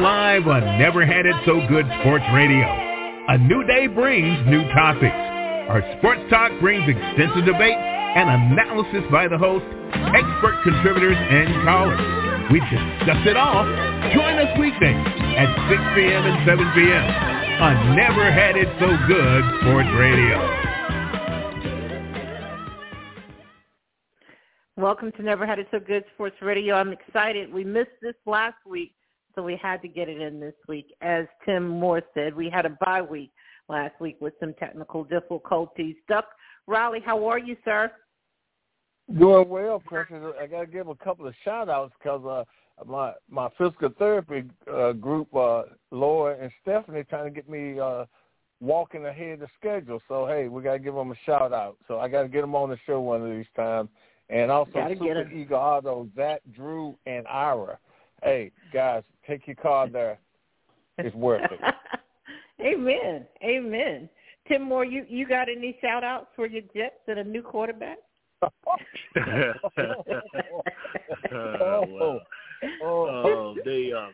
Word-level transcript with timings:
live 0.00 0.46
on 0.46 0.78
Never 0.78 1.06
Had 1.06 1.24
It 1.24 1.34
So 1.46 1.56
Good 1.68 1.86
Sports 2.00 2.24
Radio. 2.34 2.68
A 3.28 3.38
new 3.38 3.64
day 3.64 3.86
brings 3.86 4.46
new 4.46 4.62
topics. 4.76 5.16
Our 5.72 5.80
sports 5.96 6.20
talk 6.28 6.52
brings 6.60 6.84
extensive 6.84 7.44
debate 7.48 7.76
and 7.76 8.28
analysis 8.28 9.08
by 9.10 9.26
the 9.26 9.38
host, 9.38 9.64
expert 9.94 10.60
contributors, 10.64 11.16
and 11.16 11.48
callers. 11.64 12.00
We 12.52 12.60
discuss 12.60 13.24
it 13.24 13.36
all. 13.36 13.64
Join 14.12 14.36
us 14.36 14.52
weekdays 14.60 15.00
at 15.40 15.48
6 15.72 15.80
p.m. 15.96 16.22
and 16.28 16.44
7 16.44 16.60
p.m. 16.76 17.04
on 17.64 17.96
Never 17.96 18.30
Had 18.30 18.56
It 18.56 18.68
So 18.76 18.92
Good 19.08 19.44
Sports 19.64 19.90
Radio. 19.96 20.36
Welcome 24.76 25.10
to 25.12 25.22
Never 25.22 25.46
Had 25.46 25.58
It 25.58 25.68
So 25.70 25.80
Good 25.80 26.04
Sports 26.12 26.36
Radio. 26.42 26.74
I'm 26.74 26.92
excited. 26.92 27.50
We 27.50 27.64
missed 27.64 27.96
this 28.02 28.14
last 28.26 28.60
week, 28.68 28.92
so 29.36 29.42
we 29.42 29.56
had 29.62 29.80
to 29.82 29.88
get 29.88 30.08
it 30.08 30.20
in 30.20 30.40
this 30.40 30.54
week. 30.66 30.94
As 31.00 31.26
Tim 31.44 31.68
Moore 31.68 32.02
said, 32.14 32.34
we 32.34 32.50
had 32.50 32.66
a 32.66 32.76
bye 32.80 33.02
week 33.02 33.30
last 33.68 34.00
week 34.00 34.16
with 34.20 34.34
some 34.40 34.54
technical 34.54 35.04
difficulties. 35.04 35.94
Duck 36.08 36.26
Riley, 36.66 37.00
how 37.04 37.24
are 37.26 37.38
you, 37.38 37.56
sir? 37.64 37.92
Doing 39.18 39.48
well, 39.48 39.80
Precious. 39.84 40.16
I 40.40 40.46
got 40.46 40.62
to 40.62 40.66
give 40.66 40.88
a 40.88 40.94
couple 40.96 41.28
of 41.28 41.34
shout 41.44 41.68
outs 41.68 41.94
because 42.02 42.24
uh, 42.26 42.84
my 42.84 43.12
my 43.30 43.48
physical 43.56 43.90
therapy 43.98 44.44
uh, 44.72 44.92
group, 44.92 45.32
uh, 45.34 45.62
Laura 45.92 46.36
and 46.40 46.50
Stephanie, 46.62 47.04
trying 47.04 47.26
to 47.26 47.30
get 47.30 47.48
me 47.48 47.78
uh, 47.78 48.06
walking 48.60 49.06
ahead 49.06 49.34
of 49.34 49.40
the 49.40 49.48
schedule. 49.60 50.00
So 50.08 50.26
hey, 50.26 50.48
we 50.48 50.62
got 50.62 50.72
to 50.72 50.78
give 50.80 50.94
them 50.94 51.12
a 51.12 51.16
shout 51.24 51.52
out. 51.52 51.76
So 51.86 52.00
I 52.00 52.08
got 52.08 52.22
to 52.22 52.28
get 52.28 52.40
them 52.40 52.56
on 52.56 52.70
the 52.70 52.78
show 52.84 53.00
one 53.00 53.22
of 53.22 53.30
these 53.30 53.46
times 53.54 53.90
and 54.28 54.50
also 54.50 54.72
Super 54.88 55.30
Eagle 55.30 55.58
Auto, 55.58 56.08
Zach, 56.16 56.40
Drew, 56.54 56.96
and 57.06 57.26
Ira. 57.28 57.78
Hey, 58.22 58.50
guys, 58.72 59.02
take 59.26 59.46
your 59.46 59.56
car 59.56 59.88
there. 59.88 60.18
It's 60.98 61.14
worth 61.14 61.50
it. 61.50 61.60
Amen. 62.60 63.26
Amen. 63.42 64.08
Tim 64.48 64.62
Moore, 64.62 64.84
you, 64.84 65.04
you 65.08 65.26
got 65.26 65.48
any 65.48 65.76
shout 65.80 66.04
outs 66.04 66.28
for 66.36 66.46
your 66.46 66.62
Jets 66.74 67.00
and 67.08 67.18
a 67.18 67.24
new 67.24 67.42
quarterback? 67.42 67.98
well, 68.42 68.50
oh, 71.32 72.20
oh, 72.84 73.56
they 73.64 73.92
um 73.92 74.12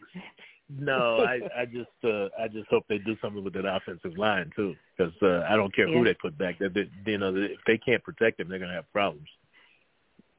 no, 0.78 1.18
I 1.18 1.40
I 1.60 1.64
just 1.66 1.90
uh 2.04 2.28
I 2.40 2.48
just 2.48 2.68
hope 2.68 2.84
they 2.88 2.98
do 2.98 3.16
something 3.20 3.42
with 3.44 3.52
that 3.54 3.66
offensive 3.66 4.16
line 4.16 4.50
too, 4.54 4.74
because 4.96 5.12
uh, 5.22 5.42
I 5.48 5.56
don't 5.56 5.74
care 5.74 5.88
yeah. 5.88 5.98
who 5.98 6.04
they 6.04 6.14
put 6.14 6.38
back 6.38 6.58
there. 6.58 6.68
They, 6.68 6.88
you 7.04 7.18
know, 7.18 7.34
if 7.34 7.58
they 7.66 7.78
can't 7.78 8.02
protect 8.02 8.38
them, 8.38 8.48
they're 8.48 8.58
going 8.58 8.70
to 8.70 8.76
have 8.76 8.90
problems. 8.92 9.28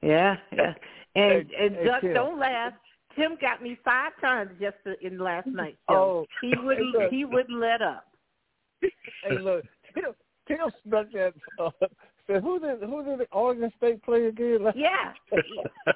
Yeah, 0.02 0.38
yeah. 0.52 0.74
And 1.16 1.52
and 1.52 1.76
Doug, 1.86 2.02
don't 2.14 2.40
laugh. 2.40 2.74
Tim 3.16 3.38
got 3.40 3.62
me 3.62 3.78
five 3.84 4.12
times 4.22 4.52
just 4.60 4.78
in 5.02 5.20
last 5.20 5.48
night. 5.48 5.78
So 5.90 5.96
oh, 5.96 6.26
he 6.42 6.54
wouldn't 6.62 7.12
he 7.12 7.26
wouldn't 7.26 7.60
let 7.60 7.82
up. 7.82 8.06
Hey, 9.24 9.40
look, 9.40 9.64
Tim, 9.94 10.12
Tim 10.48 10.58
snuck 10.86 11.08
that. 11.14 11.34
Uh, 11.58 11.70
said, 12.28 12.42
"Who 12.42 12.60
did 12.60 12.82
who 12.82 13.04
did 13.04 13.20
the 13.20 13.28
Oregon 13.32 13.72
State 13.78 14.04
play 14.04 14.26
again?" 14.26 14.60
yeah, 14.76 15.14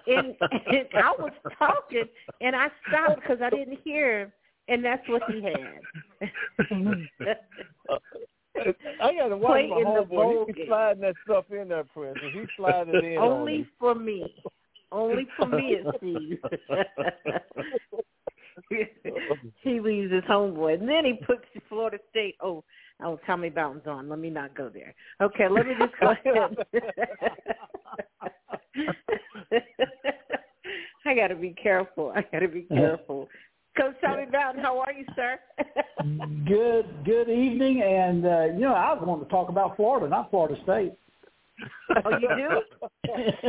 and, 0.07 0.35
and 0.67 0.87
I 0.93 1.11
was 1.19 1.33
talking, 1.57 2.05
and 2.41 2.55
I 2.55 2.67
stopped 2.87 3.21
because 3.21 3.39
I 3.41 3.49
didn't 3.49 3.79
hear 3.83 4.21
him, 4.21 4.31
and 4.67 4.83
that's 4.83 5.07
what 5.09 5.23
he 5.29 5.43
had. 5.43 5.81
I 9.01 9.13
got 9.15 9.27
to 9.27 9.37
watch 9.37 9.65
my 9.69 9.83
homeboy. 9.83 10.55
He's 10.55 10.67
sliding 10.67 11.01
that 11.01 11.15
stuff 11.25 11.45
in 11.51 11.69
there, 11.69 11.83
Prince. 11.83 12.17
He's 12.33 12.47
sliding 12.57 12.95
it 12.95 13.03
in. 13.03 13.17
Only 13.17 13.67
for 13.79 13.93
me. 13.93 14.33
Only 14.91 15.27
for 15.37 15.47
me, 15.47 15.77
it 15.79 15.85
seems. 16.01 16.39
he 19.63 19.79
leaves 19.79 20.11
his 20.11 20.23
homeboy, 20.23 20.79
and 20.79 20.89
then 20.89 21.05
he 21.05 21.13
puts 21.25 21.43
Florida 21.69 21.97
State. 22.09 22.35
Oh, 22.41 22.63
oh, 23.03 23.19
Tommy 23.25 23.49
Bowden's 23.49 23.87
on. 23.87 24.09
Let 24.09 24.19
me 24.19 24.29
not 24.29 24.55
go 24.55 24.69
there. 24.69 24.93
Okay, 25.21 25.47
let 25.49 25.65
me 25.67 25.73
just 25.79 25.93
go 25.99 26.11
ahead. 26.11 26.57
I 31.05 31.15
got 31.15 31.27
to 31.27 31.35
be 31.35 31.51
careful. 31.51 32.11
I 32.15 32.21
got 32.31 32.39
to 32.39 32.47
be 32.47 32.63
careful. 32.63 33.29
Coach 33.77 33.95
Tommy 34.03 34.25
Bowden, 34.25 34.61
how 34.61 34.79
are 34.79 34.91
you, 34.91 35.05
sir? 35.15 35.39
good, 36.47 36.85
good 37.05 37.29
evening, 37.29 37.83
and 37.83 38.25
uh, 38.25 38.45
you 38.45 38.61
know 38.61 38.73
I 38.73 38.93
was 38.93 39.03
wanting 39.05 39.25
to 39.25 39.31
talk 39.31 39.49
about 39.49 39.75
Florida, 39.75 40.07
not 40.09 40.31
Florida 40.31 40.59
State. 40.63 40.93
Oh, 42.05 42.17
you 42.17 42.27
do? 42.35 42.61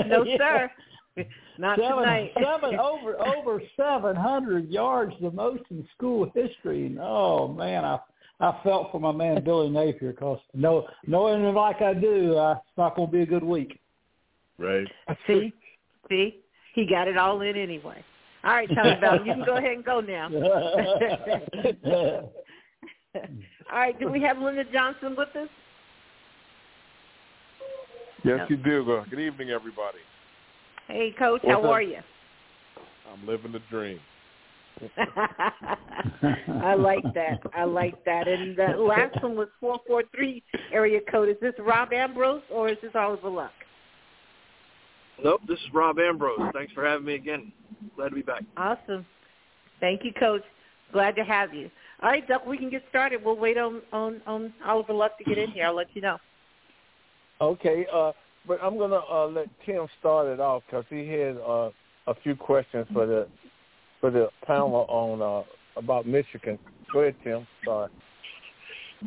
no, 0.07 0.23
yeah. 0.25 0.37
sir. 0.39 0.71
Not 1.59 1.79
seven, 1.79 1.99
tonight. 1.99 2.33
seven 2.35 2.79
over 2.81 3.19
over 3.19 3.63
seven 3.77 4.17
hundred 4.17 4.69
yards, 4.69 5.15
the 5.21 5.31
most 5.31 5.63
in 5.71 5.87
school 5.97 6.31
history. 6.35 6.87
And 6.87 6.99
oh 7.01 7.49
man, 7.49 7.85
I 7.85 7.99
I 8.41 8.59
felt 8.63 8.93
for 8.93 9.01
my 9.01 9.13
man 9.13 9.43
Billy 9.45 9.69
Napier 9.69 10.13
because 10.13 10.39
no 10.55 10.87
knowing 11.07 11.45
him 11.45 11.55
like 11.55 11.83
I 11.83 11.95
do, 11.95 12.37
uh, 12.37 12.53
it's 12.53 12.77
not 12.77 12.97
going 12.97 13.09
to 13.09 13.13
be 13.13 13.23
a 13.23 13.27
good 13.27 13.45
week. 13.45 13.79
Right. 14.59 14.87
See, 15.27 15.53
see, 16.09 16.41
he 16.75 16.87
got 16.87 17.09
it 17.09 17.17
all 17.17 17.41
in 17.41 17.57
anyway. 17.57 18.05
All 18.45 18.53
right, 18.53 18.69
Tommy 18.73 18.95
Bell, 19.01 19.19
you 19.19 19.35
can 19.35 19.45
go 19.45 19.57
ahead 19.57 19.73
and 19.73 19.85
go 19.85 20.01
now. 20.01 20.29
All 23.73 23.79
right, 23.79 23.99
do 23.99 24.09
we 24.09 24.23
have 24.23 24.39
Lyndon 24.39 24.69
Johnson 24.73 25.17
with 25.17 25.35
us? 25.35 25.49
Yes, 28.25 28.39
no. 28.39 28.47
you 28.49 28.57
do. 28.57 29.03
Good 29.11 29.19
evening, 29.19 29.51
everybody. 29.51 29.99
Hey, 30.89 31.15
Coach, 31.19 31.43
What's 31.43 31.53
how 31.53 31.63
up? 31.65 31.71
are 31.71 31.83
you? 31.83 31.99
I'm 33.13 33.27
living 33.27 33.53
the 33.53 33.61
dream. 33.71 34.01
I 36.63 36.75
like 36.75 37.05
that. 37.15 37.41
I 37.55 37.65
like 37.65 38.05
that. 38.05 38.27
And 38.27 38.57
the 38.57 38.77
last 38.79 39.23
one 39.23 39.37
was 39.37 39.49
443 39.61 40.43
area 40.73 41.01
code. 41.11 41.29
Is 41.29 41.37
this 41.41 41.53
Rob 41.59 41.93
Ambrose 41.93 42.43
or 42.51 42.69
is 42.69 42.79
this 42.81 42.93
Oliver 42.95 43.29
Luck? 43.29 43.51
Nope, 45.23 45.41
this 45.47 45.59
is 45.59 45.67
Rob 45.75 45.99
Ambrose. 45.99 46.39
Thanks 46.55 46.73
for 46.73 46.85
having 46.85 47.07
me 47.07 47.17
again. 47.17 47.53
Glad 47.97 48.11
to 48.11 48.15
be 48.15 48.23
back. 48.23 48.45
Awesome. 48.57 49.05
Thank 49.81 50.05
you, 50.05 50.13
Coach. 50.19 50.43
Glad 50.93 51.17
to 51.17 51.25
have 51.25 51.53
you. 51.53 51.71
All 52.03 52.09
right, 52.09 52.27
Duck, 52.27 52.47
we 52.47 52.57
can 52.57 52.71
get 52.71 52.85
started. 52.89 53.23
We'll 53.25 53.37
wait 53.37 53.59
on 53.59 53.83
on, 53.93 54.23
on 54.27 54.55
Oliver 54.65 54.95
Luck 54.95 55.19
to 55.19 55.25
get 55.25 55.37
in 55.37 55.51
here. 55.51 55.67
I'll 55.67 55.75
let 55.75 55.89
you 55.95 56.01
know. 56.01 56.19
Okay, 57.41 57.87
uh, 57.93 58.13
but 58.49 58.59
I'm 58.63 58.79
gonna 58.79 59.01
uh, 59.11 59.27
let 59.27 59.47
Tim 59.65 59.87
start 60.01 60.27
it 60.27 60.41
off 60.41 60.63
because 60.67 60.85
he 60.89 61.07
had 61.07 61.37
uh, 61.37 61.71
a 62.07 62.15
few 62.23 62.35
questions 62.35 62.87
for 62.93 63.07
the 63.07 63.29
for 64.01 64.11
the 64.11 64.31
panel 64.47 64.87
on 64.89 65.23
uh, 65.23 65.79
about 65.79 66.07
Michigan. 66.07 66.59
Go 66.93 67.01
ahead, 67.01 67.15
Tim. 67.23 67.47
Sorry. 67.65 67.91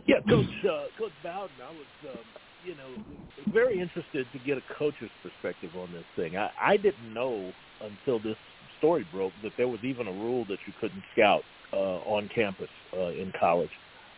Yeah, 0.06 0.18
Coach 0.30 0.46
uh, 0.64 0.84
Coach 0.98 1.12
Bowden, 1.24 1.50
I 1.62 1.72
was 1.72 2.14
um, 2.14 2.20
you 2.64 2.76
know 2.76 3.52
very 3.52 3.80
interested 3.82 4.28
to 4.32 4.40
get 4.46 4.58
a 4.58 4.62
coach's 4.78 5.10
perspective 5.24 5.72
on 5.76 5.92
this 5.92 6.06
thing. 6.16 6.38
I, 6.38 6.52
I 6.62 6.78
didn't 6.78 7.14
know 7.14 7.52
until 7.82 8.20
this 8.20 8.38
story 8.78 9.06
broke 9.12 9.34
that 9.44 9.52
there 9.58 9.68
was 9.68 9.80
even 9.84 10.08
a 10.08 10.12
rule 10.12 10.46
that 10.46 10.60
you 10.66 10.74
couldn't 10.80 11.04
scout 11.14 11.42
uh, 11.74 12.00
on 12.06 12.30
campus 12.34 12.70
uh, 12.94 13.10
in 13.10 13.34
college. 13.40 13.70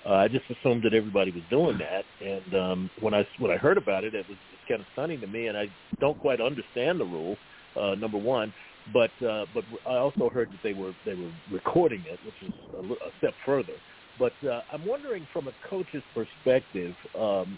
Uh, 0.06 0.16
I 0.16 0.28
just 0.28 0.44
assumed 0.50 0.84
that 0.84 0.94
everybody 0.94 1.32
was 1.32 1.44
doing 1.50 1.78
that, 1.78 2.04
and 2.22 2.56
um, 2.56 2.90
when 3.00 3.14
I 3.14 3.26
when 3.40 3.52
I 3.52 3.58
heard 3.58 3.78
about 3.78 4.04
it, 4.04 4.14
it 4.14 4.28
was 4.28 4.38
kind 4.68 4.82
of 4.82 4.88
stunning 4.94 5.22
to 5.22 5.28
me, 5.28 5.48
and 5.48 5.58
I 5.58 5.68
don't 6.00 6.20
quite 6.20 6.42
understand 6.42 7.00
the 7.00 7.06
rule. 7.06 7.38
Uh, 7.76 7.96
number 7.96 8.20
one, 8.20 8.54
but 8.94 9.12
uh, 9.26 9.46
but 9.54 9.64
I 9.88 9.96
also 9.96 10.30
heard 10.30 10.50
that 10.52 10.60
they 10.64 10.74
were 10.74 10.94
they 11.06 11.16
were 11.16 11.32
recording 11.52 12.04
it, 12.08 12.20
which 12.26 12.36
is 12.50 12.54
a, 12.78 12.82
a 12.82 13.12
step 13.18 13.34
further. 13.46 13.74
But 14.20 14.34
uh, 14.48 14.62
I'm 14.72 14.86
wondering, 14.86 15.28
from 15.34 15.48
a 15.48 15.54
coach's 15.68 16.04
perspective, 16.14 16.94
um, 17.18 17.58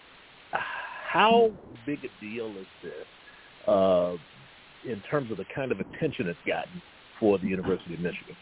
how 0.51 1.51
big 1.85 1.99
a 2.05 2.21
deal 2.23 2.47
is 2.47 2.67
this 2.81 3.67
uh, 3.67 4.15
in 4.89 5.01
terms 5.09 5.31
of 5.31 5.37
the 5.37 5.45
kind 5.53 5.71
of 5.71 5.79
attention 5.79 6.27
it's 6.27 6.39
gotten 6.47 6.81
for 7.19 7.37
the 7.37 7.47
University 7.47 7.95
of 7.95 7.99
Michigan? 7.99 8.35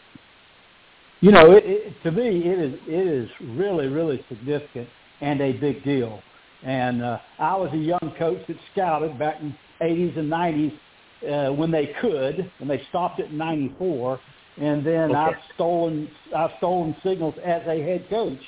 You 1.20 1.32
know, 1.32 1.52
it, 1.52 1.64
it, 1.66 2.02
to 2.04 2.12
me, 2.12 2.42
it 2.44 2.58
is 2.58 2.78
it 2.86 3.06
is 3.06 3.28
really 3.56 3.88
really 3.88 4.24
significant 4.28 4.88
and 5.20 5.40
a 5.40 5.52
big 5.52 5.82
deal. 5.84 6.20
And 6.64 7.02
uh, 7.02 7.18
I 7.38 7.56
was 7.56 7.70
a 7.72 7.78
young 7.78 8.14
coach 8.18 8.40
that 8.48 8.56
scouted 8.72 9.18
back 9.18 9.36
in 9.40 9.54
80s 9.82 10.18
and 10.18 10.30
90s 10.30 10.78
uh, 11.24 11.52
when 11.52 11.70
they 11.70 11.94
could, 12.00 12.50
and 12.60 12.68
they 12.68 12.82
stopped 12.88 13.20
it 13.20 13.30
in 13.30 13.38
'94. 13.38 14.20
And 14.56 14.86
then 14.86 15.10
okay. 15.10 15.14
I've 15.14 15.34
stolen 15.54 16.08
I've 16.36 16.50
stolen 16.58 16.94
signals 17.02 17.34
as 17.44 17.62
a 17.66 17.82
head 17.82 18.06
coach. 18.08 18.38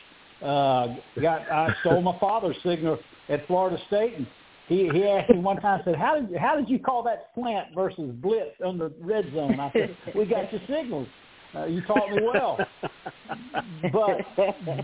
Uh, 0.43 0.95
got 1.21 1.51
I 1.51 1.75
stole 1.81 2.03
my 2.03 2.17
father's 2.21 2.57
signal 2.65 2.99
at 3.29 3.47
Florida 3.47 3.79
State, 3.89 4.15
and 4.17 4.27
he 4.69 4.89
he 4.93 5.05
asked 5.05 5.31
me 5.31 5.39
one 5.39 5.61
time, 5.61 5.81
said, 5.85 5.97
"How 5.97 6.21
did 6.21 6.37
how 6.37 6.55
did 6.57 6.69
you 6.69 6.79
call 6.79 7.03
that 7.05 7.31
slant 7.35 7.75
versus 7.75 8.13
blitz 8.23 8.55
on 8.65 8.79
the 8.79 8.93
red 9.01 9.25
zone?" 9.35 9.59
I 9.59 9.73
said, 9.73 9.97
"We 10.15 10.27
got 10.27 10.53
your 10.53 10.61
signals. 10.69 11.09
Uh, 11.55 11.65
you 11.65 11.83
taught 11.87 12.11
me 12.11 12.23
well." 12.23 12.59
but 13.93 14.19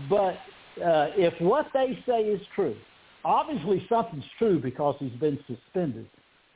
but 0.09 0.83
uh, 0.83 1.11
if 1.15 1.39
what 1.39 1.67
they 1.73 2.03
say 2.05 2.21
is 2.23 2.41
true, 2.53 2.75
obviously 3.25 3.85
something's 3.89 4.25
true 4.37 4.59
because 4.59 4.95
he's 4.99 5.19
been 5.19 5.39
suspended. 5.47 6.07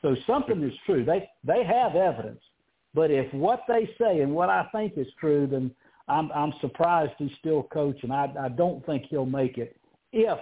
So 0.02 0.14
something 0.26 0.62
is 0.62 0.72
true. 0.86 1.04
They 1.04 1.28
they 1.44 1.64
have 1.64 1.96
evidence. 1.96 2.40
But 2.94 3.10
if 3.10 3.32
what 3.34 3.62
they 3.68 3.88
say 4.00 4.20
and 4.20 4.34
what 4.34 4.48
I 4.48 4.66
think 4.72 4.94
is 4.96 5.06
true, 5.20 5.46
then 5.46 5.70
I'm 6.08 6.30
I'm 6.32 6.52
surprised 6.60 7.12
he's 7.18 7.30
still 7.38 7.64
coaching. 7.64 8.10
I 8.10 8.32
I 8.40 8.48
don't 8.48 8.84
think 8.86 9.04
he'll 9.08 9.26
make 9.26 9.58
it 9.58 9.76
if 10.12 10.38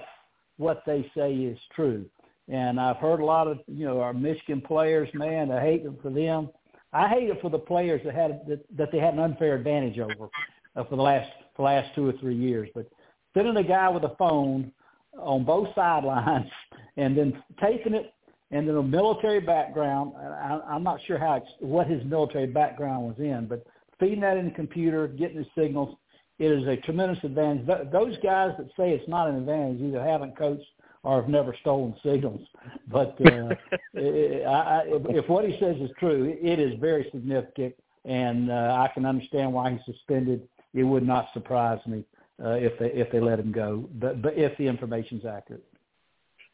what 0.58 0.82
they 0.86 1.10
say 1.16 1.34
is 1.34 1.58
true. 1.74 2.06
And 2.48 2.80
I've 2.80 2.98
heard 2.98 3.20
a 3.20 3.24
lot 3.24 3.48
of 3.48 3.58
you 3.66 3.84
know 3.86 4.00
our 4.00 4.12
Michigan 4.12 4.60
players, 4.60 5.08
man, 5.14 5.50
I 5.50 5.60
hate 5.60 5.84
it 5.84 5.92
for 6.02 6.10
them. 6.10 6.50
I 6.92 7.08
hate 7.08 7.28
it 7.28 7.40
for 7.40 7.50
the 7.50 7.58
players 7.58 8.00
that 8.04 8.14
had 8.14 8.42
that, 8.48 8.64
that 8.76 8.92
they 8.92 8.98
had 8.98 9.14
an 9.14 9.20
unfair 9.20 9.56
advantage 9.56 9.98
over 9.98 10.28
uh, 10.76 10.84
for 10.84 10.96
the 10.96 11.02
last 11.02 11.30
for 11.56 11.62
the 11.62 11.74
last 11.74 11.94
two 11.94 12.06
or 12.06 12.12
three 12.20 12.36
years. 12.36 12.68
But 12.74 12.86
sending 13.34 13.56
a 13.56 13.64
guy 13.64 13.88
with 13.88 14.04
a 14.04 14.14
phone 14.18 14.72
on 15.18 15.44
both 15.44 15.68
sidelines 15.74 16.50
and 16.96 17.16
then 17.16 17.42
taking 17.60 17.94
it 17.94 18.12
and 18.50 18.68
then 18.68 18.76
a 18.76 18.82
military 18.82 19.40
background. 19.40 20.12
I, 20.16 20.60
I'm 20.68 20.82
not 20.82 21.00
sure 21.06 21.18
how 21.18 21.42
what 21.60 21.86
his 21.86 22.04
military 22.04 22.46
background 22.46 23.06
was 23.06 23.16
in, 23.18 23.46
but 23.48 23.66
feeding 23.98 24.20
that 24.20 24.36
in 24.36 24.46
the 24.46 24.54
computer, 24.54 25.08
getting 25.08 25.38
the 25.38 25.46
signals, 25.60 25.96
it 26.38 26.50
is 26.50 26.66
a 26.66 26.76
tremendous 26.82 27.22
advantage. 27.24 27.66
Th- 27.66 27.88
those 27.90 28.16
guys 28.22 28.52
that 28.58 28.68
say 28.76 28.90
it's 28.90 29.08
not 29.08 29.28
an 29.28 29.36
advantage 29.36 29.80
either 29.80 30.02
haven't 30.02 30.36
coached 30.36 30.66
or 31.02 31.20
have 31.20 31.30
never 31.30 31.56
stolen 31.60 31.94
signals. 32.04 32.46
But 32.88 33.16
uh, 33.26 33.54
I, 33.96 34.00
I, 34.00 34.82
if 34.86 35.28
what 35.28 35.44
he 35.44 35.58
says 35.58 35.76
is 35.80 35.90
true, 35.98 36.36
it 36.40 36.58
is 36.60 36.78
very 36.78 37.08
significant, 37.12 37.74
and 38.04 38.50
uh, 38.50 38.86
I 38.86 38.90
can 38.92 39.06
understand 39.06 39.52
why 39.52 39.72
he's 39.72 39.94
suspended. 39.94 40.46
It 40.74 40.84
would 40.84 41.06
not 41.06 41.28
surprise 41.32 41.80
me 41.86 42.04
uh, 42.44 42.50
if 42.50 42.78
they 42.78 42.86
if 42.86 43.10
they 43.10 43.20
let 43.20 43.38
him 43.38 43.52
go, 43.52 43.88
but 43.94 44.22
but 44.22 44.34
if 44.36 44.56
the 44.58 44.66
information's 44.66 45.24
accurate. 45.24 45.64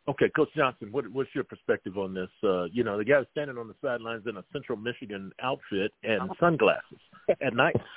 Okay, 0.08 0.28
Coach 0.34 0.48
Johnson, 0.56 0.88
what, 0.90 1.06
what's 1.12 1.30
your 1.32 1.44
perspective 1.44 1.96
on 1.96 2.12
this? 2.12 2.28
Uh, 2.42 2.64
you 2.64 2.82
know, 2.82 2.98
the 2.98 3.04
guy 3.04 3.22
standing 3.30 3.56
on 3.56 3.68
the 3.68 3.74
sidelines 3.80 4.24
in 4.28 4.36
a 4.36 4.42
Central 4.52 4.76
Michigan 4.76 5.30
outfit 5.40 5.92
and 6.02 6.28
sunglasses 6.40 6.98
at 7.40 7.54
night. 7.54 7.76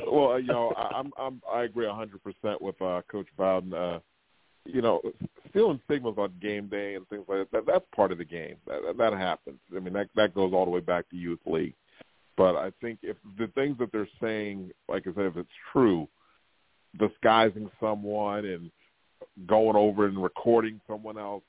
well, 0.10 0.40
you 0.40 0.46
know, 0.46 0.72
I, 0.74 0.98
I'm, 0.98 1.12
I'm 1.18 1.42
I 1.52 1.64
agree 1.64 1.86
hundred 1.86 2.22
percent 2.22 2.62
with 2.62 2.80
uh, 2.80 3.02
Coach 3.10 3.28
Bowden. 3.36 3.74
Uh, 3.74 3.98
you 4.64 4.82
know, 4.82 5.00
stealing 5.50 5.80
signals 5.90 6.16
on 6.18 6.32
game 6.42 6.68
day 6.68 6.94
and 6.94 7.08
things 7.08 7.24
like 7.28 7.50
that, 7.50 7.64
that's 7.66 7.84
part 7.94 8.12
of 8.12 8.18
the 8.18 8.24
game. 8.24 8.56
That, 8.66 8.96
that 8.98 9.12
happens. 9.14 9.58
I 9.74 9.80
mean, 9.80 9.94
that 9.94 10.08
that 10.16 10.34
goes 10.34 10.52
all 10.52 10.64
the 10.64 10.70
way 10.70 10.80
back 10.80 11.08
to 11.10 11.16
youth 11.16 11.40
league. 11.46 11.74
But 12.36 12.54
I 12.56 12.70
think 12.80 13.00
if 13.02 13.16
the 13.38 13.48
things 13.48 13.76
that 13.78 13.90
they're 13.92 14.08
saying, 14.20 14.70
like 14.88 15.06
I 15.06 15.14
said, 15.14 15.26
if 15.26 15.36
it's 15.36 15.48
true, 15.72 16.08
disguising 16.96 17.70
someone 17.80 18.44
and 18.44 18.70
going 19.46 19.76
over 19.76 20.06
and 20.06 20.22
recording 20.22 20.80
someone 20.86 21.18
else. 21.18 21.42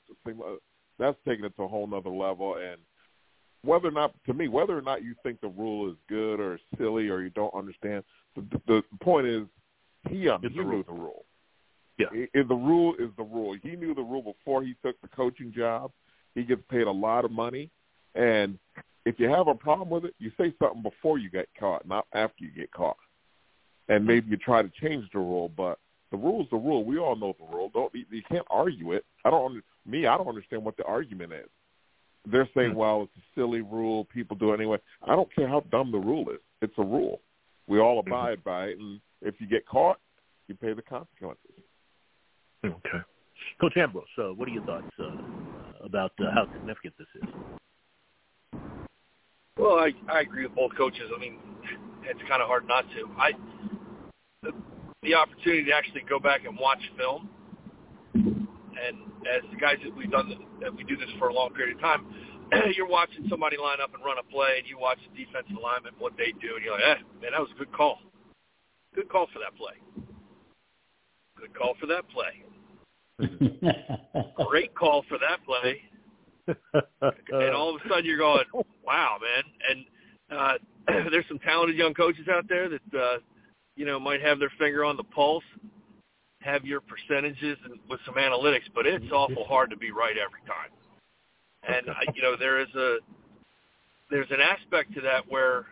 That's 0.98 1.16
taking 1.26 1.44
it 1.44 1.56
to 1.56 1.62
a 1.62 1.68
whole 1.68 1.86
nother 1.86 2.10
level. 2.10 2.56
And 2.56 2.78
whether 3.62 3.88
or 3.88 3.92
not, 3.92 4.14
to 4.26 4.34
me, 4.34 4.48
whether 4.48 4.76
or 4.76 4.82
not 4.82 5.02
you 5.02 5.14
think 5.22 5.40
the 5.40 5.48
rule 5.48 5.90
is 5.90 5.96
good 6.08 6.40
or 6.40 6.58
silly 6.78 7.08
or 7.08 7.22
you 7.22 7.30
don't 7.30 7.54
understand, 7.54 8.04
the, 8.36 8.60
the, 8.66 8.82
point 9.00 9.26
is 9.26 9.42
he, 10.08 10.28
um, 10.28 10.40
he 10.42 10.48
knew 10.48 10.84
the 10.86 10.92
rule. 10.92 11.24
Yeah. 11.98 12.06
It, 12.12 12.48
the 12.48 12.54
rule 12.54 12.94
is 12.98 13.10
the 13.16 13.24
rule. 13.24 13.56
He 13.62 13.76
knew 13.76 13.94
the 13.94 14.02
rule 14.02 14.22
before 14.22 14.62
he 14.62 14.74
took 14.84 15.00
the 15.02 15.08
coaching 15.08 15.52
job. 15.54 15.90
He 16.34 16.44
gets 16.44 16.62
paid 16.70 16.86
a 16.86 16.90
lot 16.90 17.24
of 17.24 17.30
money. 17.30 17.70
And 18.14 18.58
if 19.04 19.18
you 19.18 19.28
have 19.28 19.48
a 19.48 19.54
problem 19.54 19.90
with 19.90 20.04
it, 20.04 20.14
you 20.18 20.30
say 20.38 20.54
something 20.58 20.82
before 20.82 21.18
you 21.18 21.30
get 21.30 21.48
caught, 21.58 21.86
not 21.86 22.06
after 22.14 22.44
you 22.44 22.50
get 22.50 22.70
caught. 22.72 22.96
And 23.90 24.06
maybe 24.06 24.30
you 24.30 24.36
try 24.36 24.62
to 24.62 24.70
change 24.80 25.04
the 25.12 25.18
rule, 25.18 25.50
but 25.56 25.78
the 26.12 26.16
rule 26.16 26.42
is 26.42 26.46
the 26.50 26.56
rule. 26.56 26.84
We 26.84 26.98
all 26.98 27.16
know 27.16 27.34
the 27.38 27.56
rule. 27.56 27.70
Don't 27.74 27.92
you 27.92 28.22
can't 28.30 28.46
argue 28.48 28.92
it. 28.92 29.04
I 29.24 29.30
don't. 29.30 29.62
Me, 29.84 30.06
I 30.06 30.16
don't 30.16 30.28
understand 30.28 30.64
what 30.64 30.76
the 30.76 30.84
argument 30.84 31.32
is. 31.32 31.48
They're 32.30 32.48
saying, 32.54 32.70
mm-hmm. 32.70 32.78
well, 32.78 33.02
it's 33.02 33.12
a 33.16 33.40
silly 33.40 33.62
rule. 33.62 34.04
People 34.04 34.36
do 34.36 34.52
it 34.52 34.58
anyway. 34.58 34.78
I 35.02 35.16
don't 35.16 35.34
care 35.34 35.48
how 35.48 35.64
dumb 35.72 35.90
the 35.90 35.98
rule 35.98 36.30
is. 36.30 36.38
It's 36.62 36.74
a 36.78 36.84
rule. 36.84 37.20
We 37.66 37.80
all 37.80 38.00
hmm. 38.00 38.08
abide 38.08 38.38
mm-hmm. 38.38 38.48
by 38.48 38.64
it, 38.66 38.78
and 38.78 39.00
if 39.22 39.34
you 39.40 39.48
get 39.48 39.66
caught, 39.66 39.98
you 40.46 40.54
pay 40.54 40.72
the 40.72 40.82
consequences. 40.82 41.50
Okay. 42.64 42.98
Coach 43.60 43.76
Ambrose, 43.76 44.04
uh, 44.18 44.34
what 44.34 44.48
are 44.48 44.52
your 44.52 44.64
thoughts 44.64 44.86
uh, 45.00 45.84
about 45.84 46.12
uh, 46.20 46.30
how 46.34 46.46
significant 46.52 46.94
this 46.98 47.08
is? 47.16 47.28
Well, 49.56 49.78
I 49.78 49.92
I 50.08 50.20
agree 50.20 50.44
with 50.44 50.54
both 50.54 50.76
coaches. 50.76 51.10
I 51.14 51.18
mean, 51.18 51.38
it's 52.04 52.20
kind 52.28 52.40
of 52.42 52.48
hard 52.48 52.68
not 52.68 52.84
to. 52.90 53.10
I 53.18 53.32
the 55.02 55.14
opportunity 55.14 55.64
to 55.64 55.72
actually 55.72 56.02
go 56.08 56.18
back 56.18 56.44
and 56.44 56.58
watch 56.58 56.80
film. 56.98 57.28
And 58.14 58.96
as 59.24 59.42
the 59.50 59.56
guys 59.58 59.76
that 59.84 59.96
we've 59.96 60.10
done 60.10 60.32
that 60.60 60.74
we 60.74 60.84
do 60.84 60.96
this 60.96 61.08
for 61.18 61.28
a 61.28 61.32
long 61.32 61.50
period 61.54 61.76
of 61.76 61.80
time, 61.80 62.06
you're 62.76 62.88
watching 62.88 63.26
somebody 63.28 63.56
line 63.56 63.78
up 63.82 63.94
and 63.94 64.04
run 64.04 64.18
a 64.18 64.22
play, 64.22 64.58
and 64.58 64.66
you 64.68 64.78
watch 64.78 64.98
the 65.10 65.24
defensive 65.24 65.56
alignment 65.56 65.94
what 65.98 66.12
they 66.16 66.32
do, 66.40 66.56
and 66.56 66.64
you're 66.64 66.74
like, 66.74 66.84
eh, 66.84 67.02
man, 67.22 67.32
that 67.32 67.40
was 67.40 67.50
a 67.54 67.58
good 67.58 67.72
call. 67.72 67.98
Good 68.94 69.08
call 69.08 69.26
for 69.32 69.38
that 69.38 69.56
play. 69.56 69.74
Good 71.38 71.54
call 71.54 71.74
for 71.80 71.86
that 71.86 72.04
play. 72.10 72.44
Great 74.48 74.74
call 74.74 75.04
for 75.08 75.18
that 75.18 75.44
play. 75.46 75.80
and 76.46 77.54
all 77.54 77.74
of 77.74 77.80
a 77.84 77.88
sudden 77.88 78.04
you're 78.04 78.18
going, 78.18 78.44
wow, 78.84 79.18
man. 79.20 79.44
And 79.70 79.84
uh, 80.30 80.54
there's 81.10 81.26
some 81.28 81.38
talented 81.38 81.76
young 81.76 81.94
coaches 81.94 82.26
out 82.30 82.48
there 82.48 82.68
that 82.68 82.98
uh, 82.98 83.18
you 83.80 83.86
know, 83.86 83.98
might 83.98 84.20
have 84.20 84.38
their 84.38 84.52
finger 84.58 84.84
on 84.84 84.98
the 84.98 85.02
pulse, 85.02 85.42
have 86.40 86.66
your 86.66 86.82
percentages 86.82 87.56
and 87.64 87.80
with 87.88 87.98
some 88.04 88.16
analytics, 88.16 88.68
but 88.74 88.86
it's 88.86 89.10
awful 89.10 89.46
hard 89.48 89.70
to 89.70 89.76
be 89.76 89.90
right 89.90 90.16
every 90.18 90.42
time. 90.46 90.68
And 91.66 91.86
you 92.14 92.20
know, 92.20 92.36
there 92.38 92.60
is 92.60 92.68
a 92.74 92.98
there's 94.10 94.30
an 94.30 94.40
aspect 94.40 94.92
to 94.96 95.00
that 95.00 95.22
where 95.30 95.64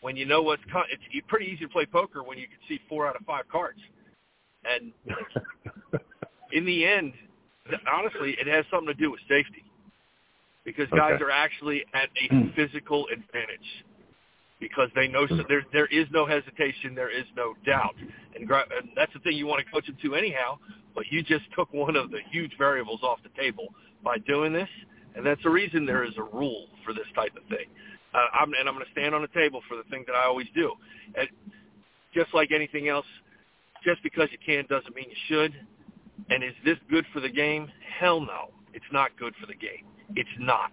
when 0.00 0.16
you 0.16 0.26
know 0.26 0.42
what's 0.42 0.62
con- 0.72 0.86
it's 0.90 1.26
pretty 1.28 1.46
easy 1.46 1.66
to 1.66 1.68
play 1.68 1.86
poker 1.86 2.24
when 2.24 2.36
you 2.36 2.48
can 2.48 2.58
see 2.68 2.80
four 2.88 3.06
out 3.06 3.14
of 3.14 3.24
five 3.24 3.44
cards. 3.48 3.78
And 4.64 4.92
in 6.52 6.64
the 6.64 6.84
end, 6.84 7.12
honestly, 7.92 8.36
it 8.40 8.48
has 8.48 8.64
something 8.72 8.88
to 8.88 8.94
do 8.94 9.12
with 9.12 9.20
safety 9.28 9.62
because 10.64 10.88
guys 10.90 11.12
okay. 11.14 11.22
are 11.22 11.30
actually 11.30 11.84
at 11.94 12.08
a 12.20 12.52
physical 12.56 13.06
advantage 13.12 13.84
because 14.64 14.88
they 14.94 15.06
know 15.06 15.26
so 15.26 15.44
there 15.46 15.62
there 15.74 15.86
is 15.88 16.06
no 16.10 16.24
hesitation, 16.24 16.94
there 16.94 17.10
is 17.10 17.26
no 17.36 17.52
doubt, 17.66 17.94
and, 18.34 18.50
and 18.50 18.88
that's 18.96 19.12
the 19.12 19.18
thing 19.20 19.36
you 19.36 19.46
want 19.46 19.62
to 19.62 19.70
coach 19.70 19.86
them 19.86 19.96
to 20.00 20.14
anyhow. 20.14 20.58
But 20.94 21.04
you 21.10 21.22
just 21.22 21.44
took 21.54 21.70
one 21.74 21.96
of 21.96 22.10
the 22.10 22.20
huge 22.30 22.52
variables 22.56 23.02
off 23.02 23.18
the 23.22 23.28
table 23.38 23.74
by 24.02 24.16
doing 24.18 24.54
this, 24.54 24.68
and 25.14 25.26
that's 25.26 25.42
the 25.42 25.50
reason 25.50 25.84
there 25.84 26.02
is 26.02 26.14
a 26.16 26.22
rule 26.22 26.68
for 26.82 26.94
this 26.94 27.04
type 27.14 27.32
of 27.36 27.42
thing. 27.50 27.66
Uh, 28.14 28.18
I'm, 28.32 28.54
and 28.54 28.66
I'm 28.66 28.74
going 28.74 28.86
to 28.86 28.92
stand 28.92 29.14
on 29.14 29.20
the 29.20 29.28
table 29.28 29.60
for 29.68 29.76
the 29.76 29.82
thing 29.90 30.04
that 30.06 30.14
I 30.14 30.24
always 30.24 30.46
do. 30.54 30.72
And 31.18 31.28
just 32.14 32.32
like 32.32 32.52
anything 32.52 32.88
else, 32.88 33.06
just 33.84 34.02
because 34.02 34.28
you 34.30 34.38
can 34.44 34.64
doesn't 34.70 34.94
mean 34.94 35.06
you 35.10 35.16
should. 35.28 35.52
And 36.30 36.42
is 36.42 36.54
this 36.64 36.78
good 36.88 37.04
for 37.12 37.20
the 37.20 37.28
game? 37.28 37.68
Hell 37.98 38.20
no, 38.20 38.50
it's 38.72 38.84
not 38.92 39.10
good 39.18 39.34
for 39.40 39.46
the 39.46 39.54
game. 39.54 39.84
It's 40.16 40.30
not. 40.38 40.70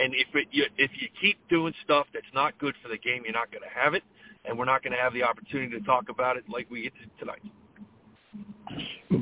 And 0.00 0.14
if 0.14 0.28
it, 0.34 0.48
you, 0.50 0.64
if 0.78 0.90
you 0.98 1.08
keep 1.20 1.36
doing 1.48 1.74
stuff 1.84 2.06
that's 2.14 2.24
not 2.34 2.58
good 2.58 2.74
for 2.82 2.88
the 2.88 2.96
game, 2.96 3.22
you're 3.24 3.34
not 3.34 3.50
going 3.50 3.62
to 3.62 3.78
have 3.78 3.92
it, 3.94 4.02
and 4.46 4.58
we're 4.58 4.64
not 4.64 4.82
going 4.82 4.92
to 4.92 4.98
have 4.98 5.12
the 5.12 5.22
opportunity 5.22 5.78
to 5.78 5.84
talk 5.84 6.08
about 6.08 6.38
it 6.38 6.44
like 6.48 6.66
we 6.70 6.84
get 6.84 6.92
to 6.94 7.18
tonight. 7.20 7.42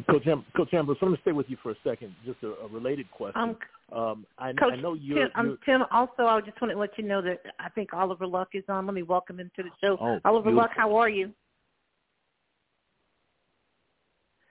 Coach, 0.09 0.27
Am- 0.27 0.45
Coach 0.57 0.73
Ambrose, 0.75 0.99
let 1.03 1.11
me 1.11 1.19
stay 1.23 1.33
with 1.33 1.47
you 1.49 1.57
for 1.63 1.73
a 1.73 1.77
second. 1.83 2.15
Just 2.25 2.39
a, 2.43 2.53
a 2.65 2.69
related 2.69 3.11
question. 3.11 3.57
Um, 3.91 3.99
um, 3.99 4.27
I, 4.39 4.53
Coach 4.53 4.75
I 4.75 4.77
know 4.77 4.95
you're, 4.95 5.29
Tim, 5.29 5.31
um, 5.35 5.59
Tim, 5.65 5.83
also, 5.91 6.25
I 6.25 6.41
just 6.43 6.61
want 6.61 6.73
to 6.73 6.79
let 6.79 6.91
you 6.97 7.05
know 7.05 7.23
that 7.23 7.41
I 7.59 7.71
think 7.71 7.93
Oliver 7.93 8.27
Luck 8.27 8.49
is 8.53 8.65
on. 8.69 8.87
Let 8.87 8.95
me 8.95 9.03
welcome 9.03 9.41
him 9.41 9.51
to 9.57 9.63
the 9.63 9.71
show. 9.83 9.97
Oh, 10.01 10.21
Oliver 10.25 10.51
beautiful. 10.51 10.63
Luck, 10.63 10.71
how 10.77 10.95
are 10.97 11.09
you? 11.09 11.33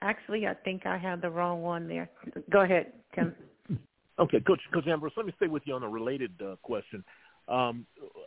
Actually, 0.02 0.46
I 0.46 0.54
think 0.56 0.86
I 0.86 0.98
had 0.98 1.22
the 1.22 1.30
wrong 1.30 1.62
one 1.62 1.88
there. 1.88 2.10
Go 2.52 2.62
ahead, 2.62 2.92
Tim. 3.16 3.34
Okay, 4.20 4.40
Coach 4.40 4.62
Coach 4.74 4.88
Ambrose, 4.88 5.14
let 5.16 5.26
me 5.26 5.34
stay 5.38 5.48
with 5.48 5.64
you 5.66 5.76
on 5.76 5.84
a 5.84 5.90
related 5.90 6.32
uh, 6.42 6.56
question. 6.64 7.04
Um, 7.48 7.86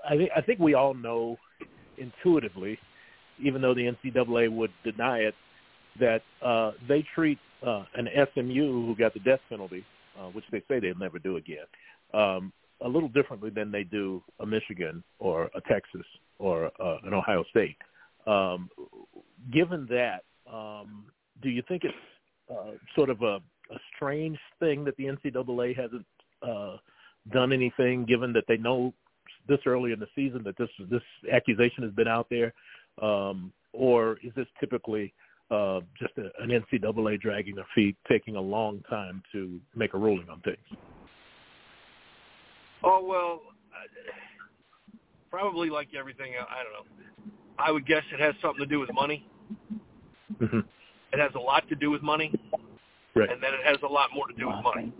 I, 0.08 0.16
th- 0.16 0.30
I 0.36 0.40
think 0.40 0.60
we 0.60 0.74
all 0.74 0.94
know 0.94 1.36
intuitively, 1.98 2.78
even 3.42 3.60
though 3.60 3.74
the 3.74 3.92
NCAA 4.04 4.50
would 4.50 4.70
deny 4.84 5.18
it, 5.18 5.34
that 5.98 6.22
uh, 6.42 6.72
they 6.88 7.04
treat 7.14 7.38
uh, 7.66 7.84
an 7.94 8.08
SMU 8.32 8.86
who 8.86 8.94
got 8.96 9.12
the 9.14 9.20
death 9.20 9.40
penalty, 9.48 9.84
uh, 10.18 10.28
which 10.28 10.44
they 10.52 10.62
say 10.68 10.80
they'll 10.80 10.96
never 10.96 11.18
do 11.18 11.36
again, 11.36 11.66
um, 12.14 12.52
a 12.82 12.88
little 12.88 13.08
differently 13.08 13.50
than 13.50 13.70
they 13.70 13.82
do 13.84 14.22
a 14.38 14.46
Michigan 14.46 15.02
or 15.18 15.50
a 15.54 15.60
Texas 15.68 16.06
or 16.38 16.70
uh, 16.80 16.98
an 17.04 17.12
Ohio 17.12 17.44
State. 17.50 17.76
Um, 18.26 18.70
given 19.52 19.86
that, 19.90 20.22
um, 20.50 21.06
do 21.42 21.50
you 21.50 21.62
think 21.68 21.84
it's 21.84 21.94
uh, 22.50 22.72
sort 22.96 23.10
of 23.10 23.22
a 23.22 23.40
a 23.70 23.78
strange 23.94 24.38
thing 24.58 24.84
that 24.84 24.96
the 24.96 25.04
NCAA 25.04 25.76
hasn't 25.76 26.06
uh, 26.42 26.76
done 27.32 27.52
anything, 27.52 28.04
given 28.04 28.32
that 28.32 28.44
they 28.48 28.56
know 28.56 28.92
this 29.48 29.60
early 29.66 29.92
in 29.92 30.00
the 30.00 30.06
season 30.14 30.42
that 30.44 30.56
this 30.58 30.68
this 30.90 31.02
accusation 31.32 31.82
has 31.82 31.92
been 31.92 32.08
out 32.08 32.26
there, 32.30 32.52
um, 33.02 33.52
or 33.72 34.18
is 34.22 34.32
this 34.36 34.46
typically 34.58 35.12
uh, 35.50 35.80
just 35.98 36.12
a, 36.18 36.42
an 36.42 36.50
NCAA 36.50 37.20
dragging 37.20 37.54
their 37.54 37.66
feet, 37.74 37.96
taking 38.08 38.36
a 38.36 38.40
long 38.40 38.82
time 38.88 39.22
to 39.32 39.58
make 39.74 39.94
a 39.94 39.98
ruling 39.98 40.28
on 40.28 40.40
things? 40.40 40.58
Oh 42.82 43.04
well, 43.04 43.42
probably 45.30 45.70
like 45.70 45.88
everything. 45.98 46.32
I 46.38 46.62
don't 46.62 46.72
know. 46.72 47.34
I 47.58 47.70
would 47.70 47.86
guess 47.86 48.02
it 48.12 48.20
has 48.20 48.34
something 48.40 48.60
to 48.60 48.66
do 48.66 48.80
with 48.80 48.92
money. 48.92 49.26
Mm-hmm. 50.40 50.60
It 51.12 51.18
has 51.18 51.32
a 51.34 51.38
lot 51.38 51.68
to 51.68 51.74
do 51.74 51.90
with 51.90 52.02
money, 52.02 52.32
Right. 53.14 53.30
and 53.30 53.42
then 53.42 53.54
it 53.54 53.60
has 53.64 53.78
a 53.82 53.92
lot 53.92 54.10
more 54.14 54.28
to 54.28 54.34
do 54.34 54.46
with 54.46 54.62
money. 54.62 54.92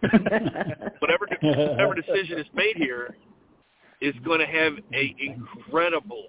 whatever 1.00 1.26
whatever 1.42 1.94
decision 1.94 2.38
is 2.38 2.46
made 2.54 2.76
here 2.76 3.16
is 4.00 4.14
going 4.24 4.38
to 4.40 4.46
have 4.46 4.74
a 4.94 5.14
incredible 5.18 6.26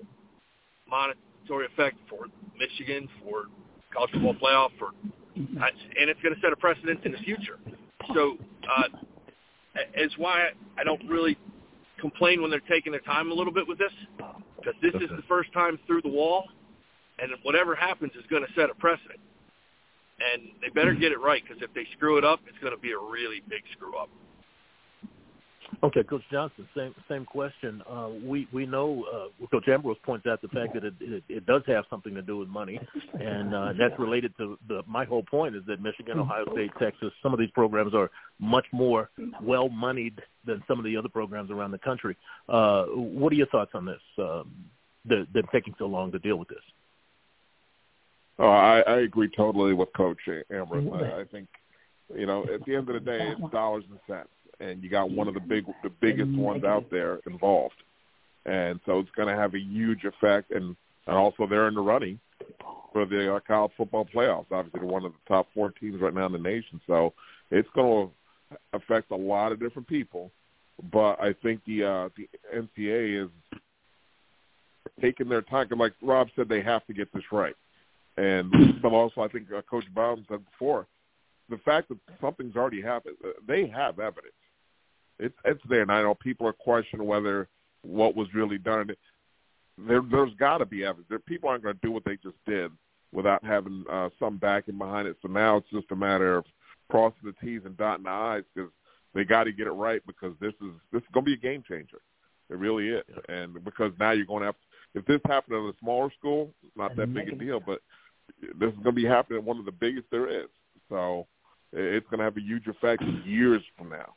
monetary 0.90 1.66
effect 1.66 1.98
for 2.10 2.26
Michigan, 2.58 3.08
for 3.24 3.46
college 3.94 4.12
football 4.12 4.36
playoff, 4.36 4.70
for 4.80 4.92
and 5.36 6.10
it's 6.10 6.20
going 6.22 6.36
to 6.36 6.42
set 6.42 6.52
a 6.52 6.56
precedent 6.56 7.00
in 7.06 7.12
the 7.12 7.18
future. 7.20 7.60
So, 8.14 8.38
uh, 8.64 8.98
it's 9.94 10.18
why 10.18 10.50
I 10.78 10.84
don't 10.84 11.02
really 11.08 11.38
complain 12.00 12.42
when 12.42 12.50
they're 12.50 12.60
taking 12.62 12.92
their 12.92 13.02
time 13.02 13.32
a 13.32 13.34
little 13.34 13.54
bit 13.54 13.68
with 13.68 13.78
this, 13.78 13.92
because 14.58 14.74
this 14.82 14.94
is 14.96 15.10
the 15.10 15.24
first 15.28 15.54
time 15.54 15.80
through 15.86 16.02
the 16.02 16.10
wall, 16.10 16.46
and 17.20 17.32
whatever 17.44 17.76
happens 17.76 18.12
is 18.18 18.26
going 18.30 18.46
to 18.46 18.50
set 18.54 18.70
a 18.70 18.76
precedent. 18.76 19.20
And 20.20 20.50
they 20.62 20.70
better 20.70 20.94
get 20.94 21.12
it 21.12 21.20
right, 21.20 21.42
because 21.42 21.62
if 21.64 21.74
they 21.74 21.88
screw 21.96 22.18
it 22.18 22.26
up, 22.26 22.42
it's 22.48 22.58
going 22.60 22.74
to 22.74 22.80
be 22.80 22.92
a 22.92 22.98
really 22.98 23.42
big 23.48 23.62
screw 23.74 23.96
up. 23.98 24.10
Okay, 25.82 26.04
Coach 26.04 26.24
Johnson, 26.30 26.68
same 26.76 26.94
same 27.08 27.26
question. 27.26 27.82
Uh, 27.90 28.10
we 28.26 28.48
we 28.52 28.66
know 28.66 29.06
uh, 29.14 29.46
Coach 29.48 29.68
Ambrose 29.70 29.98
points 30.04 30.26
out 30.26 30.42
the 30.42 30.50
fact 30.50 30.74
that 30.74 30.84
it, 30.84 30.94
it 31.00 31.24
it 31.30 31.46
does 31.46 31.62
have 31.68 31.86
something 31.90 32.14
to 32.16 32.22
do 32.22 32.38
with 32.38 32.50
money, 32.50 32.80
and 33.14 33.56
uh, 33.56 33.74
that's 33.80 33.98
related 33.98 34.36
to 34.38 34.58
the. 34.68 34.82
My 34.88 35.06
whole 35.06 35.24
point 35.24 35.56
is 35.56 35.62
that 35.68 35.82
Michigan, 35.82 36.20
Ohio 36.20 36.44
State, 36.52 36.72
Texas, 36.80 37.14
some 37.24 37.34
of 37.34 37.40
these 37.40 37.52
programs 37.52 37.94
are 37.94 38.12
much 38.40 38.66
more 38.74 39.10
well 39.42 39.70
moneyed 39.70 40.20
than 40.44 40.62
some 40.68 40.80
of 40.80 40.86
the 40.86 40.98
other 40.98 41.08
programs 41.08 41.50
around 41.50 41.72
the 41.72 41.78
country. 41.78 42.18
Uh, 42.50 42.86
what 42.88 43.32
are 43.32 43.38
your 43.38 43.48
thoughts 43.48 43.72
on 43.74 43.86
this? 43.86 44.02
Um, 44.18 44.52
the, 45.06 45.28
them 45.34 45.48
taking 45.52 45.76
so 45.80 45.86
long 45.86 46.12
to 46.12 46.20
deal 46.20 46.36
with 46.36 46.50
this. 46.50 46.64
Oh, 48.40 48.48
I, 48.48 48.80
I 48.80 49.00
agree 49.00 49.30
totally 49.30 49.74
with 49.74 49.92
Coach 49.94 50.18
Ambrose. 50.50 50.90
I, 50.94 51.22
I 51.22 51.24
think, 51.26 51.50
you 52.16 52.26
know, 52.26 52.44
at 52.44 52.66
the 52.66 52.76
end 52.76 52.88
of 52.90 52.94
the 52.94 53.00
day, 53.02 53.34
it's 53.38 53.52
dollars 53.52 53.84
and 53.90 54.00
cents, 54.08 54.30
and 54.62 54.82
you 54.82 54.90
got 54.90 55.12
one 55.12 55.28
of 55.28 55.34
the 55.34 55.42
big, 55.42 55.66
the 55.84 55.90
biggest 55.90 56.32
ones 56.32 56.64
out 56.64 56.90
there 56.90 57.20
involved, 57.28 57.76
and 58.46 58.80
so 58.86 59.00
it's 59.00 59.12
going 59.12 59.28
to 59.28 59.36
have 59.36 59.54
a 59.56 59.60
huge 59.60 60.06
effect. 60.06 60.52
And 60.52 60.76
and 61.06 61.18
also 61.18 61.48
they're 61.48 61.68
in 61.68 61.74
the 61.74 61.82
running 61.82 62.20
for 62.94 63.06
the 63.06 63.36
uh, 63.36 63.40
college 63.46 63.72
football 63.76 64.06
playoffs. 64.06 64.46
Obviously, 64.52 64.80
they're 64.80 64.90
one 64.90 65.06
of 65.06 65.12
the 65.12 65.18
top 65.28 65.48
four 65.54 65.72
teams 65.72 66.00
right 66.00 66.14
now 66.14 66.28
in 66.28 66.32
the 66.32 66.40
nation, 66.40 66.80
so 66.88 67.14
it's 67.52 67.70
going 67.76 68.08
to 68.08 68.58
affect 68.74 69.12
a 69.12 69.16
lot 69.16 69.52
of 69.52 69.60
different 69.60 69.88
people. 69.88 70.32
But 70.92 71.20
I 71.20 71.34
think 71.44 71.62
the 71.66 71.84
uh, 71.84 72.10
the 72.16 72.30
NCAA 72.56 73.26
is 73.26 73.30
taking 75.02 75.28
their 75.28 75.42
time. 75.42 75.68
Like 75.76 75.94
Rob 76.02 76.30
said, 76.36 76.48
they 76.48 76.62
have 76.62 76.86
to 76.88 76.94
get 76.94 77.12
this 77.14 77.24
right. 77.32 77.56
And 78.20 78.82
but 78.82 78.92
also, 78.92 79.22
I 79.22 79.30
think 79.30 79.48
uh, 79.56 79.62
Coach 79.62 79.86
Bowden 79.96 80.26
said 80.30 80.44
before, 80.52 80.88
the 81.50 81.58
fact 81.60 81.88
that 81.88 81.98
something's 82.20 82.58
already 82.58 82.82
happened, 82.82 83.16
uh, 83.24 83.30
they 83.48 83.66
have 83.68 84.00
evidence. 84.00 84.34
It's 85.20 85.36
it's 85.46 85.62
there, 85.70 85.84
and 85.84 85.92
I 85.92 86.02
know 86.02 86.16
people 86.16 86.46
are 86.46 86.54
questioning 86.54 87.08
whether 87.08 87.48
what 87.82 88.18
was 88.18 88.28
really 88.34 88.58
done. 88.58 88.92
There, 89.78 90.02
there's 90.12 90.34
got 90.38 90.58
to 90.58 90.66
be 90.66 90.84
evidence. 90.84 91.08
There, 91.10 91.20
people 91.20 91.50
aren't 91.50 91.64
going 91.64 91.76
to 91.76 91.82
do 91.82 91.92
what 91.92 92.04
they 92.04 92.18
just 92.18 92.36
did 92.46 92.72
without 93.14 93.44
having 93.44 93.86
uh, 93.90 94.10
some 94.20 94.38
backing 94.38 94.78
behind 94.78 95.08
it. 95.08 95.16
So 95.22 95.30
now 95.30 95.56
it's 95.58 95.70
just 95.72 95.92
a 95.92 95.96
matter 95.96 96.36
of 96.36 96.46
crossing 96.92 97.20
the 97.24 97.34
T's 97.42 97.62
and 97.66 97.78
dotting 97.78 98.04
the 98.04 98.10
I's 98.10 98.44
because 98.54 98.70
they 99.16 99.24
got 99.24 99.46
to 99.46 99.54
get 99.54 99.68
it 99.68 99.72
right 99.72 100.02
because 100.06 100.34
this 100.42 100.54
is 100.62 100.74
this 100.92 101.02
is 101.02 101.08
going 101.14 101.26
to 101.26 101.32
be 101.32 101.36
a 101.36 101.38
game 101.38 101.64
changer. 101.66 102.00
It 102.50 102.58
really 102.58 102.90
is, 102.90 103.04
and 103.30 103.64
because 103.64 103.94
now 103.98 104.12
you're 104.12 104.26
going 104.26 104.42
to 104.42 104.48
have. 104.48 104.56
If 104.96 105.06
this 105.06 105.22
happened 105.28 105.56
at 105.56 105.76
a 105.76 105.78
smaller 105.80 106.12
school, 106.18 106.52
it's 106.64 106.76
not 106.76 106.96
that 106.96 107.14
big 107.14 107.30
a 107.30 107.36
deal, 107.36 107.62
but 107.64 107.80
this 108.42 108.70
is 108.70 108.76
going 108.76 108.84
to 108.84 108.92
be 108.92 109.06
happening 109.06 109.46
one 109.46 109.60
of 109.60 109.66
the 109.66 109.72
biggest 109.72 110.08
there 110.12 110.28
is. 110.28 110.48
So 110.90 111.28
it's 111.72 112.06
going 112.10 112.20
to 112.20 112.24
have 112.24 112.38
a 112.38 112.42
huge 112.42 112.68
effect 112.68 113.04
years 113.26 113.62
from 113.78 113.90
now. 113.90 114.14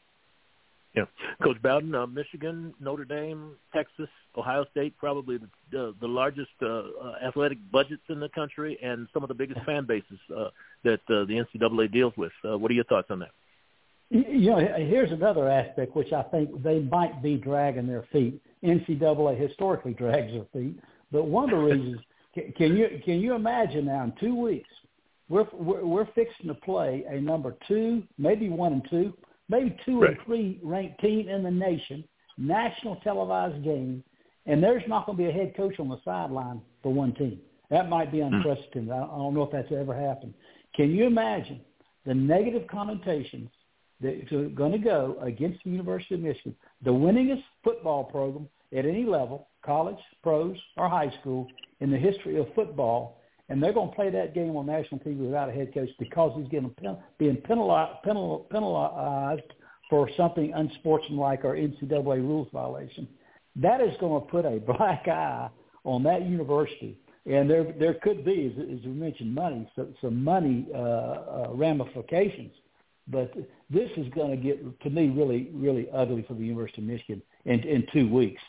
Yeah, 0.95 1.05
Coach 1.43 1.57
Bowden, 1.63 1.95
uh, 1.95 2.07
Michigan, 2.07 2.75
Notre 2.79 3.07
Dame, 3.07 3.53
Texas, 3.75 4.09
Ohio 4.37 4.67
State, 4.73 4.95
probably 4.99 5.39
the 5.39 5.49
the, 5.71 5.95
the 6.03 6.07
largest 6.07 6.51
uh, 6.61 6.67
uh, 6.67 6.83
athletic 7.27 7.57
budgets 7.71 8.03
in 8.11 8.21
the 8.21 8.29
country, 8.29 8.79
and 8.83 9.09
some 9.15 9.23
of 9.23 9.29
the 9.29 9.35
biggest 9.35 9.61
fan 9.65 9.87
bases 9.87 10.19
uh, 10.37 10.49
that 10.85 11.01
uh, 11.09 11.25
the 11.25 11.43
NCAA 11.55 11.91
deals 11.91 12.13
with. 12.19 12.33
Uh, 12.45 12.59
what 12.59 12.71
are 12.71 12.75
your 12.75 12.85
thoughts 12.85 13.09
on 13.11 13.21
that? 13.21 13.31
You 14.11 14.51
know, 14.51 14.59
here's 14.59 15.11
another 15.11 15.49
aspect 15.49 15.97
which 15.97 16.13
I 16.13 16.23
think 16.25 16.63
they 16.63 16.81
might 16.81 17.23
be 17.23 17.39
dragging 17.39 17.87
their 17.87 18.05
feet. 18.13 18.43
NCAA 18.63 19.41
historically 19.41 19.95
drags 19.95 20.31
their 20.31 20.45
feet, 20.53 20.79
but 21.11 21.25
one 21.25 21.45
of 21.45 21.51
the 21.51 21.57
reasons 21.57 22.01
can, 22.35 22.53
can 22.57 22.77
you 22.77 23.01
can 23.05 23.21
you 23.21 23.35
imagine 23.35 23.87
now 23.87 24.05
in 24.05 24.13
two 24.21 24.35
weeks 24.35 24.69
we're, 25.29 25.47
we're 25.53 25.85
we're 25.85 26.07
fixing 26.15 26.49
to 26.49 26.55
play 26.55 27.05
a 27.09 27.21
number 27.21 27.57
two, 27.67 28.03
maybe 28.19 28.49
one 28.49 28.73
and 28.75 28.87
two, 28.91 29.15
maybe 29.49 29.77
two 29.85 30.01
Right. 30.01 30.11
and 30.11 30.19
three 30.27 30.61
ranked 30.63 31.01
team 31.01 31.29
in 31.29 31.43
the 31.43 31.51
nation, 31.51 32.05
national 32.37 32.97
televised 32.97 33.63
game, 33.65 34.03
and 34.47 34.63
there's 34.63 34.83
not 34.89 35.07
going 35.07 35.17
to 35.17 35.25
be 35.25 35.31
a 35.31 35.33
head 35.33 35.55
coach 35.57 35.79
on 35.79 35.89
the 35.89 35.99
sideline 36.05 36.61
for 36.83 36.93
one 36.93 37.15
team. 37.15 37.41
That 37.71 37.89
might 37.89 38.13
be 38.13 38.21
hmm. 38.21 38.35
unprecedented. 38.35 38.91
I 38.91 39.03
I 39.05 39.07
don't 39.07 39.35
know 39.35 39.45
if 39.45 39.53
that's 39.53 39.73
ever 39.73 39.95
happened. 39.95 40.35
Can 40.75 40.91
you 40.91 41.07
imagine 41.07 41.61
the 42.05 42.15
negative 42.15 42.67
connotations 42.69 43.49
that 44.01 44.33
are 44.33 44.49
going 44.49 44.73
to 44.73 44.79
go 44.79 45.17
against 45.23 45.63
the 45.65 45.71
University 45.71 46.17
of 46.17 46.21
Michigan, 46.21 46.57
the 46.83 46.91
winningest 46.91 47.45
football 47.63 48.05
program 48.05 48.49
at 48.77 48.85
any 48.85 49.05
level, 49.05 49.49
college, 49.65 49.99
pros, 50.23 50.57
or 50.77 50.89
high 50.89 51.13
school, 51.21 51.47
in 51.83 51.91
the 51.91 51.99
history 51.99 52.39
of 52.39 52.47
football, 52.55 53.19
and 53.49 53.61
they're 53.61 53.73
going 53.73 53.91
to 53.91 53.95
play 53.97 54.09
that 54.09 54.35
game 54.35 54.57
on 54.57 54.67
national 54.67 55.01
TV 55.01 55.17
without 55.19 55.49
a 55.49 55.53
head 55.53 55.75
coach 55.75 55.91
because 55.99 56.33
he's 56.37 56.49
getting 56.49 56.75
being 57.19 57.37
penalized, 57.39 58.03
penalized 58.05 59.43
for 59.91 60.09
something 60.17 60.53
unsportsmanlike 60.55 61.45
or 61.45 61.57
NCAA 61.57 62.23
rules 62.23 62.49
violation. 62.53 63.09
That 63.57 63.81
is 63.81 63.95
going 64.01 64.23
to 64.23 64.29
put 64.29 64.47
a 64.47 64.61
black 64.79 65.09
eye 65.09 65.51
on 65.85 66.05
that 66.05 66.25
university, 66.25 66.97
and 67.27 67.51
there 67.51 67.75
there 67.79 67.95
could 67.95 68.25
be, 68.25 68.55
as, 68.57 68.79
as 68.79 68.87
we 68.87 68.93
mentioned, 68.93 69.35
money, 69.35 69.69
so, 69.75 69.89
some 70.01 70.23
money 70.23 70.69
uh, 70.73 70.79
uh, 70.79 71.49
ramifications. 71.53 72.53
But 73.09 73.35
this 73.69 73.91
is 73.97 74.07
going 74.15 74.31
to 74.31 74.37
get, 74.37 74.81
to 74.83 74.89
me, 74.89 75.09
really, 75.09 75.51
really 75.53 75.89
ugly 75.93 76.25
for 76.29 76.35
the 76.35 76.45
University 76.45 76.83
of 76.83 76.87
Michigan 76.87 77.21
in, 77.45 77.59
in 77.65 77.85
two 77.93 78.09
weeks 78.09 78.41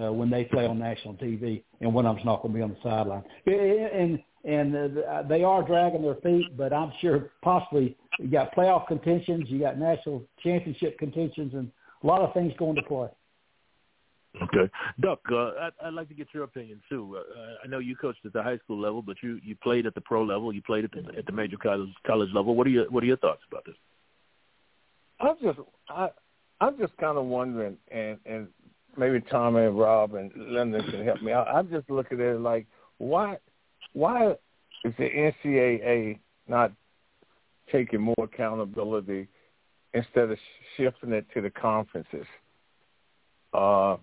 uh, 0.00 0.12
when 0.12 0.30
they 0.30 0.44
play 0.44 0.66
on 0.66 0.78
national 0.78 1.14
TV, 1.14 1.62
and 1.80 1.92
one 1.92 2.06
of 2.06 2.14
them's 2.14 2.24
not 2.24 2.42
going 2.42 2.52
to 2.52 2.58
be 2.58 2.62
on 2.62 2.70
the 2.70 2.76
sideline. 2.82 3.24
And 3.46 4.20
and 4.42 4.98
uh, 4.98 5.22
they 5.28 5.44
are 5.44 5.62
dragging 5.62 6.02
their 6.02 6.14
feet, 6.16 6.56
but 6.56 6.72
I'm 6.72 6.92
sure 7.00 7.30
possibly 7.42 7.96
you 8.18 8.28
got 8.28 8.54
playoff 8.54 8.86
contentions, 8.86 9.44
you 9.48 9.60
got 9.60 9.78
national 9.78 10.22
championship 10.42 10.98
contentions, 10.98 11.52
and 11.52 11.70
a 12.02 12.06
lot 12.06 12.22
of 12.22 12.32
things 12.32 12.52
going 12.58 12.76
to 12.76 12.82
play. 12.82 13.08
Okay, 14.42 14.70
Duck, 15.00 15.20
uh, 15.30 15.50
I'd, 15.60 15.72
I'd 15.84 15.94
like 15.94 16.08
to 16.08 16.14
get 16.14 16.28
your 16.32 16.44
opinion 16.44 16.80
too. 16.88 17.18
Uh, 17.18 17.54
I 17.64 17.66
know 17.66 17.80
you 17.80 17.96
coached 17.96 18.24
at 18.24 18.32
the 18.32 18.42
high 18.42 18.58
school 18.58 18.80
level, 18.80 19.02
but 19.02 19.16
you 19.22 19.40
you 19.42 19.56
played 19.56 19.86
at 19.86 19.94
the 19.94 20.00
pro 20.00 20.22
level, 20.22 20.52
you 20.52 20.62
played 20.62 20.84
at 20.84 20.92
the, 20.92 21.02
at 21.18 21.26
the 21.26 21.32
major 21.32 21.56
college 21.56 21.90
college 22.06 22.30
level. 22.32 22.54
What 22.54 22.66
are 22.66 22.70
your 22.70 22.88
what 22.90 23.02
are 23.02 23.08
your 23.08 23.16
thoughts 23.16 23.42
about 23.50 23.64
this? 23.64 23.74
I'm 25.20 25.34
just 25.42 25.58
I 25.88 26.10
I'm 26.60 26.78
just 26.78 26.96
kind 26.98 27.18
of 27.18 27.24
wondering, 27.24 27.76
and 27.90 28.18
and 28.24 28.48
maybe 28.96 29.20
Tom 29.30 29.56
and 29.56 29.78
Rob 29.78 30.14
and 30.14 30.30
Lyndon 30.36 30.82
can 30.90 31.04
help 31.04 31.22
me 31.22 31.32
out. 31.32 31.48
I'm 31.48 31.70
just 31.70 31.88
looking 31.90 32.20
at 32.20 32.26
it 32.26 32.40
like 32.40 32.66
why 32.98 33.38
why 33.92 34.32
is 34.84 34.94
the 34.98 35.32
NCAA 35.44 36.18
not 36.48 36.72
taking 37.72 38.00
more 38.00 38.14
accountability 38.22 39.28
instead 39.94 40.30
of 40.30 40.38
shifting 40.76 41.12
it 41.12 41.26
to 41.34 41.40
the 41.40 41.50
conferences? 41.50 42.26
Uh, 43.52 43.96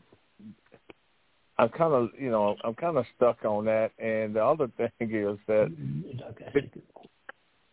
I'm 1.60 1.70
kind 1.70 1.94
of 1.94 2.10
you 2.20 2.30
know 2.30 2.56
I'm 2.64 2.76
kind 2.76 2.98
of 2.98 3.06
stuck 3.16 3.46
on 3.46 3.66
that, 3.66 3.92
and 4.00 4.36
the 4.36 4.44
other 4.44 4.68
thing 4.78 4.92
is 5.00 5.38
that 5.48 5.72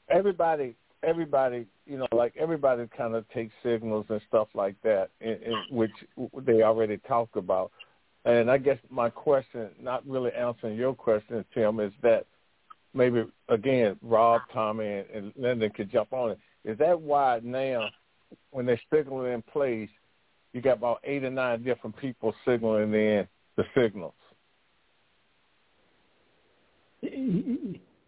everybody 0.08 0.74
everybody 1.04 1.66
you 1.86 1.98
know 1.98 2.06
like 2.12 2.34
everybody 2.38 2.88
kind 2.96 3.14
of 3.14 3.28
takes 3.30 3.52
signals 3.62 4.06
and 4.08 4.20
stuff 4.28 4.48
like 4.54 4.74
that 4.82 5.10
in, 5.20 5.32
in, 5.32 5.62
which 5.70 5.92
they 6.44 6.62
already 6.62 6.98
talked 6.98 7.36
about. 7.36 7.70
And 8.24 8.50
i 8.50 8.58
guess 8.58 8.78
my 8.90 9.10
question 9.10 9.68
not 9.80 10.06
really 10.06 10.32
answering 10.32 10.76
your 10.76 10.94
question 10.94 11.44
tim 11.54 11.80
is 11.80 11.92
that 12.02 12.26
maybe 12.94 13.24
again 13.48 13.96
rob 14.02 14.42
tommy 14.52 14.86
and, 14.86 15.10
and 15.10 15.32
lyndon 15.36 15.70
could 15.70 15.90
jump 15.90 16.12
on 16.12 16.32
it. 16.32 16.38
Is 16.64 16.78
that 16.78 16.98
why 17.00 17.40
now 17.42 17.88
when 18.50 18.66
they're 18.66 18.80
signaling 18.92 19.32
in 19.32 19.42
place 19.42 19.90
you 20.52 20.62
got 20.62 20.78
about 20.78 21.00
eight 21.04 21.24
or 21.24 21.30
nine 21.30 21.62
different 21.62 21.96
people 21.96 22.34
signaling 22.44 22.94
in 22.94 23.28
the 23.56 23.64
signals 23.76 24.14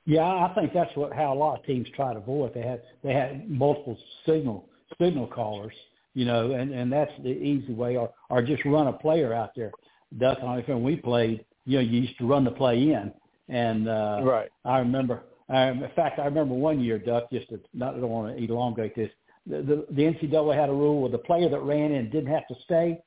Yeah, 0.06 0.22
I 0.22 0.52
think 0.54 0.72
that's 0.72 0.94
what 0.96 1.12
how 1.12 1.32
a 1.32 1.34
lot 1.34 1.58
of 1.58 1.66
teams 1.66 1.88
try 1.94 2.12
to 2.14 2.20
avoid. 2.20 2.54
They 2.54 2.62
had 2.62 2.80
they 3.02 3.12
had 3.12 3.50
multiple 3.50 3.98
signal 4.24 4.68
signal 5.00 5.26
callers, 5.26 5.74
you 6.14 6.24
know, 6.24 6.52
and 6.52 6.72
and 6.72 6.92
that's 6.92 7.10
the 7.22 7.30
easy 7.30 7.74
way, 7.74 7.96
or 7.96 8.10
or 8.30 8.40
just 8.40 8.64
run 8.64 8.86
a 8.86 8.92
player 8.92 9.34
out 9.34 9.50
there. 9.56 9.72
Duck 10.16 10.38
on 10.42 10.62
when 10.62 10.82
we 10.84 10.96
played, 10.96 11.44
you 11.64 11.78
know, 11.78 11.82
you 11.82 12.02
used 12.02 12.16
to 12.18 12.26
run 12.26 12.44
the 12.44 12.52
play 12.52 12.80
in, 12.92 13.12
and 13.48 13.88
uh, 13.88 14.20
right. 14.22 14.48
I 14.64 14.78
remember. 14.78 15.24
I, 15.48 15.68
in 15.68 15.90
fact, 15.94 16.18
I 16.18 16.24
remember 16.24 16.54
one 16.54 16.80
year, 16.80 16.98
Duck. 17.00 17.28
Just 17.32 17.48
to 17.48 17.60
not 17.74 17.96
I 17.96 17.98
don't 17.98 18.08
want 18.08 18.36
to 18.36 18.44
elongate 18.44 18.94
this. 18.94 19.10
The, 19.48 19.56
the 19.56 19.86
the 19.90 20.02
NCAA 20.02 20.54
had 20.54 20.68
a 20.68 20.72
rule 20.72 21.00
where 21.00 21.10
the 21.10 21.18
player 21.18 21.48
that 21.48 21.60
ran 21.60 21.90
in 21.90 22.10
didn't 22.10 22.32
have 22.32 22.46
to 22.46 22.54
stay. 22.64 23.00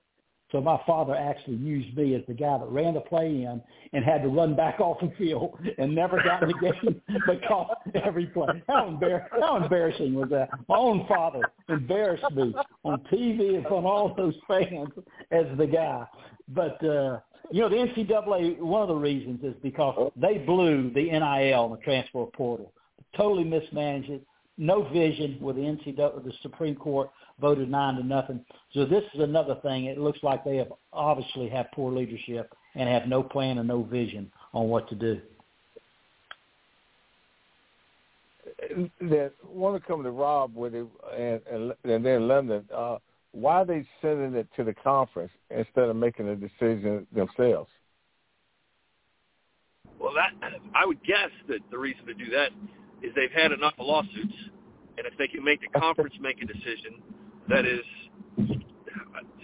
So 0.52 0.60
my 0.60 0.80
father 0.88 1.16
actually 1.16 1.58
used 1.58 1.96
me 1.96 2.16
as 2.16 2.24
the 2.28 2.34
guy 2.34 2.58
that 2.58 2.68
ran 2.70 2.96
the 2.96 3.02
play 3.02 3.28
in 3.28 3.62
and 3.94 4.04
had 4.04 4.24
to 4.24 4.30
run 4.30 4.56
back 4.56 4.80
off 4.80 5.00
the 5.00 5.12
field 5.18 5.60
and 5.78 5.94
never 5.94 6.22
got 6.24 6.44
in 6.44 6.50
the 6.50 6.56
game 6.60 7.02
but 7.26 7.46
caught 7.48 7.82
every 7.96 8.26
play. 8.28 8.64
How, 8.68 8.86
embar- 8.86 9.28
how 9.40 9.58
embarrassing 9.58 10.14
was 10.14 10.30
that? 10.30 10.50
My 10.68 10.78
own 10.78 11.06
father 11.08 11.42
embarrassed 11.68 12.32
me 12.32 12.54
on 12.84 13.00
TV 13.12 13.56
in 13.56 13.62
front 13.62 13.78
of 13.78 13.86
all 13.86 14.14
those 14.16 14.36
fans 14.48 14.90
as 15.32 15.46
the 15.58 15.68
guy. 15.68 16.06
But 16.48 16.84
uh, 16.84 17.20
you 17.52 17.62
know, 17.62 17.70
the 17.70 17.76
NCAA, 17.76 18.60
one 18.60 18.82
of 18.82 18.88
the 18.88 18.96
reasons 18.96 19.44
is 19.44 19.56
because 19.62 20.12
they 20.16 20.40
blew 20.40 20.92
the 20.94 21.04
NIL 21.04 21.66
and 21.66 21.74
the 21.74 21.82
transfer 21.84 22.26
portal. 22.26 22.74
Totally 23.18 23.44
mismanaged 23.44 24.10
it. 24.10 24.26
No 24.60 24.84
vision 24.90 25.38
with 25.40 25.56
the 25.56 25.62
NCAA, 25.62 26.22
the 26.22 26.34
Supreme 26.42 26.76
Court 26.76 27.10
voted 27.40 27.72
nine 27.72 27.96
to 27.96 28.04
nothing. 28.04 28.44
So 28.74 28.86
this 28.86 29.06
is 29.14 29.22
another 29.22 29.56
thing. 29.64 29.86
It 29.86 29.98
looks 29.98 30.20
like 30.22 30.44
they 30.44 30.58
have 30.58 30.74
obviously 30.92 31.48
have 31.48 31.68
poor 31.74 31.94
leadership 31.94 32.54
and 32.76 32.90
have 32.90 33.08
no 33.08 33.24
plan 33.24 33.58
and 33.60 33.70
no 33.70 33.84
vision 33.84 34.30
on 34.54 34.68
what 34.68 34.90
to 34.90 34.96
do. 34.96 35.22
Then 39.00 39.32
want 39.48 39.82
to 39.82 39.88
come 39.88 40.04
to 40.04 40.12
Rob 40.12 40.54
with 40.54 40.76
it, 40.76 40.86
and 41.18 41.40
and, 41.50 41.74
and 41.86 42.06
then 42.06 42.28
Lyndon. 42.28 42.68
Uh, 42.76 42.98
why 43.32 43.62
are 43.62 43.66
they 43.66 43.88
sending 44.02 44.36
it 44.36 44.48
to 44.58 44.66
the 44.66 44.74
conference 44.74 45.32
instead 45.52 45.88
of 45.88 45.96
making 45.96 46.28
a 46.28 46.36
decision 46.36 47.08
themselves? 47.14 47.70
Well, 49.98 50.12
that 50.16 50.52
I 50.76 50.86
would 50.86 51.02
guess 51.06 51.30
that 51.48 51.60
the 51.72 51.78
reason 51.78 52.06
to 52.08 52.14
do 52.14 52.30
that 52.32 52.50
is 53.02 53.14
they've 53.16 53.32
had 53.32 53.52
enough 53.52 53.74
lawsuits, 53.80 54.36
and 54.98 55.08
if 55.08 55.18
they 55.18 55.28
can 55.28 55.44
make 55.44 55.62
the 55.62 55.80
conference 55.80 56.14
make 56.20 56.42
a 56.42 56.46
decision 56.46 57.02
that 57.48 57.66
is 57.66 57.82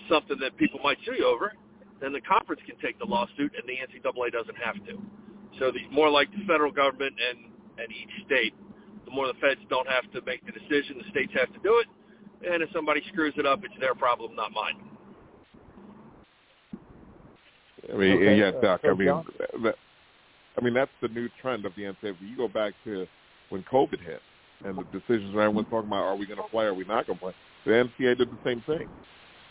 something 0.10 0.38
that 0.40 0.56
people 0.58 0.80
might 0.84 0.98
sue 1.06 1.14
you 1.14 1.26
over, 1.26 1.54
then 2.02 2.14
the 2.14 2.22
conference 2.22 2.62
can 2.68 2.76
take 2.78 3.00
the 3.00 3.06
lawsuit, 3.06 3.54
and 3.56 3.64
the 3.66 3.78
NCAA 3.80 4.32
doesn't 4.32 4.58
have 4.58 4.76
to. 4.86 5.02
So 5.60 5.72
the 5.72 5.88
more 5.92 6.10
like 6.10 6.30
the 6.32 6.46
federal 6.48 6.72
government 6.72 7.14
and 7.18 7.52
and 7.78 7.92
each 7.92 8.26
state, 8.26 8.54
the 9.04 9.12
more 9.12 9.28
the 9.28 9.34
feds 9.42 9.60
don't 9.70 9.88
have 9.90 10.10
to 10.14 10.22
make 10.26 10.46
the 10.46 10.52
decision, 10.54 10.98
the 10.98 11.10
states 11.12 11.34
have 11.36 11.52
to 11.52 11.60
do 11.60 11.84
it, 11.84 11.88
and 12.50 12.64
if 12.64 12.70
somebody 12.72 13.02
screws 13.12 13.34
it 13.38 13.46
up, 13.46 13.60
it's 13.64 13.74
their 13.80 13.96
problem, 13.96 14.36
not 14.36 14.52
mine. 14.52 14.80
I 17.92 17.98
mean, 17.98 18.18
Okay. 18.18 18.40
yeah, 18.40 18.52
Doc. 18.62 18.82
Uh, 18.84 18.92
I 18.92 18.94
mean, 18.94 19.08
John? 19.08 19.26
that, 19.64 19.76
I 20.58 20.62
mean 20.62 20.74
that's 20.74 20.92
the 21.02 21.10
new 21.10 21.30
trend 21.42 21.66
of 21.66 21.74
the 21.76 21.84
NCAA. 21.84 22.16
You 22.22 22.38
go 22.38 22.48
back 22.48 22.74
to 22.86 23.06
when 23.50 23.64
COVID 23.64 24.02
hit, 24.02 24.22
and 24.64 24.78
the 24.78 24.84
decisions 24.86 25.34
where 25.34 25.46
everyone's 25.46 25.68
talking 25.70 25.88
about, 25.88 26.04
are 26.04 26.16
we 26.16 26.26
going 26.26 26.42
to 26.42 26.50
play, 26.50 26.66
are 26.66 26.74
we 26.74 26.86
not 26.86 27.06
going 27.06 27.20
to 27.20 27.26
play? 27.26 27.36
The 27.66 27.72
NCAA 27.72 28.18
did 28.18 28.32
the 28.32 28.40
same 28.44 28.62
thing. 28.66 28.88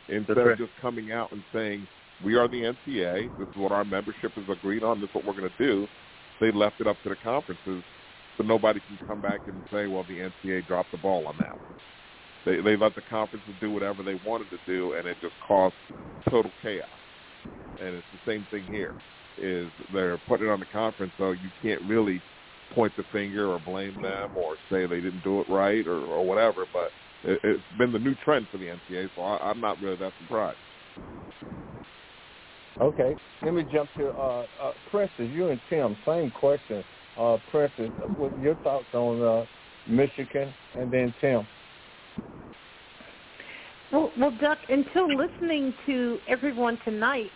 Instead 0.09 0.37
right. 0.37 0.53
of 0.53 0.59
just 0.59 0.71
coming 0.81 1.13
out 1.13 1.33
and 1.33 1.43
saying, 1.53 1.87
we 2.25 2.37
are 2.37 2.49
the 2.49 2.63
NCAA, 2.63 3.31
this 3.39 3.49
is 3.49 3.57
what 3.57 3.73
our 3.73 3.85
membership 3.85 4.33
has 4.33 4.45
agreed 4.49 4.83
on, 4.83 5.01
this 5.01 5.09
is 5.09 5.15
what 5.15 5.25
we're 5.25 5.39
going 5.39 5.51
to 5.51 5.65
do, 5.65 5.87
they 6.41 6.53
left 6.53 6.81
it 6.81 6.87
up 6.87 6.97
to 7.03 7.09
the 7.09 7.17
conferences 7.17 7.83
so 8.37 8.45
nobody 8.45 8.81
can 8.89 8.99
come 9.07 9.21
back 9.21 9.41
and 9.47 9.63
say, 9.71 9.87
well, 9.87 10.05
the 10.09 10.31
NCAA 10.45 10.67
dropped 10.67 10.91
the 10.93 10.99
ball 10.99 11.27
on 11.27 11.37
that 11.39 11.53
one. 11.53 11.75
They, 12.45 12.61
they 12.61 12.77
let 12.77 12.95
the 12.95 13.03
conferences 13.09 13.55
do 13.61 13.71
whatever 13.71 14.03
they 14.03 14.21
wanted 14.27 14.51
to 14.51 14.59
do, 14.67 14.95
and 14.95 15.07
it 15.07 15.17
just 15.23 15.35
caused 15.47 15.75
total 16.29 16.51
chaos. 16.63 16.89
And 17.81 17.95
it's 17.95 18.07
the 18.13 18.31
same 18.31 18.47
thing 18.51 18.65
here, 18.65 18.95
is 19.39 19.71
they're 19.93 20.21
putting 20.29 20.47
it 20.47 20.51
on 20.51 20.61
the 20.61 20.67
conference, 20.67 21.13
so 21.19 21.33
you 21.33 21.51
can't 21.63 21.83
really 21.89 22.21
point 22.73 22.93
the 22.97 23.05
finger 23.13 23.53
or 23.53 23.59
blame 23.59 24.01
them 24.03 24.31
or 24.37 24.57
say 24.71 24.87
they 24.87 25.01
didn't 25.01 25.23
do 25.23 25.41
it 25.41 25.49
right 25.49 25.87
or, 25.87 26.05
or 26.05 26.25
whatever, 26.25 26.67
but 26.73 26.91
it, 27.25 27.41
it's 27.43 27.63
been 27.79 27.93
the 27.93 27.99
new 27.99 28.15
trend 28.25 28.47
for 28.51 28.59
the 28.59 28.67
NCAA, 28.67 29.09
so 29.15 29.23
I, 29.23 29.39
I'm 29.39 29.61
not 29.61 29.81
really 29.81 29.97
that 29.97 30.13
surprised. 30.23 30.59
Okay, 32.81 33.17
let 33.43 33.55
me 33.55 33.65
jump 33.73 33.89
to 33.97 34.09
uh, 34.11 34.47
uh, 34.61 34.73
Princess. 34.91 35.31
You 35.33 35.49
and 35.49 35.61
Tim, 35.71 35.97
same 36.05 36.31
question. 36.33 36.83
Uh, 37.17 37.39
Princess, 37.51 37.91
what 38.17 38.37
your 38.37 38.57
thoughts 38.57 38.87
on 38.93 39.23
uh, 39.23 39.45
Michigan, 39.87 40.53
and 40.77 40.93
then 40.93 41.15
Tim. 41.21 41.47
Well, 43.93 44.11
well, 44.19 44.33
Duck, 44.41 44.59
until 44.69 45.07
listening 45.07 45.73
to 45.87 46.19
everyone 46.29 46.79
tonight, 46.85 47.31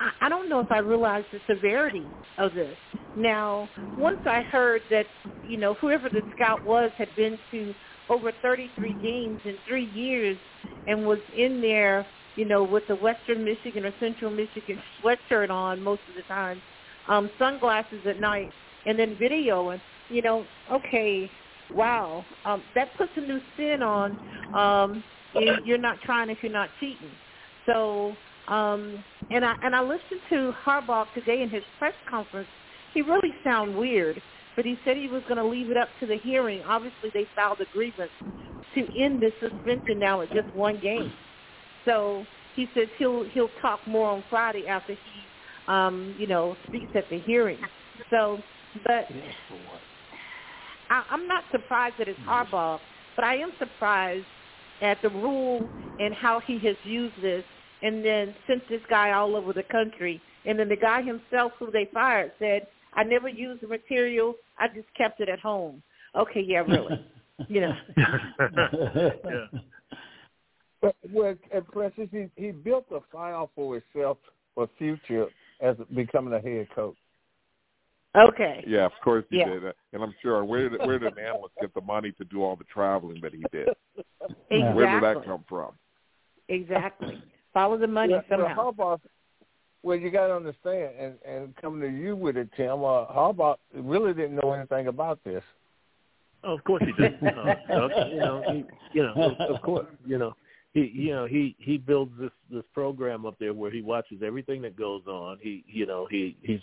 I, 0.00 0.28
don't 0.28 0.48
know 0.48 0.60
if 0.60 0.70
I 0.70 0.78
realized 0.78 1.26
the 1.32 1.40
severity 1.48 2.06
of 2.38 2.54
this. 2.54 2.76
Now, 3.16 3.68
once 3.96 4.18
I 4.26 4.42
heard 4.42 4.82
that, 4.90 5.06
you 5.42 5.56
know, 5.56 5.74
whoever 5.74 6.08
the 6.08 6.22
scout 6.34 6.64
was 6.64 6.90
had 6.96 7.14
been 7.16 7.38
to 7.50 7.74
over 8.08 8.32
33 8.42 8.94
games 8.94 9.40
in 9.44 9.58
three 9.66 9.84
years 9.84 10.38
and 10.86 11.04
was 11.06 11.18
in 11.36 11.60
there, 11.60 12.06
you 12.36 12.44
know, 12.44 12.62
with 12.62 12.86
the 12.86 12.94
Western 12.94 13.44
Michigan 13.44 13.84
or 13.84 13.92
Central 13.98 14.30
Michigan 14.30 14.80
sweatshirt 15.02 15.50
on 15.50 15.82
most 15.82 16.02
of 16.08 16.14
the 16.14 16.22
time, 16.22 16.62
um, 17.08 17.30
sunglasses 17.38 18.00
at 18.06 18.20
night, 18.20 18.52
and 18.86 18.98
then 18.98 19.16
videoing, 19.16 19.80
you 20.08 20.22
know, 20.22 20.46
okay, 20.72 21.30
wow, 21.74 22.24
um, 22.44 22.62
that 22.74 22.96
puts 22.96 23.12
a 23.16 23.20
new 23.20 23.40
spin 23.52 23.82
on 23.82 24.16
um, 24.54 25.02
you- 25.34 25.58
you're 25.64 25.78
not 25.78 26.00
trying 26.02 26.30
if 26.30 26.42
you're 26.42 26.52
not 26.52 26.70
cheating. 26.80 27.10
So, 27.66 28.16
um, 28.48 29.02
and 29.30 29.44
I 29.44 29.54
and 29.62 29.76
I 29.76 29.82
listened 29.82 30.20
to 30.30 30.52
Harbaugh 30.64 31.06
today 31.14 31.42
in 31.42 31.50
his 31.50 31.62
press 31.78 31.94
conference. 32.08 32.48
He 32.94 33.02
really 33.02 33.34
sounded 33.44 33.76
weird, 33.76 34.20
but 34.56 34.64
he 34.64 34.78
said 34.84 34.96
he 34.96 35.08
was 35.08 35.22
going 35.28 35.36
to 35.36 35.44
leave 35.44 35.70
it 35.70 35.76
up 35.76 35.88
to 36.00 36.06
the 36.06 36.16
hearing. 36.16 36.62
Obviously, 36.66 37.10
they 37.12 37.26
filed 37.36 37.60
a 37.60 37.66
grievance 37.72 38.10
to 38.74 38.86
end 38.98 39.22
the 39.22 39.30
suspension 39.40 39.98
now 39.98 40.22
at 40.22 40.32
just 40.32 40.52
one 40.54 40.80
game. 40.80 41.12
So 41.84 42.24
he 42.56 42.66
says 42.74 42.88
he'll 42.98 43.24
he'll 43.24 43.50
talk 43.60 43.80
more 43.86 44.08
on 44.08 44.24
Friday 44.30 44.66
after 44.66 44.94
he, 44.94 45.72
um, 45.72 46.14
you 46.18 46.26
know, 46.26 46.56
speaks 46.68 46.88
at 46.94 47.04
the 47.10 47.18
hearing. 47.20 47.58
So, 48.10 48.38
but 48.86 49.06
I, 50.88 51.04
I'm 51.10 51.28
not 51.28 51.44
surprised 51.52 51.96
that 51.98 52.08
it's 52.08 52.18
Harbaugh, 52.20 52.78
but 53.14 53.24
I 53.24 53.36
am 53.36 53.52
surprised 53.58 54.26
at 54.80 55.02
the 55.02 55.10
rule 55.10 55.68
and 55.98 56.14
how 56.14 56.40
he 56.46 56.58
has 56.60 56.76
used 56.84 57.14
this 57.20 57.44
and 57.82 58.04
then 58.04 58.34
sent 58.46 58.68
this 58.68 58.80
guy 58.88 59.12
all 59.12 59.36
over 59.36 59.52
the 59.52 59.62
country. 59.64 60.20
And 60.44 60.58
then 60.58 60.68
the 60.68 60.76
guy 60.76 61.02
himself 61.02 61.52
who 61.58 61.70
they 61.70 61.88
fired 61.92 62.32
said, 62.38 62.66
I 62.94 63.04
never 63.04 63.28
used 63.28 63.62
the 63.62 63.68
material. 63.68 64.34
I 64.58 64.68
just 64.68 64.88
kept 64.96 65.20
it 65.20 65.28
at 65.28 65.40
home. 65.40 65.82
Okay, 66.16 66.40
yeah, 66.40 66.64
really. 66.66 66.98
you 67.48 67.60
know. 67.60 67.76
yeah. 67.96 69.46
But 70.80 70.94
well, 71.12 71.34
at 71.52 71.66
Princess, 71.72 72.08
he, 72.12 72.26
he 72.36 72.52
built 72.52 72.86
a 72.92 73.00
file 73.12 73.50
for 73.56 73.80
himself 73.92 74.18
for 74.54 74.68
future 74.78 75.26
as 75.60 75.76
becoming 75.94 76.32
a 76.34 76.40
head 76.40 76.68
coach. 76.74 76.96
Okay. 78.16 78.64
Yeah, 78.66 78.86
of 78.86 78.92
course 79.02 79.24
he 79.30 79.38
Yeah. 79.38 79.48
did. 79.48 79.66
Uh, 79.66 79.72
And 79.92 80.02
I'm 80.02 80.14
sure 80.22 80.44
where 80.44 80.68
did 80.68 80.86
where 80.86 80.98
did 80.98 81.12
an 81.12 81.24
analyst 81.24 81.54
get 81.60 81.74
the 81.74 81.80
money 81.80 82.12
to 82.12 82.24
do 82.24 82.42
all 82.42 82.56
the 82.56 82.64
traveling 82.64 83.20
that 83.22 83.32
he 83.32 83.44
did? 83.52 83.68
Exactly. 84.50 84.74
Where 84.74 84.86
did 84.86 85.02
that 85.02 85.24
come 85.24 85.44
from? 85.48 85.72
Exactly. 86.48 87.20
Follow 87.54 87.78
the 87.78 87.86
money 87.86 88.12
Yeah, 88.12 88.36
well, 88.36 88.46
somehow. 88.46 88.72
Harbaugh, 88.72 89.00
well, 89.82 89.96
you 89.96 90.10
got 90.10 90.28
to 90.28 90.34
understand, 90.34 90.94
and 90.98 91.14
and 91.26 91.56
coming 91.56 91.80
to 91.80 91.88
you 91.88 92.16
with 92.16 92.36
it, 92.36 92.48
Tim. 92.56 92.84
Uh, 92.84 93.06
Harbaugh 93.06 93.56
really 93.74 94.12
didn't 94.12 94.36
know 94.36 94.52
anything 94.52 94.88
about 94.88 95.22
this. 95.24 95.42
Oh, 96.44 96.54
of 96.54 96.64
course 96.64 96.82
he 96.84 96.92
did. 97.02 97.14
Uh, 97.22 97.54
you 98.10 98.18
know, 98.20 98.42
he, 98.50 98.64
you 98.92 99.02
know, 99.02 99.12
of, 99.16 99.54
of 99.54 99.62
course, 99.62 99.86
you 100.06 100.18
know, 100.18 100.34
he, 100.72 100.90
you 100.94 101.10
know, 101.10 101.26
he 101.26 101.56
he 101.58 101.78
builds 101.78 102.12
this 102.18 102.30
this 102.50 102.64
program 102.74 103.26
up 103.26 103.36
there 103.38 103.54
where 103.54 103.70
he 103.70 103.82
watches 103.82 104.22
everything 104.24 104.62
that 104.62 104.76
goes 104.76 105.02
on. 105.06 105.38
He, 105.40 105.64
you 105.66 105.86
know, 105.86 106.06
he 106.10 106.36
he's 106.42 106.60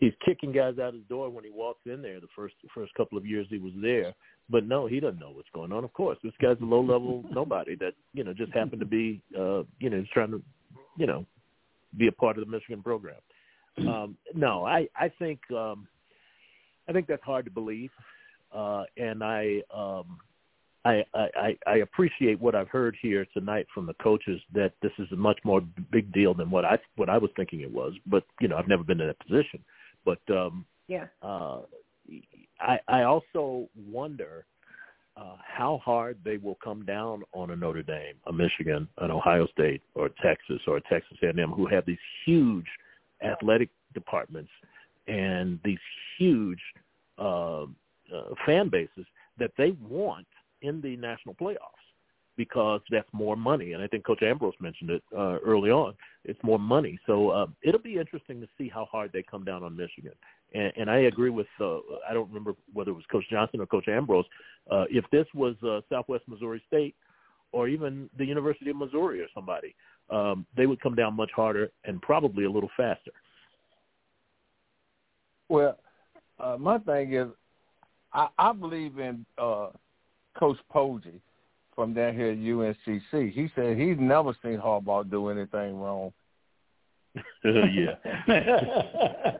he's 0.00 0.12
kicking 0.24 0.52
guys 0.52 0.78
out 0.78 0.94
his 0.94 1.04
door 1.08 1.30
when 1.30 1.44
he 1.44 1.50
walks 1.50 1.80
in 1.86 2.02
there. 2.02 2.20
The 2.20 2.28
first 2.34 2.54
first 2.74 2.92
couple 2.94 3.16
of 3.16 3.24
years 3.24 3.46
he 3.50 3.58
was 3.58 3.72
there, 3.80 4.14
but 4.48 4.66
no, 4.66 4.86
he 4.86 5.00
doesn't 5.00 5.20
know 5.20 5.30
what's 5.30 5.48
going 5.54 5.72
on. 5.72 5.84
Of 5.84 5.92
course, 5.92 6.18
this 6.24 6.32
guy's 6.42 6.56
a 6.60 6.64
low 6.64 6.80
level 6.80 7.24
nobody 7.30 7.76
that 7.76 7.92
you 8.12 8.24
know 8.24 8.34
just 8.34 8.52
happened 8.52 8.80
to 8.80 8.86
be, 8.86 9.22
uh, 9.38 9.62
you 9.78 9.90
know, 9.90 9.98
he's 9.98 10.10
trying 10.12 10.32
to, 10.32 10.42
you 10.96 11.06
know, 11.06 11.24
be 11.96 12.08
a 12.08 12.12
part 12.12 12.38
of 12.38 12.44
the 12.44 12.50
Michigan 12.50 12.82
program. 12.82 13.20
Um, 13.78 14.16
no, 14.34 14.66
I 14.66 14.88
I 14.96 15.10
think 15.18 15.38
um, 15.52 15.86
I 16.88 16.92
think 16.92 17.06
that's 17.06 17.22
hard 17.22 17.44
to 17.44 17.50
believe 17.50 17.90
uh, 18.52 18.84
and 18.96 19.22
I, 19.22 19.62
um, 19.74 20.18
I, 20.84 21.04
I, 21.14 21.56
I 21.66 21.76
appreciate 21.76 22.40
what 22.40 22.54
I've 22.54 22.68
heard 22.68 22.96
here 23.00 23.26
tonight 23.34 23.66
from 23.72 23.86
the 23.86 23.94
coaches 23.94 24.40
that 24.54 24.72
this 24.82 24.92
is 24.98 25.06
a 25.12 25.16
much 25.16 25.38
more 25.44 25.60
big 25.92 26.12
deal 26.12 26.32
than 26.32 26.50
what 26.50 26.64
I 26.64 26.78
what 26.96 27.10
I 27.10 27.18
was 27.18 27.30
thinking 27.36 27.60
it 27.60 27.70
was. 27.70 27.92
But 28.06 28.24
you 28.40 28.48
know, 28.48 28.56
I've 28.56 28.68
never 28.68 28.82
been 28.82 29.00
in 29.00 29.08
that 29.08 29.20
position. 29.20 29.62
But 30.04 30.20
um, 30.30 30.64
Yeah. 30.88 31.06
uh, 31.22 31.60
I, 32.60 32.78
I 32.88 33.02
also 33.02 33.68
wonder 33.90 34.44
uh, 35.16 35.36
how 35.44 35.80
hard 35.84 36.18
they 36.24 36.36
will 36.38 36.58
come 36.62 36.84
down 36.84 37.22
on 37.32 37.50
a 37.50 37.56
Notre 37.56 37.82
Dame, 37.82 38.14
a 38.26 38.32
Michigan, 38.32 38.88
an 38.98 39.10
Ohio 39.10 39.46
State, 39.48 39.82
or 39.94 40.08
Texas, 40.22 40.60
or 40.66 40.78
a 40.78 40.80
Texas 40.82 41.18
A&M, 41.22 41.50
who 41.50 41.66
have 41.66 41.84
these 41.86 41.98
huge 42.24 42.66
athletic 43.22 43.68
departments 43.92 44.50
and 45.08 45.58
these 45.64 45.78
huge 46.18 46.60
uh, 47.18 47.62
uh, 47.62 47.66
fan 48.46 48.68
bases 48.68 49.04
that 49.38 49.50
they 49.58 49.72
want 49.88 50.26
in 50.62 50.80
the 50.80 50.96
national 50.96 51.34
playoffs 51.34 51.89
because 52.36 52.80
that's 52.90 53.08
more 53.12 53.36
money. 53.36 53.72
And 53.72 53.82
I 53.82 53.86
think 53.86 54.04
Coach 54.04 54.22
Ambrose 54.22 54.54
mentioned 54.60 54.90
it 54.90 55.02
uh, 55.16 55.38
early 55.44 55.70
on. 55.70 55.94
It's 56.24 56.38
more 56.42 56.58
money. 56.58 56.98
So 57.06 57.30
uh, 57.30 57.46
it'll 57.62 57.80
be 57.80 57.96
interesting 57.98 58.40
to 58.40 58.48
see 58.56 58.68
how 58.68 58.86
hard 58.86 59.10
they 59.12 59.22
come 59.22 59.44
down 59.44 59.62
on 59.62 59.76
Michigan. 59.76 60.12
And, 60.54 60.72
and 60.76 60.90
I 60.90 61.00
agree 61.00 61.30
with, 61.30 61.46
uh, 61.60 61.78
I 62.08 62.14
don't 62.14 62.28
remember 62.28 62.54
whether 62.72 62.90
it 62.90 62.94
was 62.94 63.04
Coach 63.10 63.24
Johnson 63.30 63.60
or 63.60 63.66
Coach 63.66 63.88
Ambrose. 63.88 64.24
Uh, 64.70 64.84
if 64.90 65.04
this 65.12 65.26
was 65.34 65.54
uh, 65.62 65.80
Southwest 65.88 66.24
Missouri 66.28 66.62
State 66.66 66.94
or 67.52 67.68
even 67.68 68.08
the 68.16 68.24
University 68.24 68.70
of 68.70 68.76
Missouri 68.76 69.20
or 69.20 69.26
somebody, 69.34 69.74
um, 70.08 70.46
they 70.56 70.66
would 70.66 70.80
come 70.80 70.94
down 70.94 71.14
much 71.14 71.30
harder 71.34 71.70
and 71.84 72.00
probably 72.02 72.44
a 72.44 72.50
little 72.50 72.70
faster. 72.76 73.12
Well, 75.48 75.78
uh, 76.38 76.56
my 76.58 76.78
thing 76.78 77.14
is, 77.14 77.28
I, 78.12 78.28
I 78.38 78.52
believe 78.52 78.98
in 78.98 79.24
uh, 79.38 79.68
Coach 80.38 80.58
Poggi 80.74 81.20
from 81.80 81.94
down 81.94 82.14
here 82.14 82.32
at 82.32 82.36
UNCC. 82.36 83.32
He 83.32 83.50
said 83.54 83.78
he's 83.78 83.96
never 83.98 84.36
seen 84.42 84.58
Harbaugh 84.58 85.10
do 85.10 85.28
anything 85.28 85.80
wrong. 85.80 86.12
yeah. 87.42 87.94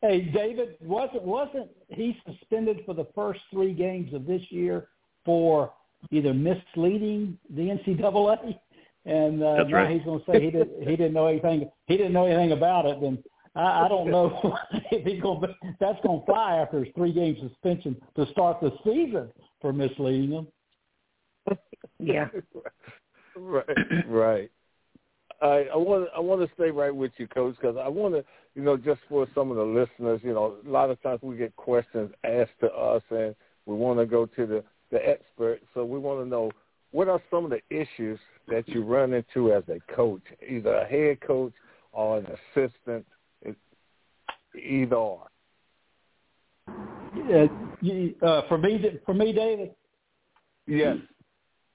hey, 0.00 0.22
David, 0.32 0.76
wasn't 0.80 1.24
wasn't 1.24 1.68
he 1.88 2.16
suspended 2.26 2.80
for 2.86 2.94
the 2.94 3.06
first 3.14 3.40
three 3.52 3.74
games 3.74 4.14
of 4.14 4.24
this 4.24 4.40
year 4.48 4.88
for 5.26 5.74
either 6.10 6.32
misleading 6.32 7.36
the 7.50 7.62
NCAA, 7.62 8.58
and 9.04 9.42
uh, 9.42 9.56
That's 9.56 9.68
now 9.68 9.76
right. 9.76 9.90
he's 9.90 10.04
going 10.04 10.20
to 10.20 10.32
say 10.32 10.42
he 10.42 10.50
didn't 10.50 10.88
he 10.88 10.96
didn't 10.96 11.12
know 11.12 11.26
anything 11.26 11.70
he 11.86 11.98
didn't 11.98 12.14
know 12.14 12.24
anything 12.24 12.52
about 12.52 12.86
it. 12.86 12.98
Then 12.98 13.22
I, 13.54 13.84
I 13.84 13.88
don't 13.88 14.10
know 14.10 14.56
if 14.90 15.04
he's 15.04 15.20
going 15.20 15.42
to 15.42 15.54
that's 15.80 16.00
going 16.02 16.20
to 16.20 16.24
fly 16.24 16.56
after 16.56 16.82
his 16.82 16.94
three 16.94 17.12
game 17.12 17.36
suspension 17.46 17.94
to 18.16 18.24
start 18.32 18.62
the 18.62 18.72
season 18.84 19.28
for 19.60 19.74
misleading 19.74 20.30
them. 20.30 20.48
Yeah. 22.04 22.28
right, 23.36 24.06
right. 24.06 24.50
I 25.42 25.66
I 25.72 25.76
want 25.76 26.08
I 26.16 26.20
want 26.20 26.40
to 26.46 26.54
stay 26.54 26.70
right 26.70 26.94
with 26.94 27.12
you, 27.16 27.26
Coach, 27.28 27.56
because 27.60 27.76
I 27.76 27.88
want 27.88 28.14
to, 28.14 28.24
you 28.54 28.62
know, 28.62 28.76
just 28.76 29.00
for 29.08 29.26
some 29.34 29.50
of 29.50 29.56
the 29.56 29.62
listeners, 29.62 30.20
you 30.22 30.32
know, 30.32 30.56
a 30.64 30.68
lot 30.68 30.90
of 30.90 31.02
times 31.02 31.20
we 31.22 31.36
get 31.36 31.54
questions 31.56 32.10
asked 32.24 32.58
to 32.60 32.72
us, 32.72 33.02
and 33.10 33.34
we 33.66 33.74
want 33.74 33.98
to 33.98 34.06
go 34.06 34.26
to 34.26 34.46
the 34.46 34.64
the 34.90 35.06
expert. 35.06 35.60
So 35.74 35.84
we 35.84 35.98
want 35.98 36.24
to 36.24 36.28
know 36.28 36.50
what 36.92 37.08
are 37.08 37.20
some 37.30 37.44
of 37.44 37.50
the 37.50 37.60
issues 37.70 38.18
that 38.48 38.68
you 38.68 38.84
run 38.84 39.12
into 39.12 39.52
as 39.52 39.64
a 39.68 39.80
coach, 39.94 40.22
either 40.48 40.74
a 40.74 40.86
head 40.86 41.20
coach 41.20 41.52
or 41.92 42.18
an 42.18 42.26
assistant, 42.54 43.04
either 44.56 44.96
or. 44.96 45.26
Uh, 46.68 47.46
you, 47.80 48.14
uh, 48.22 48.42
for 48.48 48.58
me, 48.58 49.00
for 49.04 49.14
me, 49.14 49.32
David. 49.32 49.74
Yes. 50.66 50.96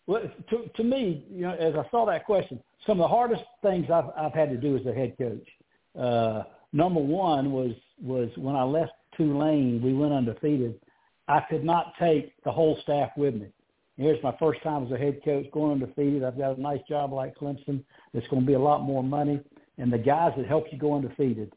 Well, 0.10 0.24
to, 0.50 0.68
to 0.76 0.84
me, 0.84 1.24
you 1.30 1.44
know, 1.44 1.54
as 1.54 1.76
I 1.76 1.88
saw 1.92 2.04
that 2.08 2.26
question, 2.26 2.60
some 2.88 3.00
of 3.00 3.04
the 3.04 3.16
hardest 3.16 3.44
things 3.62 3.92
I've, 3.94 4.10
I've 4.18 4.34
had 4.34 4.50
to 4.50 4.58
do 4.58 4.76
as 4.76 4.84
a 4.88 4.92
head 4.92 5.16
coach. 5.20 5.48
Uh, 5.96 6.46
number 6.74 7.00
one 7.00 7.52
was 7.52 7.74
was 8.02 8.32
when 8.36 8.56
I 8.56 8.64
left 8.64 8.94
Tulane, 9.16 9.80
we 9.84 9.94
went 9.94 10.12
undefeated. 10.12 10.80
I 11.28 11.42
could 11.42 11.64
not 11.64 11.94
take 12.00 12.34
the 12.44 12.52
whole 12.52 12.80
staff 12.82 13.12
with 13.18 13.36
me. 13.36 13.50
Here's 13.98 14.22
my 14.24 14.36
first 14.40 14.64
time 14.64 14.84
as 14.84 14.92
a 14.92 14.98
head 14.98 15.20
coach 15.24 15.46
going 15.52 15.74
undefeated. 15.74 16.24
I've 16.24 16.40
got 16.40 16.58
a 16.58 16.62
nice 16.62 16.82
job 16.90 17.14
like 17.14 17.38
Clemson. 17.38 17.84
It's 18.16 18.28
going 18.30 18.42
to 18.42 18.48
be 18.48 18.54
a 18.54 18.60
lot 18.60 18.82
more 18.82 19.04
money, 19.04 19.40
and 19.78 19.94
the 19.94 20.00
guys 20.00 20.32
that 20.38 20.48
helped 20.48 20.74
you 20.74 20.80
go 20.80 20.96
undefeated, 20.96 21.54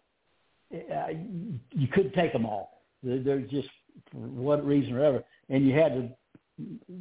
uh, 0.74 1.06
you 1.70 1.88
couldn't 1.88 2.12
take 2.12 2.34
them 2.34 2.44
all. 2.44 2.82
They're 3.02 3.40
just 3.40 3.68
for 4.10 4.18
what 4.18 4.62
reason 4.66 4.92
or 4.92 5.02
ever, 5.02 5.24
and 5.48 5.66
you 5.66 5.72
had 5.72 5.94
to 5.94 6.10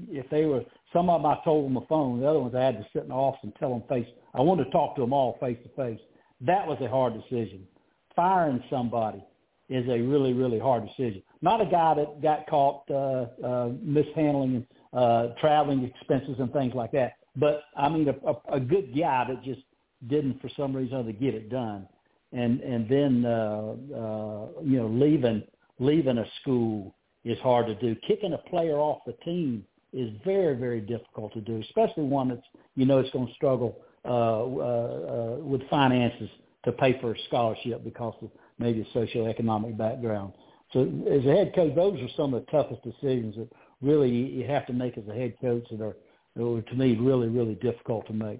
if 0.10 0.30
they 0.30 0.46
were 0.46 0.64
some 0.94 1.10
of 1.10 1.22
them 1.22 1.32
I 1.32 1.38
told 1.44 1.66
on 1.66 1.74
the 1.74 1.88
phone, 1.88 2.20
the 2.20 2.28
other 2.28 2.40
ones 2.40 2.56
I 2.56 2.64
had 2.64 2.78
to 2.78 2.88
sit 2.94 3.04
in 3.04 3.10
the 3.10 3.16
office 3.16 3.40
and 3.44 3.54
tell 3.56 3.70
them 3.70 3.84
face. 3.90 4.08
I 4.34 4.42
wanted 4.42 4.66
to 4.66 4.72
talk 4.72 4.96
to 4.96 5.02
them 5.02 5.14
all 5.14 5.38
face 5.40 5.58
to 5.64 5.70
face. 5.76 6.00
That 6.42 6.68
was 6.68 6.78
a 6.82 6.88
hard 6.88 7.14
decision. 7.14 7.68
Firing 8.16 8.64
somebody 8.70 9.24
is 9.70 9.88
a 9.88 10.02
really 10.02 10.34
really 10.34 10.60
hard 10.60 10.86
decision. 10.88 11.24
Not 11.42 11.62
a 11.62 11.66
guy 11.66 11.96
that 11.96 12.22
got 12.22 12.48
caught 12.48 12.84
uh, 12.90 13.46
uh, 13.46 13.70
mishandling 13.82 14.66
uh, 14.94 15.28
traveling 15.40 15.84
expenses 15.84 16.36
and 16.40 16.52
things 16.52 16.74
like 16.74 16.92
that, 16.92 17.14
but 17.36 17.64
I 17.78 17.90
mean 17.90 18.08
a, 18.10 18.30
a, 18.30 18.58
a 18.58 18.60
good 18.60 18.98
guy 18.98 19.26
that 19.28 19.44
just 19.44 19.62
didn't 20.08 20.42
for 20.42 20.50
some 20.58 20.76
reason 20.76 20.98
or 20.98 21.00
other 21.02 21.12
get 21.12 21.36
it 21.36 21.50
done, 21.50 21.88
and 22.34 22.60
and 22.62 22.90
then 22.90 23.26
uh, 23.26 23.76
uh, 23.96 24.48
you 24.64 24.78
know 24.78 24.88
leaving 24.88 25.44
leaving 25.80 26.18
a 26.18 26.26
school 26.42 26.94
is 27.24 27.38
hard 27.40 27.68
to 27.68 27.76
do. 27.76 27.96
Kicking 28.08 28.34
a 28.34 28.38
player 28.38 28.78
off 28.78 29.00
the 29.06 29.14
team 29.24 29.66
is 29.94 30.10
very, 30.26 30.56
very 30.56 30.82
difficult 30.82 31.34
to 31.34 31.42
do, 31.42 31.62
especially 31.62 32.04
one 32.04 32.30
that's 32.30 32.42
you 32.76 32.86
know 32.86 33.00
it's 33.00 33.12
going 33.12 33.28
to 33.28 33.34
struggle 33.34 33.78
uh, 34.06 34.08
uh, 34.08 34.14
uh, 34.14 35.36
with 35.40 35.62
finances 35.70 36.30
to 36.66 36.72
pay 36.72 37.00
for 37.02 37.14
a 37.14 37.20
scholarship 37.28 37.84
because 37.84 38.16
of 38.22 38.30
maybe 38.60 38.82
a 38.82 38.98
socioeconomic 38.98 39.78
background. 39.78 40.34
So 40.74 40.82
as 40.82 41.26
a 41.26 41.32
head 41.32 41.54
coach, 41.54 41.76
those 41.76 42.00
are 42.00 42.08
some 42.16 42.34
of 42.34 42.46
the 42.46 42.52
toughest 42.52 42.82
decisions 42.84 43.36
that 43.36 43.50
really 43.82 44.10
you 44.10 44.46
have 44.48 44.66
to 44.68 44.74
make 44.74 44.98
as 44.98 45.04
a 45.10 45.14
head 45.14 45.34
coach 45.42 45.66
that 45.72 45.82
are, 45.82 45.96
are 46.42 46.62
to 46.62 46.76
me, 46.76 46.96
really, 46.96 47.28
really 47.28 47.56
difficult 47.56 48.08
to 48.08 48.14
make. 48.14 48.40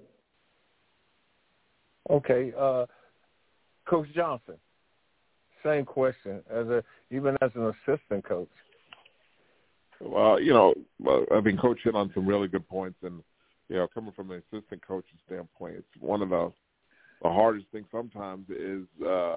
Okay, 2.10 2.52
uh, 2.58 2.86
Coach 3.86 4.08
Johnson. 4.14 4.54
Same 5.64 5.84
question 5.84 6.42
as 6.50 6.66
a 6.66 6.82
even 7.12 7.36
as 7.40 7.50
an 7.54 7.72
assistant 7.86 8.24
coach. 8.24 8.48
Well, 10.04 10.40
you 10.40 10.52
know, 10.52 10.74
I've 11.32 11.44
been 11.44 11.58
coaching 11.58 11.94
on 11.94 12.10
some 12.14 12.26
really 12.26 12.48
good 12.48 12.68
points, 12.68 12.98
and 13.02 13.22
you 13.68 13.76
know, 13.76 13.86
coming 13.86 14.12
from 14.12 14.30
an 14.30 14.42
assistant 14.52 14.86
coaching 14.86 15.18
standpoint, 15.26 15.76
it's 15.76 16.02
one 16.02 16.22
of 16.22 16.30
the 16.30 16.52
the 17.22 17.28
hardest 17.30 17.66
things 17.70 17.86
sometimes 17.92 18.50
is, 18.50 18.84
uh, 19.06 19.36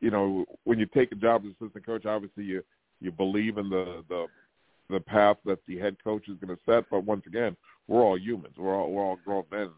you 0.00 0.10
know, 0.12 0.44
when 0.62 0.78
you 0.78 0.86
take 0.86 1.10
a 1.10 1.16
job 1.16 1.42
as 1.44 1.52
assistant 1.60 1.84
coach, 1.84 2.06
obviously 2.06 2.44
you 2.44 2.62
you 3.00 3.10
believe 3.10 3.58
in 3.58 3.68
the 3.68 4.04
the 4.08 4.26
the 4.88 5.00
path 5.00 5.38
that 5.44 5.58
the 5.66 5.78
head 5.78 5.96
coach 6.02 6.28
is 6.28 6.36
going 6.38 6.56
to 6.56 6.62
set, 6.64 6.84
but 6.90 7.04
once 7.04 7.24
again, 7.26 7.56
we're 7.88 8.02
all 8.02 8.18
humans. 8.18 8.54
We're 8.56 8.76
all 8.76 8.90
we're 8.90 9.02
all 9.02 9.18
grown 9.24 9.44
men. 9.50 9.70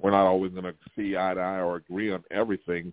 We're 0.00 0.10
not 0.10 0.26
always 0.26 0.52
going 0.52 0.64
to 0.64 0.74
see 0.94 1.16
eye 1.16 1.34
to 1.34 1.40
eye 1.40 1.60
or 1.60 1.76
agree 1.76 2.12
on 2.12 2.22
everything. 2.30 2.92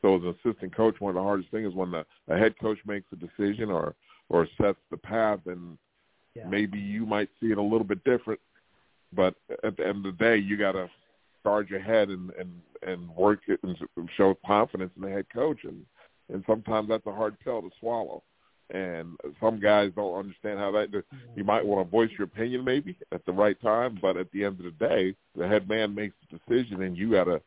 So 0.00 0.16
as 0.16 0.22
an 0.22 0.36
assistant 0.44 0.76
coach, 0.76 1.00
one 1.00 1.10
of 1.10 1.14
the 1.16 1.22
hardest 1.22 1.50
things 1.50 1.68
is 1.68 1.74
when 1.74 1.90
the, 1.90 2.04
the 2.28 2.36
head 2.38 2.54
coach 2.60 2.78
makes 2.86 3.06
a 3.12 3.16
decision 3.16 3.70
or 3.70 3.94
or 4.28 4.46
sets 4.60 4.78
the 4.90 4.96
path 4.96 5.40
and 5.46 5.76
Yeah. 6.34 6.48
maybe 6.48 6.78
you 6.78 7.06
might 7.06 7.28
see 7.40 7.52
it 7.52 7.58
a 7.58 7.62
little 7.62 7.84
bit 7.84 8.02
different, 8.04 8.40
but 9.12 9.34
at 9.62 9.76
the 9.76 9.86
end 9.86 10.04
of 10.04 10.16
the 10.16 10.24
day, 10.24 10.36
you 10.36 10.56
got 10.56 10.72
to 10.72 10.90
charge 11.44 11.70
ahead 11.70 12.08
and 12.08 12.30
and 12.38 12.50
and 12.82 13.08
work 13.16 13.40
it 13.46 13.60
and 13.62 13.76
show 14.16 14.36
confidence 14.46 14.90
in 14.96 15.02
the 15.02 15.10
head 15.10 15.26
coach, 15.32 15.58
and 15.64 15.84
and 16.32 16.42
sometimes 16.46 16.88
that's 16.88 17.06
a 17.06 17.12
hard 17.12 17.38
pill 17.40 17.62
to 17.62 17.70
swallow. 17.78 18.22
And 18.70 19.18
some 19.40 19.60
guys 19.60 19.92
don't 19.94 20.18
understand 20.18 20.58
how 20.58 20.72
that. 20.72 20.90
You 20.90 21.02
mm-hmm. 21.12 21.46
might 21.46 21.64
want 21.64 21.86
to 21.86 21.90
voice 21.90 22.10
your 22.18 22.24
opinion 22.24 22.64
maybe 22.64 22.96
at 23.12 23.24
the 23.26 23.32
right 23.32 23.60
time, 23.60 23.98
but 24.00 24.16
at 24.16 24.32
the 24.32 24.44
end 24.44 24.58
of 24.58 24.64
the 24.64 24.86
day, 24.86 25.14
the 25.36 25.46
head 25.46 25.68
man 25.68 25.94
makes 25.94 26.14
the 26.30 26.38
decision, 26.38 26.82
and 26.82 26.96
you 26.96 27.10
got 27.12 27.24
to 27.24 27.40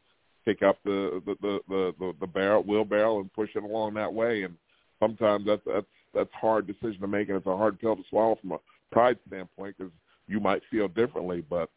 pick 0.46 0.62
up 0.62 0.78
the 0.86 1.22
the 1.26 1.36
the 1.42 1.60
the, 1.68 1.94
the, 2.00 2.14
the 2.22 2.28
barrel 2.28 2.64
wheelbarrow 2.64 3.20
and 3.20 3.34
push 3.34 3.50
it 3.56 3.64
along 3.64 3.96
that 3.96 4.14
way. 4.14 4.44
And 4.44 4.56
sometimes 5.00 5.46
that's 5.48 5.62
that's 5.66 5.88
that's 6.14 6.34
hard 6.34 6.68
decision 6.68 7.02
to 7.02 7.08
make, 7.08 7.30
and 7.30 7.38
it's 7.38 7.48
a 7.48 7.58
hard 7.58 7.80
pill 7.80 7.96
to 7.96 8.04
swallow 8.10 8.38
from 8.40 8.52
a 8.52 8.60
pride 8.92 9.18
standpoint 9.28 9.76
because 9.78 9.94
you 10.28 10.40
might 10.40 10.62
feel 10.70 10.88
differently, 10.88 11.44
but 11.50 11.70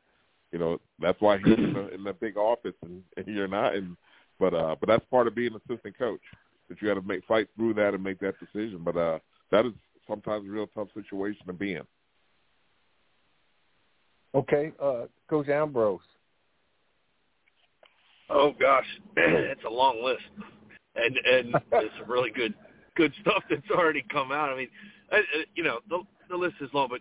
you 0.52 0.58
know 0.58 0.80
that's 1.00 1.20
why 1.20 1.38
he's 1.38 1.56
in 1.56 1.72
the, 1.72 1.94
in 1.94 2.04
the 2.04 2.12
big 2.12 2.36
office 2.36 2.74
and, 2.82 3.02
and 3.16 3.26
you're 3.26 3.48
not. 3.48 3.74
And 3.74 3.96
but 4.38 4.54
uh, 4.54 4.76
but 4.80 4.88
that's 4.88 5.04
part 5.10 5.26
of 5.26 5.34
being 5.34 5.54
an 5.54 5.60
assistant 5.68 5.96
coach 5.98 6.20
that 6.68 6.80
you 6.80 6.88
got 6.88 6.94
to 6.94 7.06
make 7.06 7.24
fight 7.26 7.48
through 7.56 7.74
that 7.74 7.94
and 7.94 8.02
make 8.02 8.20
that 8.20 8.34
decision. 8.40 8.80
But 8.84 8.96
uh, 8.96 9.18
that 9.50 9.66
is 9.66 9.72
sometimes 10.08 10.46
a 10.46 10.50
real 10.50 10.66
tough 10.68 10.88
situation 10.94 11.46
to 11.46 11.52
be 11.52 11.74
in. 11.74 11.82
Okay, 14.34 14.72
uh, 14.82 15.06
Coach 15.28 15.48
Ambrose. 15.48 16.00
Oh 18.28 18.52
gosh, 18.60 18.86
it's 19.16 19.64
a 19.66 19.70
long 19.70 20.02
list, 20.02 20.22
and 20.96 21.16
and 21.16 21.54
there's 21.70 21.90
some 21.98 22.10
really 22.10 22.30
good 22.30 22.54
good 22.96 23.12
stuff 23.20 23.42
that's 23.50 23.70
already 23.70 24.04
come 24.12 24.32
out. 24.32 24.50
I 24.50 24.56
mean, 24.56 24.68
uh, 25.12 25.16
uh, 25.16 25.20
you 25.54 25.64
know, 25.64 25.80
the 25.88 26.02
the 26.30 26.36
list 26.36 26.56
is 26.60 26.70
long, 26.72 26.88
but 26.88 27.00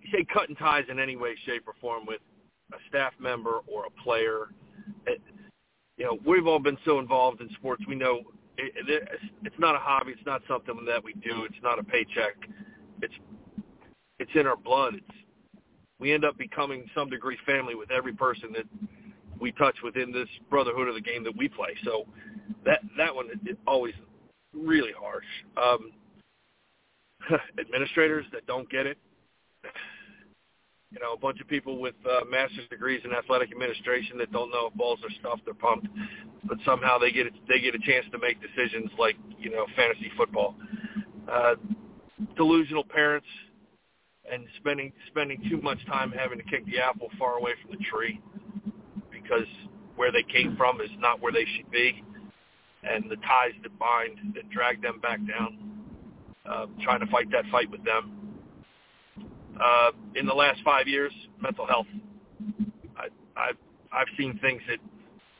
you 0.00 0.08
say 0.12 0.26
cutting 0.32 0.56
ties 0.56 0.84
in 0.90 0.98
any 0.98 1.16
way, 1.16 1.34
shape, 1.44 1.64
or 1.66 1.74
form 1.80 2.06
with 2.06 2.20
a 2.72 2.76
staff 2.88 3.12
member 3.20 3.60
or 3.66 3.86
a 3.86 4.02
player. 4.02 4.48
It, 5.06 5.20
you 5.96 6.04
know, 6.04 6.18
we've 6.26 6.46
all 6.46 6.58
been 6.58 6.78
so 6.84 6.98
involved 6.98 7.40
in 7.40 7.48
sports. 7.54 7.82
We 7.88 7.94
know 7.94 8.22
it, 8.58 8.72
it, 8.88 9.08
it's 9.44 9.58
not 9.58 9.74
a 9.74 9.78
hobby. 9.78 10.12
It's 10.12 10.26
not 10.26 10.42
something 10.48 10.84
that 10.86 11.02
we 11.02 11.14
do. 11.14 11.44
It's 11.44 11.62
not 11.62 11.78
a 11.78 11.84
paycheck. 11.84 12.34
It's 13.02 13.14
it's 14.18 14.30
in 14.34 14.46
our 14.46 14.56
blood. 14.56 14.94
It's 14.94 15.18
we 15.98 16.12
end 16.12 16.24
up 16.24 16.36
becoming 16.36 16.84
some 16.94 17.08
degree 17.08 17.38
family 17.46 17.74
with 17.74 17.90
every 17.90 18.12
person 18.12 18.52
that 18.52 18.64
we 19.40 19.52
touch 19.52 19.76
within 19.82 20.12
this 20.12 20.28
brotherhood 20.50 20.88
of 20.88 20.94
the 20.94 21.00
game 21.00 21.24
that 21.24 21.36
we 21.36 21.48
play. 21.48 21.74
So 21.84 22.06
that 22.64 22.80
that 22.96 23.14
one 23.14 23.28
is 23.46 23.56
always 23.66 23.94
really 24.54 24.92
harsh. 24.98 25.24
Um, 25.56 25.92
administrators 27.60 28.26
that 28.32 28.46
don't 28.46 28.68
get 28.70 28.86
it. 28.86 28.98
You 30.92 31.00
know, 31.00 31.12
a 31.12 31.18
bunch 31.18 31.40
of 31.40 31.48
people 31.48 31.78
with 31.78 31.94
uh, 32.08 32.24
master's 32.30 32.68
degrees 32.70 33.00
in 33.04 33.12
athletic 33.12 33.50
administration 33.50 34.18
that 34.18 34.30
don't 34.32 34.50
know 34.50 34.68
if 34.68 34.74
balls 34.74 35.00
are 35.02 35.10
stuffed 35.20 35.46
or 35.46 35.54
pumped, 35.54 35.88
but 36.44 36.58
somehow 36.64 36.98
they 36.98 37.10
get 37.10 37.26
a, 37.26 37.30
they 37.48 37.60
get 37.60 37.74
a 37.74 37.78
chance 37.78 38.06
to 38.12 38.18
make 38.18 38.38
decisions 38.40 38.90
like 38.98 39.16
you 39.38 39.50
know 39.50 39.66
fantasy 39.74 40.10
football. 40.16 40.54
Uh, 41.30 41.56
delusional 42.36 42.84
parents 42.84 43.26
and 44.32 44.46
spending 44.58 44.92
spending 45.08 45.42
too 45.50 45.60
much 45.60 45.84
time 45.86 46.12
having 46.12 46.38
to 46.38 46.44
kick 46.44 46.64
the 46.66 46.78
apple 46.78 47.08
far 47.18 47.36
away 47.36 47.52
from 47.62 47.72
the 47.72 47.84
tree 47.84 48.20
because 49.10 49.46
where 49.96 50.12
they 50.12 50.22
came 50.22 50.56
from 50.56 50.80
is 50.80 50.90
not 50.98 51.20
where 51.20 51.32
they 51.32 51.46
should 51.56 51.70
be, 51.70 52.02
and 52.84 53.10
the 53.10 53.16
ties 53.16 53.52
that 53.62 53.76
bind 53.78 54.18
that 54.34 54.48
drag 54.50 54.80
them 54.82 55.00
back 55.00 55.18
down. 55.26 55.65
Uh, 56.48 56.66
trying 56.82 57.00
to 57.00 57.06
fight 57.06 57.30
that 57.32 57.44
fight 57.50 57.70
with 57.70 57.84
them. 57.84 58.12
Uh, 59.60 59.90
in 60.14 60.26
the 60.26 60.34
last 60.34 60.60
five 60.64 60.86
years, 60.86 61.12
mental 61.40 61.66
health. 61.66 61.86
I, 62.96 63.08
I've 63.36 63.56
I've 63.92 64.06
seen 64.18 64.38
things 64.40 64.62
that 64.68 64.78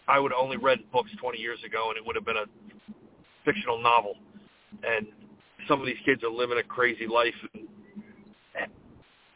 I 0.09 0.19
would 0.19 0.33
only 0.33 0.57
read 0.57 0.81
books 0.93 1.11
20 1.21 1.39
years 1.39 1.59
ago, 1.65 1.91
and 1.91 1.97
it 1.97 2.05
would 2.07 2.17
have 2.17 2.25
been 2.25 2.37
a 2.37 2.47
fictional 3.45 3.81
novel. 3.81 4.15
And 4.83 5.07
some 5.69 5.81
of 5.81 5.87
these 5.87 6.01
kids 6.05 6.23
are 6.25 6.31
living 6.31 6.59
a 6.59 6.63
crazy 6.63 7.07
life, 7.07 7.35
and 7.55 8.71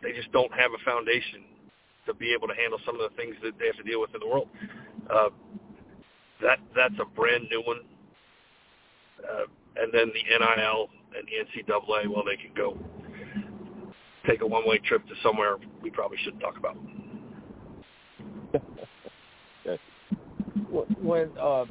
they 0.02 0.12
just 0.12 0.32
don't 0.32 0.52
have 0.52 0.72
a 0.72 0.84
foundation 0.84 1.44
to 2.06 2.14
be 2.14 2.32
able 2.32 2.48
to 2.48 2.54
handle 2.54 2.78
some 2.84 2.98
of 2.98 3.10
the 3.10 3.16
things 3.16 3.36
that 3.42 3.52
they 3.58 3.66
have 3.66 3.76
to 3.76 3.82
deal 3.82 4.00
with 4.00 4.14
in 4.14 4.20
the 4.20 4.26
world. 4.26 4.48
Uh, 5.08 5.28
that 6.42 6.58
that's 6.74 6.94
a 7.00 7.04
brand 7.04 7.44
new 7.50 7.62
one. 7.62 7.80
Uh, 9.22 9.44
and 9.76 9.92
then 9.92 10.10
the 10.14 10.22
NIL 10.24 10.88
and 11.16 11.26
the 11.26 11.62
NCAA, 11.62 12.08
well, 12.08 12.24
they 12.24 12.36
can 12.36 12.52
go 12.56 12.76
take 14.26 14.42
a 14.42 14.46
one-way 14.46 14.78
trip 14.78 15.06
to 15.08 15.14
somewhere 15.22 15.56
we 15.82 15.90
probably 15.90 16.18
shouldn't 16.18 16.42
talk 16.42 16.56
about. 16.56 16.76
when 21.02 21.30
uh, 21.40 21.62
I 21.62 21.66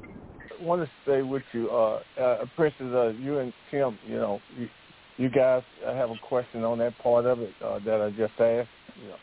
want 0.62 0.82
to 0.82 0.90
stay 1.04 1.22
with 1.22 1.44
you, 1.54 1.70
uh, 1.70 2.02
uh, 2.20 2.46
Princess, 2.56 2.88
uh, 2.94 3.10
you 3.10 3.40
and 3.40 3.54
Tim, 3.72 3.98
you 4.06 4.16
know, 4.16 4.42
you, 4.58 4.70
you 5.18 5.30
guys 5.30 5.64
have 5.86 6.10
a 6.10 6.16
question 6.28 6.64
on 6.64 6.80
that 6.80 6.98
part 7.00 7.26
of 7.26 7.40
it 7.40 7.54
uh, 7.64 7.80
that 7.86 8.02
I 8.02 8.10
just 8.12 8.34
asked. 8.40 8.70
You 9.02 9.10
know. 9.10 9.16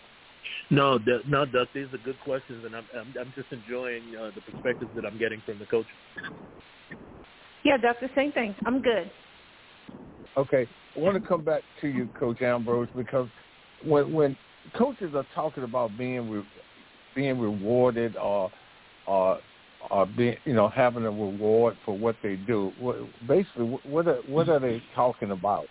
No, 0.70 0.98
the, 0.98 1.20
no, 1.28 1.44
Doug. 1.44 1.68
These 1.74 1.86
are 1.92 1.98
good 1.98 2.18
questions, 2.20 2.64
and 2.64 2.74
I'm 2.74 2.84
I'm, 2.96 3.14
I'm 3.18 3.32
just 3.34 3.48
enjoying 3.50 4.02
uh, 4.16 4.30
the 4.34 4.40
perspectives 4.40 4.90
that 4.94 5.04
I'm 5.04 5.18
getting 5.18 5.40
from 5.44 5.58
the 5.58 5.66
coach. 5.66 5.86
Yeah, 7.64 7.76
Doug. 7.76 7.96
The 8.00 8.10
same 8.14 8.32
thing. 8.32 8.54
I'm 8.64 8.80
good. 8.80 9.10
Okay, 10.36 10.66
I 10.94 11.00
want 11.00 11.20
to 11.20 11.26
come 11.26 11.42
back 11.42 11.62
to 11.80 11.88
you, 11.88 12.08
Coach 12.18 12.42
Ambrose, 12.42 12.88
because 12.94 13.28
when 13.84 14.12
when 14.12 14.36
coaches 14.76 15.14
are 15.14 15.26
talking 15.34 15.64
about 15.64 15.96
being 15.96 16.30
re, 16.30 16.42
being 17.14 17.38
rewarded 17.38 18.16
or 18.16 18.50
or 19.06 19.38
or 19.90 20.06
being 20.06 20.36
you 20.44 20.52
know 20.52 20.68
having 20.68 21.04
a 21.04 21.10
reward 21.10 21.76
for 21.86 21.96
what 21.96 22.16
they 22.22 22.36
do, 22.36 22.70
what, 22.78 22.96
basically 23.26 23.78
what 23.84 24.06
are, 24.06 24.18
what 24.26 24.50
are 24.50 24.60
they 24.60 24.82
talking 24.94 25.30
about? 25.30 25.64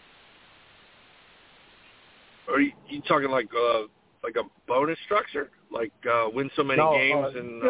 Are 2.47 2.59
you, 2.59 2.71
you 2.87 3.01
talking 3.01 3.29
like 3.29 3.49
uh, 3.53 3.81
like 4.23 4.35
a 4.35 4.43
bonus 4.67 4.97
structure, 5.05 5.51
like 5.71 5.91
uh, 6.11 6.25
win 6.33 6.49
so 6.55 6.63
many 6.63 6.81
no, 6.81 6.91
games 6.91 7.35
uh, 7.35 7.39
and? 7.39 7.63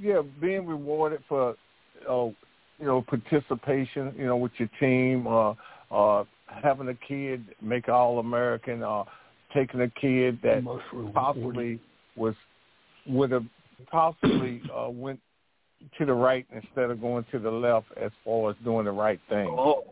yeah, 0.00 0.22
being 0.40 0.66
rewarded 0.66 1.22
for 1.28 1.54
uh, 2.08 2.28
you 2.80 2.86
know 2.86 3.02
participation, 3.02 4.14
you 4.16 4.26
know, 4.26 4.36
with 4.36 4.52
your 4.56 4.70
team, 4.80 5.26
uh, 5.26 5.54
uh, 5.90 6.24
having 6.46 6.88
a 6.88 6.94
kid 6.94 7.44
make 7.60 7.88
All 7.88 8.18
American, 8.18 8.82
uh, 8.82 9.04
taking 9.54 9.80
a 9.82 9.88
kid 9.88 10.38
that 10.42 10.64
possibly 11.14 11.80
was 12.16 12.34
would 13.06 13.30
have 13.30 13.44
possibly 13.90 14.62
uh, 14.74 14.88
went 14.88 15.20
to 15.98 16.04
the 16.04 16.12
right 16.12 16.46
instead 16.54 16.90
of 16.90 17.00
going 17.00 17.24
to 17.32 17.38
the 17.38 17.50
left 17.50 17.86
as 17.96 18.10
far 18.24 18.50
as 18.50 18.56
doing 18.64 18.84
the 18.84 18.92
right 18.92 19.20
thing. 19.28 19.48
Oh, 19.50 19.84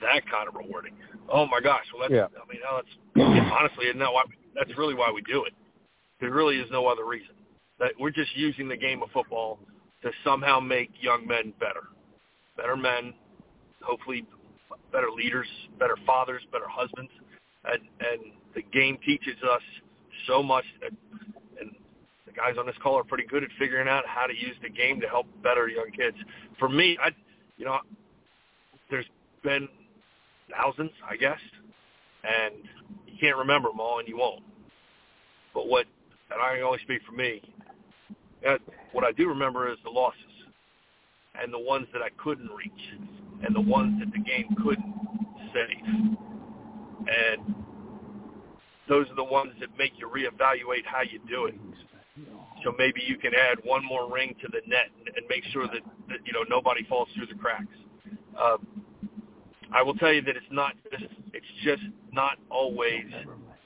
that 0.00 0.22
kind 0.30 0.48
of 0.48 0.54
rewarding. 0.54 0.92
Oh 1.32 1.46
my 1.46 1.60
gosh! 1.60 1.84
Well, 1.92 2.08
that's 2.08 2.12
yeah. 2.12 2.40
I 2.40 2.52
mean, 2.52 2.60
that's 2.62 3.52
honestly, 3.52 3.86
isn't 3.86 3.98
that 3.98 4.12
why? 4.12 4.22
That's 4.54 4.76
really 4.78 4.94
why 4.94 5.10
we 5.12 5.22
do 5.22 5.44
it. 5.44 5.52
There 6.20 6.32
really 6.32 6.56
is 6.56 6.70
no 6.70 6.86
other 6.86 7.04
reason. 7.04 7.34
That 7.78 7.92
we're 7.98 8.10
just 8.10 8.34
using 8.34 8.68
the 8.68 8.76
game 8.76 9.02
of 9.02 9.10
football 9.10 9.58
to 10.02 10.10
somehow 10.24 10.60
make 10.60 10.90
young 11.00 11.26
men 11.26 11.52
better, 11.58 11.88
better 12.56 12.76
men, 12.76 13.14
hopefully 13.82 14.26
better 14.92 15.10
leaders, 15.10 15.48
better 15.78 15.96
fathers, 16.06 16.42
better 16.52 16.68
husbands, 16.68 17.10
and 17.64 17.80
and 18.00 18.32
the 18.54 18.62
game 18.72 18.98
teaches 19.04 19.36
us 19.50 19.62
so 20.26 20.42
much. 20.42 20.64
And, 20.82 20.96
and 21.60 21.70
the 22.26 22.32
guys 22.32 22.54
on 22.58 22.66
this 22.66 22.76
call 22.82 22.98
are 22.98 23.04
pretty 23.04 23.26
good 23.26 23.42
at 23.42 23.50
figuring 23.58 23.88
out 23.88 24.04
how 24.06 24.26
to 24.26 24.34
use 24.34 24.56
the 24.62 24.70
game 24.70 25.00
to 25.00 25.08
help 25.08 25.26
better 25.42 25.68
young 25.68 25.90
kids. 25.90 26.16
For 26.58 26.68
me, 26.68 26.98
I, 27.02 27.10
you 27.58 27.64
know, 27.64 27.78
there's 28.90 29.06
been 29.42 29.68
thousands, 30.50 30.92
I 31.08 31.16
guess, 31.16 31.38
and 32.24 32.54
you 33.06 33.14
can't 33.20 33.36
remember 33.36 33.68
them 33.68 33.80
all, 33.80 33.98
and 33.98 34.08
you 34.08 34.18
won't. 34.18 34.42
But 35.54 35.68
what, 35.68 35.86
and 36.30 36.40
I 36.40 36.54
can 36.54 36.64
only 36.64 36.78
speak 36.82 37.02
for 37.06 37.12
me. 37.12 37.42
What 38.92 39.04
I 39.04 39.12
do 39.12 39.28
remember 39.28 39.70
is 39.70 39.78
the 39.84 39.90
losses, 39.90 40.20
and 41.42 41.52
the 41.52 41.58
ones 41.58 41.86
that 41.92 42.02
I 42.02 42.10
couldn't 42.22 42.50
reach, 42.50 43.00
and 43.44 43.54
the 43.54 43.60
ones 43.60 44.00
that 44.00 44.12
the 44.12 44.20
game 44.20 44.54
couldn't 44.62 44.94
save, 45.52 45.86
and 47.08 47.54
those 48.88 49.08
are 49.10 49.16
the 49.16 49.24
ones 49.24 49.52
that 49.60 49.68
make 49.78 49.92
you 49.98 50.08
reevaluate 50.08 50.84
how 50.84 51.02
you 51.02 51.20
do 51.28 51.46
it. 51.46 51.54
So 52.64 52.74
maybe 52.78 53.02
you 53.06 53.16
can 53.16 53.32
add 53.34 53.58
one 53.64 53.84
more 53.84 54.12
ring 54.12 54.34
to 54.40 54.48
the 54.48 54.60
net 54.66 54.88
and, 54.98 55.14
and 55.16 55.26
make 55.28 55.44
sure 55.52 55.66
that, 55.66 55.82
that 56.08 56.18
you 56.24 56.32
know 56.32 56.44
nobody 56.48 56.84
falls 56.84 57.08
through 57.14 57.26
the 57.26 57.34
cracks. 57.34 57.66
Uh, 58.38 58.56
I 59.72 59.82
will 59.82 59.94
tell 59.94 60.12
you 60.12 60.22
that 60.22 60.36
it's 60.36 60.46
not 60.50 60.74
just 60.90 61.04
it's 61.32 61.46
just 61.62 61.82
not 62.12 62.38
always 62.50 63.04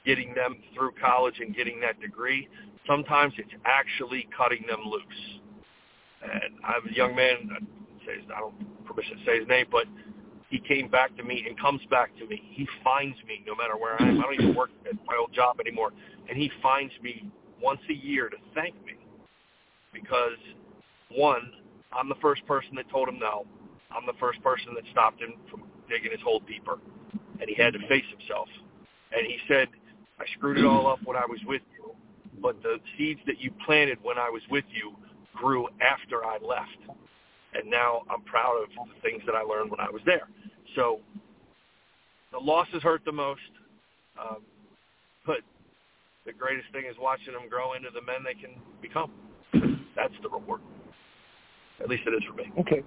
getting 0.04 0.35
them 0.35 0.56
through 0.74 0.92
college 1.00 1.37
and 1.40 1.54
getting 1.54 1.80
that 1.80 2.00
degree. 2.00 2.48
Sometimes 2.87 3.33
it's 3.38 3.52
actually 3.64 4.28
cutting 4.37 4.64
them 4.68 4.80
loose. 4.85 5.40
And 6.22 6.54
I 6.64 6.72
have 6.72 6.85
a 6.90 6.94
young 6.94 7.14
man, 7.14 7.50
I 8.09 8.40
don't 8.40 8.54
permission 8.85 9.18
to 9.18 9.24
say 9.24 9.38
his 9.38 9.48
name, 9.48 9.66
but 9.70 9.87
he 10.50 10.59
came 10.59 10.88
back 10.88 11.16
to 11.16 11.22
me 11.22 11.44
and 11.48 11.59
comes 11.59 11.80
back 11.90 12.16
to 12.18 12.26
me. 12.26 12.42
He 12.52 12.66
finds 12.83 13.16
me 13.26 13.42
no 13.46 13.54
matter 13.54 13.76
where 13.78 14.00
I 14.00 14.09
am. 14.09 14.18
I 14.18 14.22
don't 14.22 14.35
even 14.35 14.54
work 14.54 14.70
at 14.87 14.94
my 15.06 15.16
old 15.18 15.33
job 15.33 15.61
anymore. 15.61 15.92
And 16.28 16.37
he 16.37 16.50
finds 16.62 16.92
me 17.02 17.24
once 17.62 17.80
a 17.88 17.94
year 17.94 18.28
to 18.28 18.37
thank 18.54 18.74
me 18.85 18.94
because, 19.92 20.38
one, 21.12 21.52
I'm 21.92 22.09
the 22.09 22.18
first 22.20 22.44
person 22.46 22.74
that 22.76 22.90
told 22.90 23.09
him 23.09 23.18
no. 23.18 23.46
I'm 23.90 24.06
the 24.06 24.18
first 24.18 24.42
person 24.42 24.74
that 24.74 24.85
stopped 24.90 25.20
him 25.20 25.35
from 25.50 25.62
digging 25.88 26.11
his 26.11 26.20
hole 26.20 26.42
deeper. 26.46 26.78
And 27.40 27.48
he 27.48 27.54
had 27.61 27.72
to 27.72 27.80
face 27.88 28.04
himself. 28.11 28.48
And 29.12 29.26
he 29.26 29.38
said, 29.48 29.68
I 30.18 30.24
screwed 30.37 30.59
it 30.59 30.64
all 30.64 30.87
up 30.87 30.98
when 31.04 31.16
I 31.16 31.24
was 31.26 31.38
with 31.46 31.62
you, 31.72 31.94
but 32.42 32.62
the 32.62 32.78
seeds 32.98 33.20
that 33.26 33.40
you 33.40 33.50
planted 33.64 33.98
when 34.02 34.18
I 34.18 34.28
was 34.28 34.42
with 34.50 34.64
you 34.70 34.94
grew 35.34 35.68
after 35.80 36.24
I 36.24 36.38
left. 36.38 36.96
And 37.54 37.68
now 37.68 38.02
I'm 38.10 38.22
proud 38.22 38.62
of 38.62 38.68
the 38.88 39.00
things 39.02 39.22
that 39.26 39.34
I 39.34 39.42
learned 39.42 39.70
when 39.70 39.80
I 39.80 39.90
was 39.90 40.02
there. 40.06 40.28
So 40.76 41.00
the 42.32 42.38
losses 42.38 42.82
hurt 42.82 43.02
the 43.04 43.12
most, 43.12 43.40
um, 44.20 44.38
but 45.26 45.38
the 46.26 46.32
greatest 46.32 46.70
thing 46.72 46.84
is 46.88 46.96
watching 47.00 47.32
them 47.32 47.48
grow 47.48 47.72
into 47.74 47.88
the 47.92 48.02
men 48.02 48.22
they 48.24 48.34
can 48.34 48.54
become. 48.80 49.10
That's 49.96 50.14
the 50.22 50.28
reward. 50.28 50.60
At 51.82 51.88
least 51.88 52.02
it 52.06 52.10
is 52.10 52.22
for 52.28 52.34
me. 52.34 52.44
Okay. 52.60 52.82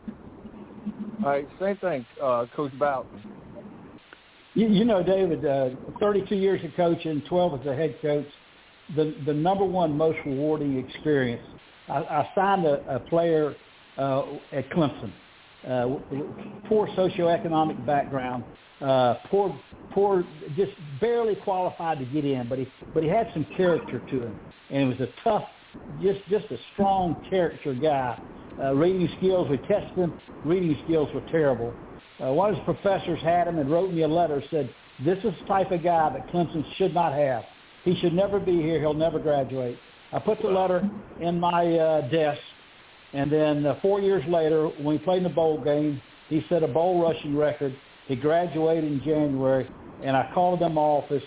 All 1.23 1.29
right, 1.29 1.47
same 1.59 1.77
thing, 1.77 2.05
uh, 2.21 2.45
Coach 2.55 2.71
Bowden. 2.77 3.21
You, 4.55 4.67
you 4.67 4.85
know, 4.85 5.01
David, 5.01 5.45
uh, 5.45 5.69
32 5.99 6.35
years 6.35 6.63
of 6.63 6.71
coaching, 6.75 7.21
12 7.27 7.61
as 7.61 7.67
a 7.67 7.75
head 7.75 7.97
coach, 8.01 8.27
the 8.95 9.15
the 9.25 9.33
number 9.33 9.65
one 9.65 9.95
most 9.95 10.17
rewarding 10.25 10.77
experience. 10.77 11.41
I, 11.87 11.97
I 11.97 12.29
signed 12.35 12.65
a, 12.65 12.95
a 12.95 12.99
player 12.99 13.55
uh, 13.97 14.23
at 14.51 14.69
Clemson, 14.71 15.11
uh, 15.67 15.87
poor 16.67 16.87
socioeconomic 16.89 17.85
background, 17.85 18.43
uh, 18.81 19.15
poor, 19.29 19.57
poor, 19.91 20.23
just 20.55 20.71
barely 20.99 21.35
qualified 21.35 21.99
to 21.99 22.05
get 22.05 22.25
in, 22.25 22.47
but 22.49 22.59
he 22.59 22.67
but 22.93 23.03
he 23.03 23.09
had 23.09 23.29
some 23.33 23.45
character 23.55 23.99
to 23.99 24.23
him, 24.23 24.39
and 24.69 24.93
he 24.93 24.99
was 24.99 25.09
a 25.09 25.23
tough, 25.23 25.43
just 26.01 26.19
just 26.29 26.45
a 26.51 26.57
strong 26.73 27.25
character 27.29 27.73
guy. 27.73 28.19
Uh, 28.61 28.73
reading 28.75 29.09
skills, 29.17 29.49
we 29.49 29.57
tested 29.57 29.95
him. 29.95 30.13
Reading 30.45 30.77
skills 30.85 31.09
were 31.13 31.23
terrible. 31.31 31.73
Uh, 32.23 32.31
one 32.31 32.51
of 32.51 32.55
his 32.55 32.65
professors 32.65 33.19
had 33.21 33.47
him 33.47 33.57
and 33.57 33.69
wrote 33.69 33.91
me 33.91 34.03
a 34.03 34.07
letter, 34.07 34.43
said, 34.51 34.69
this 35.03 35.17
is 35.23 35.33
the 35.41 35.45
type 35.47 35.71
of 35.71 35.83
guy 35.83 36.11
that 36.13 36.27
Clemson 36.27 36.63
should 36.77 36.93
not 36.93 37.13
have. 37.13 37.43
He 37.83 37.99
should 37.99 38.13
never 38.13 38.39
be 38.39 38.61
here. 38.61 38.79
He'll 38.79 38.93
never 38.93 39.19
graduate. 39.19 39.77
I 40.13 40.19
put 40.19 40.41
the 40.41 40.47
letter 40.47 40.87
in 41.19 41.39
my 41.39 41.75
uh, 41.77 42.07
desk, 42.09 42.39
and 43.13 43.31
then 43.31 43.65
uh, 43.65 43.79
four 43.81 43.99
years 43.99 44.23
later, 44.27 44.67
when 44.67 44.85
we 44.85 44.97
played 44.99 45.17
in 45.17 45.23
the 45.23 45.29
bowl 45.29 45.63
game, 45.63 46.01
he 46.29 46.45
set 46.49 46.63
a 46.63 46.67
bowl 46.67 47.01
rushing 47.01 47.35
record. 47.35 47.75
He 48.07 48.15
graduated 48.15 48.85
in 48.85 49.01
January, 49.03 49.69
and 50.01 50.15
I 50.15 50.29
called 50.33 50.61
him 50.61 50.77
office 50.77 51.23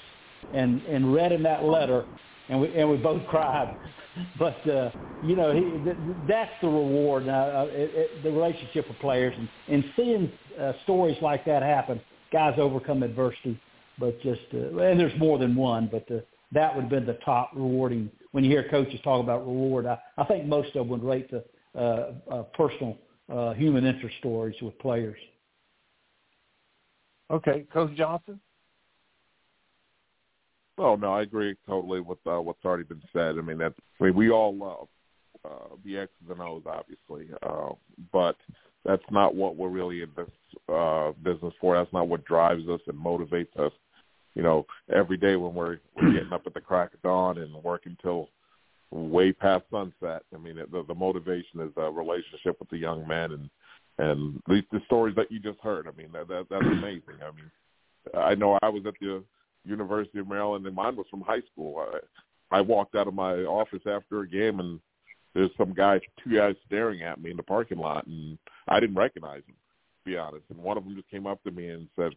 and 0.53 0.81
and 0.83 1.13
read 1.13 1.33
him 1.33 1.43
that 1.43 1.65
letter, 1.65 2.05
and 2.49 2.61
we 2.61 2.75
and 2.77 2.89
we 2.89 2.97
both 2.97 3.27
cried. 3.29 3.77
But 4.39 4.67
uh, 4.67 4.91
you 5.21 5.37
know, 5.37 5.53
he, 5.53 5.83
th- 5.85 5.97
that's 6.27 6.51
the 6.63 6.69
reward. 6.69 7.29
Uh, 7.29 7.33
uh, 7.33 7.67
it, 7.69 7.91
it, 7.95 8.23
the 8.23 8.31
relationship 8.31 8.89
with 8.89 8.99
players 8.99 9.35
and 9.37 9.49
and 9.69 9.85
seeing 9.95 10.33
uh, 10.59 10.73
stories 10.85 11.17
like 11.21 11.45
that 11.45 11.63
happen, 11.63 12.01
guys 12.33 12.55
overcome 12.59 13.03
adversity. 13.03 13.61
But 13.99 14.19
just 14.23 14.41
uh, 14.55 14.79
and 14.79 14.99
there's 14.99 15.19
more 15.19 15.39
than 15.39 15.55
one, 15.55 15.91
but 15.93 16.11
uh, 16.11 16.21
that 16.53 16.75
would 16.75 16.83
have 16.83 16.91
been 16.91 17.05
the 17.05 17.19
top 17.25 17.51
rewarding. 17.55 18.11
When 18.33 18.45
you 18.45 18.51
hear 18.51 18.69
coaches 18.69 19.01
talk 19.03 19.23
about 19.23 19.47
reward, 19.47 19.87
I, 19.87 19.99
I 20.19 20.25
think 20.25 20.47
most 20.47 20.69
of 20.69 20.75
them 20.75 20.89
would 20.89 21.05
rate 21.05 21.31
the 21.31 21.45
uh, 21.79 22.13
uh, 22.31 22.43
personal 22.55 22.99
uh, 23.33 23.55
human 23.55 23.85
interest 23.85 24.17
stories 24.19 24.57
with 24.63 24.79
players. 24.79 25.19
Okay, 27.31 27.67
Coach 27.73 27.95
Johnson. 27.97 28.41
Oh 30.79 30.95
no, 30.95 31.15
I 31.15 31.23
agree 31.23 31.57
totally 31.67 32.01
with 32.01 32.19
uh, 32.27 32.41
what's 32.41 32.65
already 32.65 32.85
been 32.85 33.03
said. 33.13 33.37
I 33.39 33.41
mean 33.41 33.59
that 33.59 33.73
I 34.01 34.05
mean 34.05 34.15
we 34.15 34.31
all 34.31 34.55
love 34.55 34.89
uh, 35.45 35.75
the 35.85 35.99
X's 35.99 36.31
and 36.31 36.41
O's, 36.41 36.63
obviously, 36.67 37.29
uh, 37.43 37.71
but 38.13 38.37
that's 38.85 39.03
not 39.11 39.35
what 39.35 39.57
we're 39.57 39.69
really 39.69 40.03
in 40.03 40.11
this 40.17 40.31
uh, 40.73 41.13
business 41.23 41.55
for. 41.61 41.77
That's 41.77 41.93
not 41.93 42.09
what 42.09 42.25
drives 42.25 42.69
us 42.69 42.81
and 42.87 42.99
motivates 42.99 43.57
us. 43.59 43.73
You 44.37 44.43
know, 44.43 44.67
every 44.95 45.17
day 45.17 45.35
when 45.37 45.55
we're 45.55 45.79
we're 45.97 46.13
getting 46.13 46.33
up 46.33 46.43
at 46.47 46.53
the 46.53 46.61
crack 46.61 46.93
of 46.93 47.01
dawn 47.01 47.39
and 47.39 47.55
working 47.65 47.97
till 48.03 48.29
way 48.91 49.33
past 49.33 49.65
sunset. 49.71 50.23
I 50.33 50.39
mean, 50.39 50.57
the, 50.71 50.85
the 50.87 50.95
motivation 50.95 51.61
is 51.61 51.73
a 51.79 51.91
relationship 51.91 52.61
with 52.61 52.69
the 52.69 52.77
young 52.77 53.09
men 53.09 53.33
and 53.33 53.51
and 53.99 54.43
the, 54.47 54.63
the 54.73 54.83
stories 54.85 55.17
that 55.17 55.33
you 55.33 55.41
just 55.41 55.59
heard. 55.61 55.89
I 55.89 55.93
mean, 55.97 56.11
that, 56.13 56.29
that 56.29 56.47
that's 56.51 56.67
amazing. 56.67 57.19
I 57.23 57.35
mean, 57.35 57.51
I 58.15 58.35
know 58.35 58.59
I 58.63 58.69
was 58.69 58.83
at 58.87 58.95
the 59.01 59.25
University 59.65 60.19
of 60.19 60.29
Maryland, 60.29 60.67
and 60.67 60.77
mine 60.77 60.97
was 60.97 61.07
from 61.11 61.23
high 61.23 61.41
school. 61.51 61.87
I, 62.53 62.59
I 62.59 62.61
walked 62.61 62.95
out 62.95 63.09
of 63.09 63.15
my 63.15 63.37
office 63.45 63.83
after 63.87 64.21
a 64.21 64.29
game, 64.29 64.61
and 64.61 64.81
there's 65.35 65.51
some 65.57 65.73
guy, 65.73 65.99
two 66.23 66.37
guys 66.37 66.57
staring 66.67 67.03
at 67.03 67.23
me 67.23 67.31
in 67.31 67.39
the 67.39 67.43
parking 67.43 67.79
lot, 67.79 68.07
and 68.07 68.37
I 68.69 68.81
didn't 68.81 68.97
recognize 68.97 69.43
them, 69.47 69.57
to 70.05 70.11
be 70.11 70.19
honest. 70.19 70.45
And 70.51 70.59
one 70.59 70.77
of 70.77 70.85
them 70.85 70.95
just 70.95 71.11
came 71.11 71.27
up 71.27 71.43
to 71.45 71.51
me 71.51 71.69
and 71.69 71.89
said, 71.97 72.13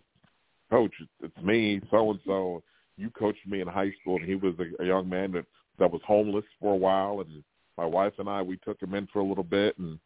"Coach, 0.70 0.94
it's 1.22 1.38
me, 1.44 1.82
so 1.92 2.12
and 2.12 2.20
so. 2.26 2.64
You 2.98 3.10
coached 3.12 3.48
me 3.48 3.62
in 3.62 3.68
high 3.68 3.92
school." 4.02 4.18
And 4.18 4.26
he 4.26 4.36
was 4.36 4.54
a, 4.60 4.84
a 4.84 4.86
young 4.86 5.08
man 5.08 5.32
that 5.34 5.46
that 5.80 5.92
was 5.92 6.02
homeless 6.06 6.46
for 6.60 6.74
a 6.74 6.78
while, 6.78 7.22
and 7.22 7.44
my 7.78 7.86
wife 7.86 8.14
and 8.20 8.30
I 8.30 8.42
we 8.42 8.58
took 8.58 8.82
him 8.82 8.94
in 8.94 9.08
for 9.08 9.20
a 9.20 9.26
little 9.26 9.44
bit, 9.44 9.78
and 9.78 10.00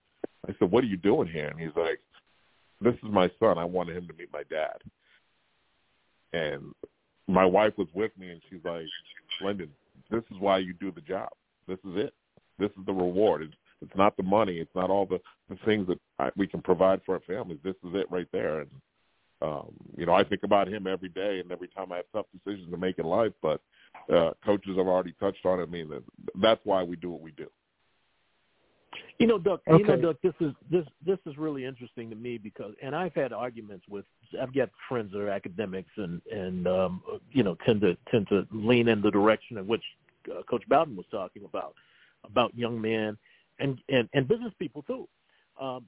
I 0.47 0.56
said, 0.60 0.71
"What 0.71 0.84
are 0.84 0.88
you 0.88 0.97
doing 0.97 1.28
here?" 1.28 1.47
And 1.47 1.60
he's 1.60 1.76
like, 1.76 1.99
"This 2.82 2.93
is 2.95 3.12
my 3.12 3.30
son. 3.39 3.58
I 3.58 3.65
wanted 3.65 3.97
him 3.97 4.08
to 4.08 4.13
meet 4.13 4.32
my 4.32 4.43
dad." 4.49 4.78
And 6.34 6.73
my 7.28 7.45
wife 7.45 7.73
was 7.78 7.88
with 7.93 8.12
me, 8.17 8.30
and 8.30 8.41
she's 8.49 8.63
like, 8.63 8.86
"Lyndon, 9.41 9.69
this 10.10 10.23
is 10.32 10.38
why 10.39 10.60
you 10.60 10.73
do 10.73 10.91
the 10.91 11.02
job. 11.02 11.30
This 11.67 11.80
is 11.80 11.95
it. 11.95 12.13
This 12.60 12.71
is 12.71 12.86
the 12.86 12.93
reward. 12.93 13.43
It's, 13.43 13.54
it's 13.82 13.95
not 13.95 14.15
the 14.17 14.23
money. 14.23 14.58
It's 14.58 14.76
not 14.76 14.89
all 14.89 15.06
the, 15.06 15.19
the 15.49 15.58
things 15.65 15.88
that 15.88 15.99
I, 16.19 16.30
we 16.36 16.47
can 16.47 16.62
provide 16.62 17.02
for 17.06 17.15
our 17.15 17.21
families. 17.21 17.60
This 17.63 17.76
is 17.84 17.95
it 17.95 18.12
right 18.12 18.28
there." 18.32 18.62
And 18.62 18.69
um, 19.43 19.73
you 19.97 20.06
know, 20.06 20.13
I 20.13 20.23
think 20.23 20.43
about 20.43 20.67
him 20.67 20.88
every 20.88 21.10
day, 21.10 21.39
and 21.39 21.51
every 21.51 21.67
time 21.67 21.91
I 21.91 21.97
have 21.97 22.06
tough 22.13 22.25
decisions 22.32 22.71
to 22.71 22.77
make 22.77 22.97
in 22.97 23.06
life. 23.06 23.34
But 23.41 23.62
uh, 24.12 24.32
coaches 24.45 24.77
have 24.77 24.88
already 24.88 25.13
touched 25.19 25.45
on 25.45 25.60
it. 25.60 25.63
I 25.63 25.65
mean, 25.65 25.91
that's 26.41 26.62
why 26.63 26.82
we 26.84 26.95
do 26.95 27.12
what 27.12 27.21
we 27.21 27.32
do. 27.32 27.47
You 29.19 29.27
know, 29.27 29.38
Duck. 29.38 29.62
Okay. 29.67 29.79
You 29.79 29.88
know, 29.88 30.13
Duck. 30.13 30.17
This 30.23 30.34
is 30.39 30.53
this 30.71 30.86
this 31.06 31.19
is 31.25 31.38
really 31.38 31.65
interesting 31.65 32.10
to 32.10 32.15
me 32.15 32.38
because, 32.38 32.73
and 32.82 32.95
I've 32.95 33.13
had 33.13 33.34
arguments 33.34 33.86
with. 33.89 34.06
I've 34.41 34.53
got 34.56 34.69
friends 34.88 35.12
that 35.12 35.19
are 35.19 35.29
academics 35.29 35.91
and 35.97 36.21
and 36.32 36.67
um, 36.67 37.01
you 37.32 37.43
know 37.43 37.58
tend 37.65 37.82
to 37.82 37.97
tend 38.10 38.27
to 38.29 38.47
lean 38.51 38.88
in 38.88 39.01
the 39.01 39.12
direction 39.12 39.58
of 39.58 39.67
which 39.67 39.84
uh, 40.32 40.41
Coach 40.49 40.63
Bowden 40.69 40.95
was 40.95 41.06
talking 41.12 41.43
about 41.43 41.75
about 42.23 42.56
young 42.56 42.79
men 42.79 43.17
and 43.60 43.79
and 43.89 44.08
and 44.13 44.27
business 44.27 44.53
people 44.58 44.84
too. 44.84 45.08
Um, 45.62 45.86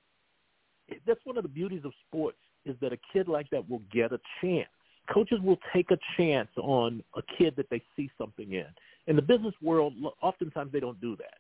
that's 1.07 1.21
one 1.23 1.37
of 1.37 1.43
the 1.43 1.49
beauties 1.49 1.81
of 1.85 1.93
sports 2.07 2.37
is 2.65 2.75
that 2.81 2.93
a 2.93 2.97
kid 3.13 3.27
like 3.27 3.49
that 3.51 3.69
will 3.69 3.81
get 3.91 4.11
a 4.11 4.19
chance. 4.41 4.69
Coaches 5.13 5.39
will 5.43 5.59
take 5.73 5.91
a 5.91 5.97
chance 6.17 6.49
on 6.57 7.03
a 7.15 7.21
kid 7.37 7.55
that 7.57 7.69
they 7.69 7.81
see 7.95 8.09
something 8.17 8.53
in. 8.53 8.65
In 9.07 9.15
the 9.15 9.21
business 9.21 9.53
world, 9.61 9.93
oftentimes 10.21 10.71
they 10.71 10.79
don't 10.79 10.99
do 10.99 11.15
that 11.17 11.37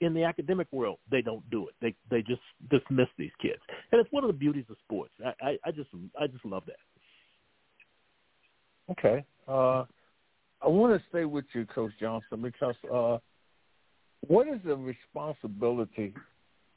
in 0.00 0.14
the 0.14 0.24
academic 0.24 0.68
world, 0.72 0.98
they 1.10 1.22
don't 1.22 1.48
do 1.50 1.68
it. 1.68 1.74
They 1.80 1.94
they 2.10 2.22
just 2.22 2.42
dismiss 2.70 3.08
these 3.16 3.32
kids, 3.40 3.60
and 3.90 4.00
it's 4.00 4.10
one 4.12 4.24
of 4.24 4.28
the 4.28 4.36
beauties 4.36 4.66
of 4.70 4.76
sports. 4.84 5.12
I 5.24 5.32
I, 5.42 5.58
I 5.66 5.70
just 5.70 5.90
I 6.18 6.26
just 6.26 6.44
love 6.44 6.62
that. 6.66 6.76
Okay, 8.92 9.24
uh, 9.48 9.84
I 10.62 10.68
want 10.68 10.98
to 10.98 11.08
stay 11.08 11.24
with 11.24 11.44
you, 11.52 11.66
Coach 11.66 11.92
Johnson, 12.00 12.40
because 12.40 12.76
uh, 12.92 13.18
what 14.26 14.48
is 14.48 14.60
the 14.64 14.76
responsibility 14.76 16.14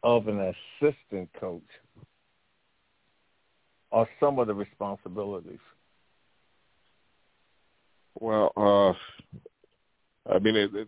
of 0.03 0.27
an 0.27 0.53
assistant 0.81 1.29
coach, 1.39 1.61
or 3.91 4.07
some 4.19 4.39
of 4.39 4.47
the 4.47 4.53
responsibilities? 4.53 5.59
Well, 8.19 8.51
uh, 8.57 10.31
I 10.31 10.39
mean, 10.39 10.55
it, 10.55 10.71
it, 10.73 10.87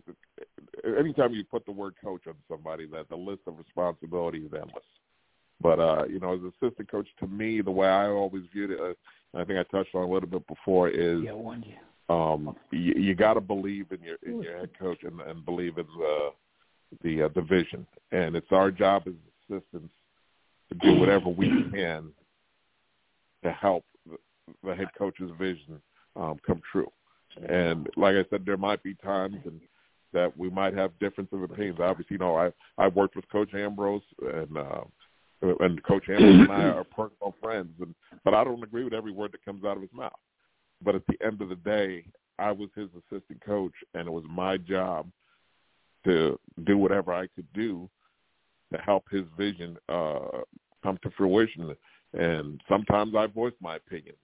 anytime 0.98 1.32
you 1.32 1.44
put 1.44 1.64
the 1.66 1.72
word 1.72 1.94
coach 2.02 2.22
on 2.26 2.34
somebody, 2.48 2.86
that 2.88 3.08
the 3.08 3.16
list 3.16 3.40
of 3.46 3.58
responsibilities 3.58 4.46
is 4.46 4.52
endless. 4.52 4.84
But 5.60 5.78
uh, 5.78 6.04
you 6.08 6.20
know, 6.20 6.34
as 6.34 6.40
assistant 6.40 6.90
coach, 6.90 7.08
to 7.20 7.26
me, 7.26 7.60
the 7.60 7.70
way 7.70 7.88
I 7.88 8.08
always 8.08 8.44
viewed 8.52 8.70
it, 8.70 8.80
uh, 8.80 9.38
I 9.38 9.44
think 9.44 9.58
I 9.58 9.62
touched 9.64 9.94
on 9.94 10.02
a 10.02 10.12
little 10.12 10.28
bit 10.28 10.46
before, 10.46 10.88
is 10.88 11.20
um, 12.08 12.54
you, 12.70 12.94
you 12.96 13.14
got 13.14 13.34
to 13.34 13.40
believe 13.40 13.86
in 13.90 14.02
your 14.02 14.16
in 14.26 14.42
your 14.42 14.58
head 14.58 14.70
coach 14.78 14.98
and, 15.02 15.20
and 15.20 15.44
believe 15.44 15.78
in 15.78 15.86
the 15.98 16.30
the 17.02 17.22
uh, 17.22 17.28
the 17.34 17.42
vision. 17.42 17.86
And 18.12 18.36
it's 18.36 18.50
our 18.50 18.70
job 18.70 19.04
as 19.06 19.14
assistants 19.48 19.92
to 20.68 20.74
do 20.74 20.98
whatever 21.00 21.28
we 21.28 21.48
can 21.72 22.12
to 23.44 23.52
help 23.52 23.84
the, 24.08 24.16
the 24.64 24.74
head 24.74 24.88
coach's 24.98 25.30
vision 25.38 25.80
um, 26.16 26.38
come 26.46 26.60
true. 26.70 26.90
And 27.48 27.88
like 27.96 28.14
I 28.14 28.24
said, 28.30 28.44
there 28.44 28.56
might 28.56 28.82
be 28.82 28.94
times 28.94 29.36
and 29.44 29.60
that 30.12 30.36
we 30.38 30.48
might 30.48 30.74
have 30.74 30.98
differences 31.00 31.34
of 31.34 31.50
opinions. 31.50 31.80
Obviously, 31.80 32.14
you 32.14 32.18
know, 32.18 32.36
I 32.36 32.52
I 32.78 32.88
worked 32.88 33.16
with 33.16 33.28
Coach 33.30 33.52
Ambrose 33.54 34.02
and 34.22 34.56
uh, 34.56 34.84
and 35.60 35.82
Coach 35.82 36.08
Ambrose 36.08 36.48
and 36.48 36.52
I 36.52 36.64
are 36.68 36.84
personal 36.84 37.34
friends, 37.42 37.72
and 37.80 37.94
but 38.24 38.34
I 38.34 38.44
don't 38.44 38.62
agree 38.62 38.84
with 38.84 38.94
every 38.94 39.12
word 39.12 39.32
that 39.32 39.44
comes 39.44 39.64
out 39.64 39.76
of 39.76 39.82
his 39.82 39.92
mouth. 39.92 40.12
But 40.82 40.94
at 40.94 41.02
the 41.08 41.16
end 41.24 41.42
of 41.42 41.48
the 41.48 41.56
day, 41.56 42.04
I 42.38 42.52
was 42.52 42.68
his 42.74 42.88
assistant 42.90 43.44
coach, 43.44 43.74
and 43.94 44.06
it 44.06 44.10
was 44.10 44.24
my 44.28 44.56
job 44.56 45.10
to 46.04 46.38
do 46.64 46.78
whatever 46.78 47.12
I 47.12 47.26
could 47.34 47.46
do 47.52 47.88
to 48.72 48.80
help 48.80 49.04
his 49.10 49.24
vision 49.36 49.76
uh, 49.88 50.42
come 50.82 50.98
to 51.02 51.10
fruition. 51.16 51.74
And 52.18 52.60
sometimes 52.68 53.14
I 53.16 53.26
voiced 53.26 53.60
my 53.60 53.76
opinion 53.76 54.14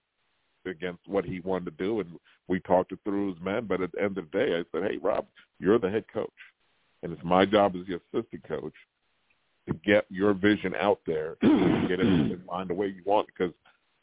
against 0.65 1.07
what 1.07 1.25
he 1.25 1.39
wanted 1.41 1.65
to 1.65 1.83
do, 1.83 1.99
and 1.99 2.17
we 2.47 2.59
talked 2.61 2.91
it 2.91 2.99
through 3.03 3.31
as 3.31 3.41
men. 3.41 3.65
But 3.65 3.81
at 3.81 3.91
the 3.91 4.01
end 4.01 4.17
of 4.17 4.29
the 4.31 4.37
day, 4.37 4.55
I 4.55 4.63
said, 4.71 4.89
"Hey, 4.89 4.97
Rob, 4.97 5.27
you're 5.59 5.79
the 5.79 5.89
head 5.89 6.05
coach, 6.13 6.29
and 7.03 7.11
it's 7.11 7.23
my 7.23 7.45
job 7.45 7.75
as 7.75 7.85
the 7.87 7.95
assistant 7.95 8.43
coach 8.43 8.73
to 9.67 9.73
get 9.85 10.05
your 10.09 10.33
vision 10.33 10.73
out 10.75 10.99
there 11.05 11.37
and 11.41 11.87
get 11.87 11.99
it 11.99 12.05
and 12.05 12.45
find 12.45 12.69
the 12.69 12.73
way 12.73 12.87
you 12.87 13.01
want 13.05 13.27
because 13.27 13.53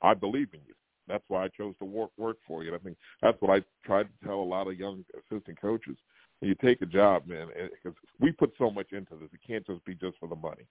I 0.03 0.15
believe 0.15 0.49
in 0.53 0.61
you. 0.67 0.75
That's 1.07 1.25
why 1.29 1.45
I 1.45 1.49
chose 1.49 1.75
to 1.79 1.85
work 1.85 2.11
work 2.19 2.37
for 2.47 2.63
you. 2.63 2.73
And 2.73 2.81
I 2.81 2.85
think 2.85 2.97
that's 3.23 3.41
what 3.41 3.51
I 3.51 3.65
try 3.85 4.03
to 4.03 4.09
tell 4.25 4.41
a 4.41 4.43
lot 4.43 4.69
of 4.69 4.79
young 4.79 5.05
assistant 5.15 5.61
coaches. 5.61 5.97
You 6.41 6.55
take 6.63 6.83
a 6.83 6.87
job, 6.87 7.27
man, 7.27 7.49
because 7.83 7.99
we 8.21 8.31
put 8.31 8.53
so 8.59 8.71
much 8.71 8.93
into 8.93 9.17
this, 9.17 9.29
it 9.33 9.41
can't 9.45 9.67
just 9.67 9.85
be 9.85 9.95
just 9.95 10.19
for 10.19 10.29
the 10.29 10.37
money. 10.37 10.67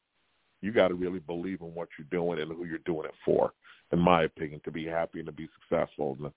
You 0.62 0.72
got 0.72 0.90
to 0.90 0.96
really 0.96 1.20
believe 1.20 1.62
in 1.62 1.74
what 1.74 1.90
you're 1.98 2.08
doing 2.10 2.42
and 2.42 2.52
who 2.52 2.66
you're 2.66 2.80
doing 2.80 3.06
it 3.06 3.14
for 3.24 3.54
in 3.92 4.00
my 4.00 4.24
opinion, 4.24 4.62
to 4.66 4.72
be 4.72 4.86
happy 4.86 5.20
and 5.20 5.26
to 5.28 5.32
be 5.32 5.48
successful. 5.62 6.18
And 6.20 6.32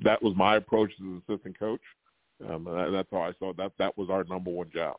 that 0.00 0.22
was 0.22 0.34
my 0.36 0.56
approach 0.56 0.90
as 0.98 1.00
an 1.00 1.22
assistant 1.28 1.58
coach. 1.58 1.80
Um, 2.48 2.66
and 2.66 2.94
that's 2.94 3.08
how 3.10 3.22
I 3.22 3.32
saw 3.38 3.52
that. 3.54 3.72
That 3.78 3.96
was 3.96 4.08
our 4.10 4.24
number 4.24 4.50
one 4.50 4.70
job. 4.72 4.96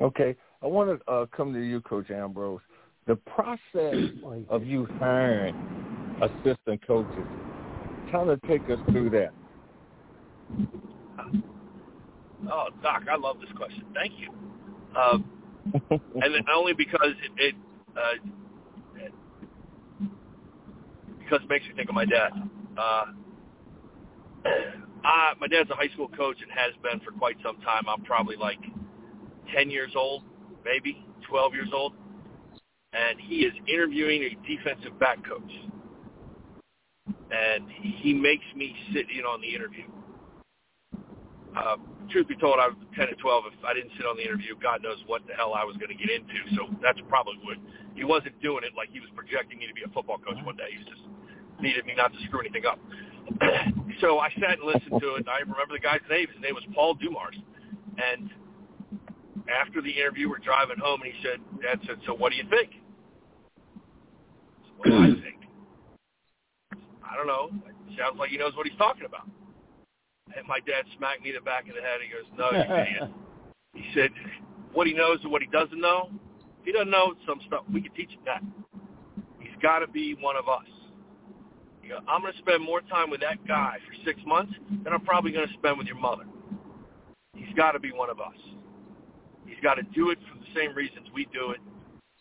Okay, 0.00 0.36
I 0.62 0.66
want 0.66 1.00
to 1.00 1.10
uh, 1.10 1.26
come 1.34 1.52
to 1.54 1.60
you, 1.60 1.80
Coach 1.80 2.10
Ambrose. 2.10 2.60
The 3.06 3.16
process 3.16 3.94
of 4.48 4.64
you 4.64 4.86
hiring 4.98 5.54
assistant 6.20 6.86
coaches, 6.86 7.26
kind 8.10 8.30
of 8.30 8.40
take 8.42 8.62
us 8.68 8.78
through 8.90 9.10
that. 9.10 9.32
Oh, 12.50 12.68
Doc, 12.82 13.04
I 13.10 13.16
love 13.16 13.40
this 13.40 13.50
question. 13.56 13.84
Thank 13.94 14.12
you. 14.18 14.30
Um, 14.98 15.24
and 15.72 16.48
only 16.54 16.72
because 16.72 17.14
it, 17.22 17.30
it 17.36 17.54
uh, 17.96 18.30
because 21.18 21.40
it 21.42 21.48
makes 21.48 21.64
me 21.66 21.72
think 21.74 21.88
of 21.88 21.94
my 21.94 22.04
dad. 22.04 22.30
Uh, 22.76 23.04
uh, 25.04 25.34
my 25.40 25.46
dad's 25.46 25.70
a 25.70 25.74
high 25.74 25.88
school 25.92 26.08
coach 26.08 26.36
and 26.40 26.50
has 26.50 26.72
been 26.82 27.00
for 27.00 27.12
quite 27.18 27.36
some 27.42 27.56
time. 27.60 27.84
I'm 27.88 28.02
probably 28.04 28.36
like 28.36 28.60
10 29.54 29.70
years 29.70 29.92
old, 29.96 30.22
maybe 30.64 31.04
12 31.28 31.54
years 31.54 31.68
old, 31.72 31.92
and 32.92 33.20
he 33.20 33.40
is 33.40 33.52
interviewing 33.68 34.22
a 34.22 34.36
defensive 34.46 34.98
back 34.98 35.18
coach. 35.24 35.52
And 37.30 37.68
he 37.70 38.14
makes 38.14 38.44
me 38.54 38.74
sit 38.92 39.06
in 39.10 39.24
on 39.24 39.40
the 39.40 39.54
interview. 39.54 39.84
Uh, 41.56 41.76
truth 42.12 42.28
be 42.28 42.36
told, 42.36 42.60
I 42.60 42.68
was 42.68 42.76
10 42.94 43.08
and 43.08 43.18
12. 43.18 43.44
If 43.48 43.64
I 43.64 43.72
didn't 43.72 43.96
sit 43.96 44.04
on 44.04 44.16
the 44.16 44.22
interview, 44.22 44.52
God 44.60 44.82
knows 44.84 45.00
what 45.08 45.24
the 45.26 45.32
hell 45.32 45.56
I 45.56 45.64
was 45.64 45.76
going 45.80 45.88
to 45.88 45.96
get 45.96 46.12
into. 46.12 46.36
So 46.54 46.68
that's 46.84 47.00
probably 47.08 47.40
what 47.40 47.56
he 47.96 48.04
wasn't 48.04 48.36
doing 48.44 48.62
it 48.62 48.76
like 48.76 48.92
he 48.92 49.00
was 49.00 49.08
projecting 49.16 49.58
me 49.58 49.66
to 49.66 49.74
be 49.74 49.82
a 49.82 49.90
football 49.90 50.20
coach 50.20 50.36
one 50.44 50.56
day. 50.60 50.68
He 50.76 50.84
just 50.84 51.02
needed 51.58 51.88
me 51.88 51.96
not 51.96 52.12
to 52.12 52.18
screw 52.28 52.44
anything 52.44 52.68
up. 52.68 52.78
so 54.04 54.20
I 54.20 54.28
sat 54.36 54.60
and 54.60 54.68
listened 54.68 55.00
to 55.00 55.16
it. 55.16 55.24
And 55.24 55.30
I 55.32 55.40
remember 55.40 55.72
the 55.72 55.82
guy's 55.82 56.04
name. 56.12 56.28
His 56.28 56.40
name 56.44 56.54
was 56.54 56.64
Paul 56.76 56.94
Dumars. 56.94 57.40
And 57.96 58.28
after 59.48 59.80
the 59.80 59.90
interview, 59.90 60.28
we're 60.28 60.44
driving 60.44 60.76
home, 60.76 61.00
and 61.02 61.12
he 61.12 61.16
said, 61.24 61.40
Dad 61.64 61.80
said, 61.86 61.96
so 62.04 62.12
what 62.14 62.30
do 62.30 62.36
you 62.36 62.44
think? 62.52 62.76
What 64.76 64.92
do 64.92 64.96
I 64.96 65.08
think? 65.24 65.40
I 67.00 67.16
don't 67.16 67.26
know. 67.26 67.48
It 67.64 67.96
sounds 67.96 68.18
like 68.18 68.28
he 68.28 68.36
knows 68.36 68.52
what 68.56 68.66
he's 68.66 68.76
talking 68.76 69.06
about. 69.06 69.24
And 70.34 70.46
my 70.46 70.58
dad 70.60 70.84
smacked 70.96 71.22
me 71.22 71.30
in 71.30 71.36
the 71.36 71.40
back 71.40 71.68
of 71.68 71.74
the 71.74 71.82
head. 71.82 72.00
He 72.02 72.10
goes, 72.10 72.26
no, 72.36 72.50
you 72.50 72.64
idiot. 72.82 73.10
He 73.74 73.84
said, 73.94 74.10
what 74.72 74.86
he 74.86 74.92
knows 74.92 75.18
and 75.22 75.30
what 75.30 75.42
he 75.42 75.48
doesn't 75.48 75.80
know, 75.80 76.10
if 76.60 76.66
he 76.66 76.72
doesn't 76.72 76.90
know 76.90 77.14
some 77.26 77.40
stuff, 77.46 77.64
we 77.72 77.80
can 77.80 77.92
teach 77.92 78.10
him 78.10 78.20
that. 78.24 78.42
He's 79.38 79.56
got 79.62 79.80
to 79.80 79.88
be 79.88 80.14
one 80.20 80.36
of 80.36 80.48
us. 80.48 80.66
You 81.82 81.90
know, 81.90 82.00
I'm 82.08 82.20
going 82.20 82.32
to 82.32 82.38
spend 82.38 82.64
more 82.64 82.80
time 82.80 83.10
with 83.10 83.20
that 83.20 83.46
guy 83.46 83.78
for 83.86 83.94
six 84.04 84.20
months 84.26 84.52
than 84.82 84.92
I'm 84.92 85.04
probably 85.04 85.30
going 85.30 85.46
to 85.46 85.54
spend 85.54 85.78
with 85.78 85.86
your 85.86 85.96
mother. 85.96 86.24
He's 87.34 87.54
got 87.54 87.72
to 87.72 87.78
be 87.78 87.92
one 87.92 88.10
of 88.10 88.20
us. 88.20 88.34
He's 89.46 89.62
got 89.62 89.74
to 89.74 89.82
do 89.94 90.10
it 90.10 90.18
for 90.30 90.38
the 90.38 90.46
same 90.58 90.74
reasons 90.74 91.06
we 91.14 91.28
do 91.32 91.52
it. 91.52 91.60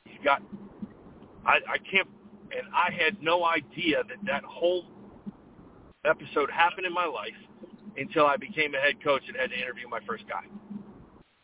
He's 0.05 0.19
got, 0.23 0.43
I, 1.45 1.57
I 1.67 1.77
can't, 1.79 2.07
and 2.55 2.67
I 2.73 2.91
had 2.91 3.21
no 3.23 3.43
idea 3.43 4.03
that 4.07 4.17
that 4.27 4.43
whole 4.43 4.85
episode 6.05 6.51
happened 6.51 6.85
in 6.85 6.93
my 6.93 7.05
life 7.05 7.33
until 7.97 8.25
I 8.25 8.37
became 8.37 8.73
a 8.75 8.79
head 8.79 9.03
coach 9.03 9.23
and 9.27 9.37
had 9.37 9.49
to 9.49 9.57
interview 9.57 9.87
my 9.87 9.99
first 10.07 10.25
guy. 10.27 10.43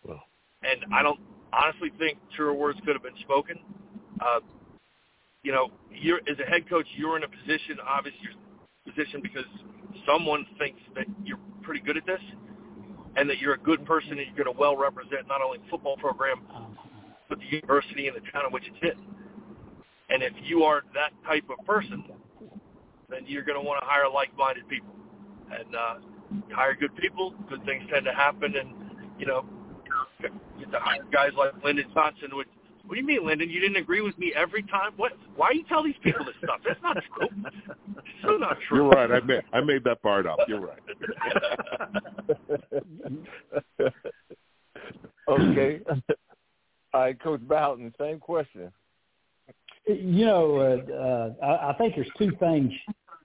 Well. 0.04 0.22
And 0.64 0.94
I 0.94 1.02
don't 1.02 1.20
honestly 1.54 1.92
think 1.98 2.18
truer 2.36 2.54
words 2.54 2.80
could 2.86 2.96
have 2.96 3.04
been 3.04 3.18
spoken. 3.22 3.58
Uh, 4.20 4.40
you 5.44 5.52
know, 5.52 5.70
you're 5.92 6.20
as 6.30 6.38
a 6.46 6.50
head 6.50 6.70
coach, 6.70 6.86
you're 6.96 7.18
in 7.18 7.24
a 7.24 7.28
position, 7.28 7.78
obviously, 7.88 8.20
you're 8.24 8.94
position 8.94 9.22
because 9.22 9.46
someone 10.08 10.46
thinks 10.58 10.82
that 10.96 11.06
you're 11.24 11.40
pretty 11.62 11.82
good 11.82 11.98
at 11.98 12.06
this, 12.06 12.22
and 13.16 13.30
that 13.30 13.40
you're 13.40 13.54
a 13.54 13.60
good 13.60 13.86
person 13.86 14.12
and 14.12 14.22
you're 14.26 14.44
going 14.44 14.54
to 14.54 14.60
well 14.60 14.78
represent 14.78 15.28
not 15.28 15.42
only 15.42 15.58
the 15.60 15.64
football 15.70 15.98
program, 15.98 16.42
but 17.30 17.40
the 17.40 17.46
university 17.46 18.08
and 18.08 18.16
the 18.16 18.32
town 18.32 18.46
in 18.48 18.52
which 18.52 18.64
it's 18.66 18.78
in. 18.82 19.00
And 20.10 20.24
if 20.24 20.34
you 20.44 20.64
are 20.64 20.82
that 20.94 21.12
type 21.28 21.46
of 21.50 21.66
person, 21.66 22.04
then 23.10 23.24
you're 23.28 23.44
going 23.44 23.60
to 23.60 23.66
want 23.66 23.82
to 23.82 23.88
hire 23.88 24.10
like-minded 24.10 24.68
people. 24.68 24.94
And 25.52 25.76
uh, 25.76 25.96
hire 26.52 26.76
good 26.76 26.96
people, 26.96 27.34
good 27.50 27.64
things 27.66 27.84
tend 27.92 28.06
to 28.06 28.14
happen, 28.14 28.56
and 28.56 28.74
you 29.18 29.26
know, 29.26 29.46
get 30.22 30.32
to 30.72 30.80
hire 30.80 31.04
guys 31.12 31.32
like 31.38 31.52
Lyndon 31.64 31.86
Johnson, 31.94 32.36
which 32.36 32.48
what 32.86 32.96
do 32.96 33.02
you 33.02 33.08
mean, 33.08 33.26
Lyndon? 33.26 33.50
You 33.50 33.60
didn't 33.60 33.78
agree 33.78 34.02
with 34.02 34.18
me 34.18 34.34
every 34.36 34.64
time? 34.64 34.92
What? 34.98 35.14
Why 35.36 35.52
you 35.52 35.64
tell 35.70 35.84
these 35.84 35.96
people 36.04 36.26
this 36.26 36.36
stuff? 36.44 36.60
That's 36.68 36.82
not 36.82 36.98
true. 37.16 37.28
It's 37.98 38.06
so 38.22 38.38
not 38.38 38.58
true. 38.68 38.80
You're 38.80 38.90
right. 38.90 39.12
I 39.12 39.20
made 39.22 39.44
I 39.54 39.62
made 39.62 39.84
that 39.86 40.02
part 40.02 40.26
up. 40.26 40.40
You're 40.48 40.60
right. 40.60 40.80
okay. 45.30 45.80
All 46.94 47.02
right, 47.02 47.18
Coach 47.22 47.40
Bowden, 47.48 47.94
same 47.98 48.20
question. 48.20 48.72
You 49.88 50.26
know, 50.26 50.58
uh, 50.58 50.92
uh, 50.94 51.46
I, 51.46 51.70
I 51.70 51.78
think 51.78 51.96
there's 51.96 52.10
two 52.18 52.32
things. 52.40 52.72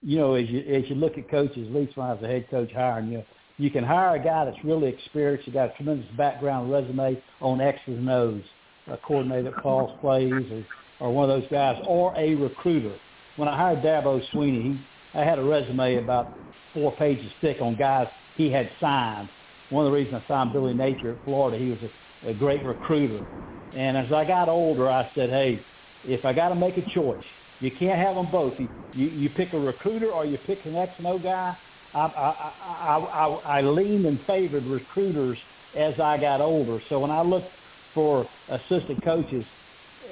You 0.07 0.19
know, 0.19 0.35
as 0.35 0.49
you 0.49 0.61
as 0.61 0.89
you 0.89 0.95
look 0.95 1.19
at 1.19 1.29
coaches, 1.29 1.67
at 1.69 1.75
least 1.75 1.97
when 1.97 2.07
I 2.07 2.13
was 2.13 2.23
a 2.23 2.29
head 2.29 2.49
coach 2.49 2.71
hiring 2.73 3.11
you, 3.11 3.25
you 3.59 3.71
can 3.71 3.83
hire 3.83 4.15
a 4.15 4.23
guy 4.23 4.45
that's 4.45 4.65
really 4.65 4.89
experienced, 4.89 5.49
you 5.49 5.53
got 5.53 5.73
a 5.73 5.75
tremendous 5.75 6.07
background 6.17 6.71
resume 6.71 7.21
on 7.41 7.61
X's 7.61 7.81
and 7.89 8.09
O's 8.09 8.43
a 8.87 8.97
coordinator 8.99 9.51
that 9.51 9.61
calls 9.61 9.91
plays 10.01 10.33
or, 10.33 10.65
or 11.01 11.13
one 11.13 11.29
of 11.29 11.41
those 11.41 11.51
guys, 11.51 11.77
or 11.89 12.15
a 12.17 12.37
recruiter. 12.37 12.95
When 13.35 13.49
I 13.49 13.57
hired 13.57 13.83
Dabo 13.83 14.23
Swinney, 14.33 14.79
he, 15.13 15.19
I 15.19 15.25
had 15.25 15.41
a 15.41 15.45
resume 15.45 15.97
about 15.97 16.35
four 16.73 16.93
pages 16.93 17.31
thick 17.41 17.57
on 17.61 17.75
guys 17.75 18.07
he 18.37 18.49
had 18.49 18.71
signed. 18.81 19.29
One 19.71 19.85
of 19.85 19.91
the 19.91 19.97
reasons 19.97 20.23
I 20.25 20.29
signed 20.29 20.53
Billy 20.53 20.73
Napier 20.73 21.13
at 21.15 21.25
Florida, 21.25 21.59
he 21.59 21.71
was 21.71 21.79
a, 22.23 22.31
a 22.31 22.35
great 22.35 22.65
recruiter. 22.65 23.27
And 23.75 23.97
as 23.97 24.13
I 24.13 24.25
got 24.25 24.49
older, 24.49 24.89
I 24.89 25.11
said, 25.17 25.31
hey, 25.31 25.61
if 26.05 26.25
I 26.25 26.33
got 26.33 26.51
to 26.51 26.55
make 26.55 26.77
a 26.77 26.89
choice, 26.91 27.25
you 27.61 27.71
can't 27.71 27.99
have 27.99 28.15
them 28.17 28.29
both. 28.31 28.55
You, 28.59 28.69
you, 28.93 29.07
you 29.07 29.31
pick 29.31 29.53
a 29.53 29.59
recruiter 29.59 30.11
or 30.11 30.25
you 30.25 30.39
pick 30.47 30.65
an 30.65 30.77
X 30.77 30.93
and 30.99 31.07
O 31.07 31.19
guy. 31.19 31.57
I, 31.95 31.99
I, 31.99 32.53
I, 32.63 32.97
I, 32.99 33.59
I 33.59 33.61
leaned 33.63 34.07
and 34.07 34.21
favored 34.27 34.65
recruiters 34.65 35.39
as 35.77 35.95
I 36.01 36.19
got 36.19 36.41
older. 36.41 36.81
So 36.89 36.99
when 36.99 37.11
I 37.11 37.23
looked 37.23 37.49
for 37.95 38.29
assistant 38.49 39.03
coaches, 39.03 39.45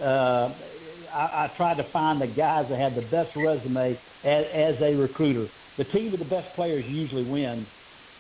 uh, 0.00 0.54
I, 1.12 1.44
I 1.44 1.52
tried 1.56 1.76
to 1.76 1.90
find 1.92 2.20
the 2.20 2.26
guys 2.26 2.66
that 2.70 2.78
had 2.78 2.94
the 2.94 3.06
best 3.08 3.36
resume 3.36 3.98
as, 4.24 4.44
as 4.52 4.74
a 4.80 4.94
recruiter. 4.94 5.48
The 5.76 5.84
team 5.84 6.10
with 6.10 6.20
the 6.20 6.26
best 6.26 6.54
players 6.54 6.84
usually 6.88 7.24
wins. 7.24 7.66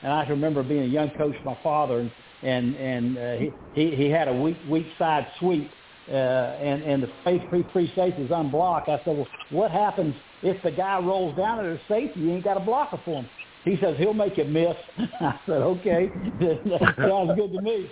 And 0.02 0.12
I 0.12 0.28
remember 0.28 0.62
being 0.62 0.82
a 0.82 0.86
young 0.86 1.10
coach, 1.10 1.34
my 1.44 1.56
father, 1.62 2.00
and 2.00 2.10
and 2.42 2.76
and 2.76 3.18
uh, 3.18 3.36
he, 3.36 3.54
he 3.74 3.96
he 3.96 4.10
had 4.10 4.28
a 4.28 4.34
weak 4.34 4.58
weak 4.68 4.86
side 4.98 5.26
sweep, 5.38 5.70
uh, 6.08 6.12
and 6.12 6.82
and 6.82 7.02
the 7.02 7.10
face 7.24 7.42
pre 7.48 7.66
free 7.72 7.92
safety 7.94 8.22
is 8.22 8.30
unblocked. 8.30 8.88
I 8.88 8.98
said, 9.04 9.16
well, 9.16 9.28
what 9.50 9.70
happens 9.70 10.14
if 10.42 10.62
the 10.62 10.70
guy 10.70 10.98
rolls 10.98 11.36
down 11.36 11.60
at 11.60 11.66
a 11.66 11.80
safety? 11.88 12.20
You 12.20 12.32
ain't 12.32 12.44
got 12.44 12.56
a 12.56 12.60
blocker 12.60 13.00
for 13.04 13.22
him. 13.22 13.28
He 13.64 13.78
says 13.80 13.96
he'll 13.98 14.12
make 14.12 14.36
it 14.36 14.48
miss. 14.48 14.76
I 15.20 15.40
said, 15.46 15.62
okay, 15.62 16.10
sounds 16.98 17.32
good 17.36 17.52
to 17.52 17.62
me. 17.62 17.90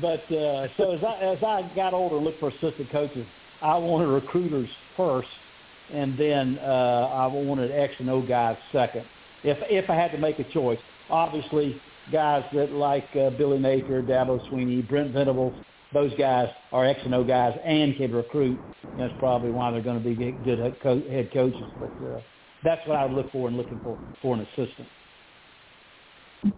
But 0.00 0.24
uh, 0.32 0.68
so 0.76 0.92
as 0.92 1.04
I 1.04 1.14
as 1.20 1.42
I 1.42 1.70
got 1.76 1.94
older, 1.94 2.16
looked 2.16 2.40
for 2.40 2.48
assistant 2.48 2.90
coaches. 2.90 3.26
I 3.60 3.76
wanted 3.76 4.08
recruiters 4.08 4.68
first, 4.96 5.28
and 5.92 6.18
then 6.18 6.58
uh, 6.58 7.08
I 7.12 7.26
wanted 7.28 7.70
X 7.70 7.94
and 8.00 8.10
O 8.10 8.20
guys 8.22 8.56
second. 8.72 9.04
If 9.44 9.58
if 9.70 9.88
I 9.88 9.94
had 9.94 10.10
to 10.12 10.18
make 10.18 10.40
a 10.40 10.44
choice, 10.52 10.78
obviously 11.10 11.80
guys 12.10 12.42
that 12.54 12.72
like 12.72 13.08
uh, 13.14 13.30
Billy 13.30 13.58
Napier, 13.58 14.02
Dabo 14.02 14.40
Swinney, 14.50 14.86
Brent 14.88 15.12
Venables, 15.12 15.54
those 15.92 16.12
guys 16.18 16.48
are 16.72 16.84
X 16.84 17.00
and 17.04 17.14
O 17.14 17.24
guys 17.24 17.56
and 17.64 17.96
can 17.96 18.12
recruit. 18.12 18.60
That's 18.96 19.14
probably 19.18 19.50
why 19.50 19.70
they're 19.70 19.82
going 19.82 20.02
to 20.02 20.04
be 20.04 20.14
good 20.44 20.58
head, 20.58 20.76
coaches. 21.32 21.68
But 21.78 21.92
uh, 22.04 22.20
that's 22.62 22.86
what 22.86 22.96
I 22.98 23.04
would 23.04 23.14
look 23.14 23.30
for 23.32 23.48
in 23.48 23.56
looking 23.56 23.80
for 23.82 23.98
for 24.20 24.34
an 24.34 24.40
assistant. 24.40 24.88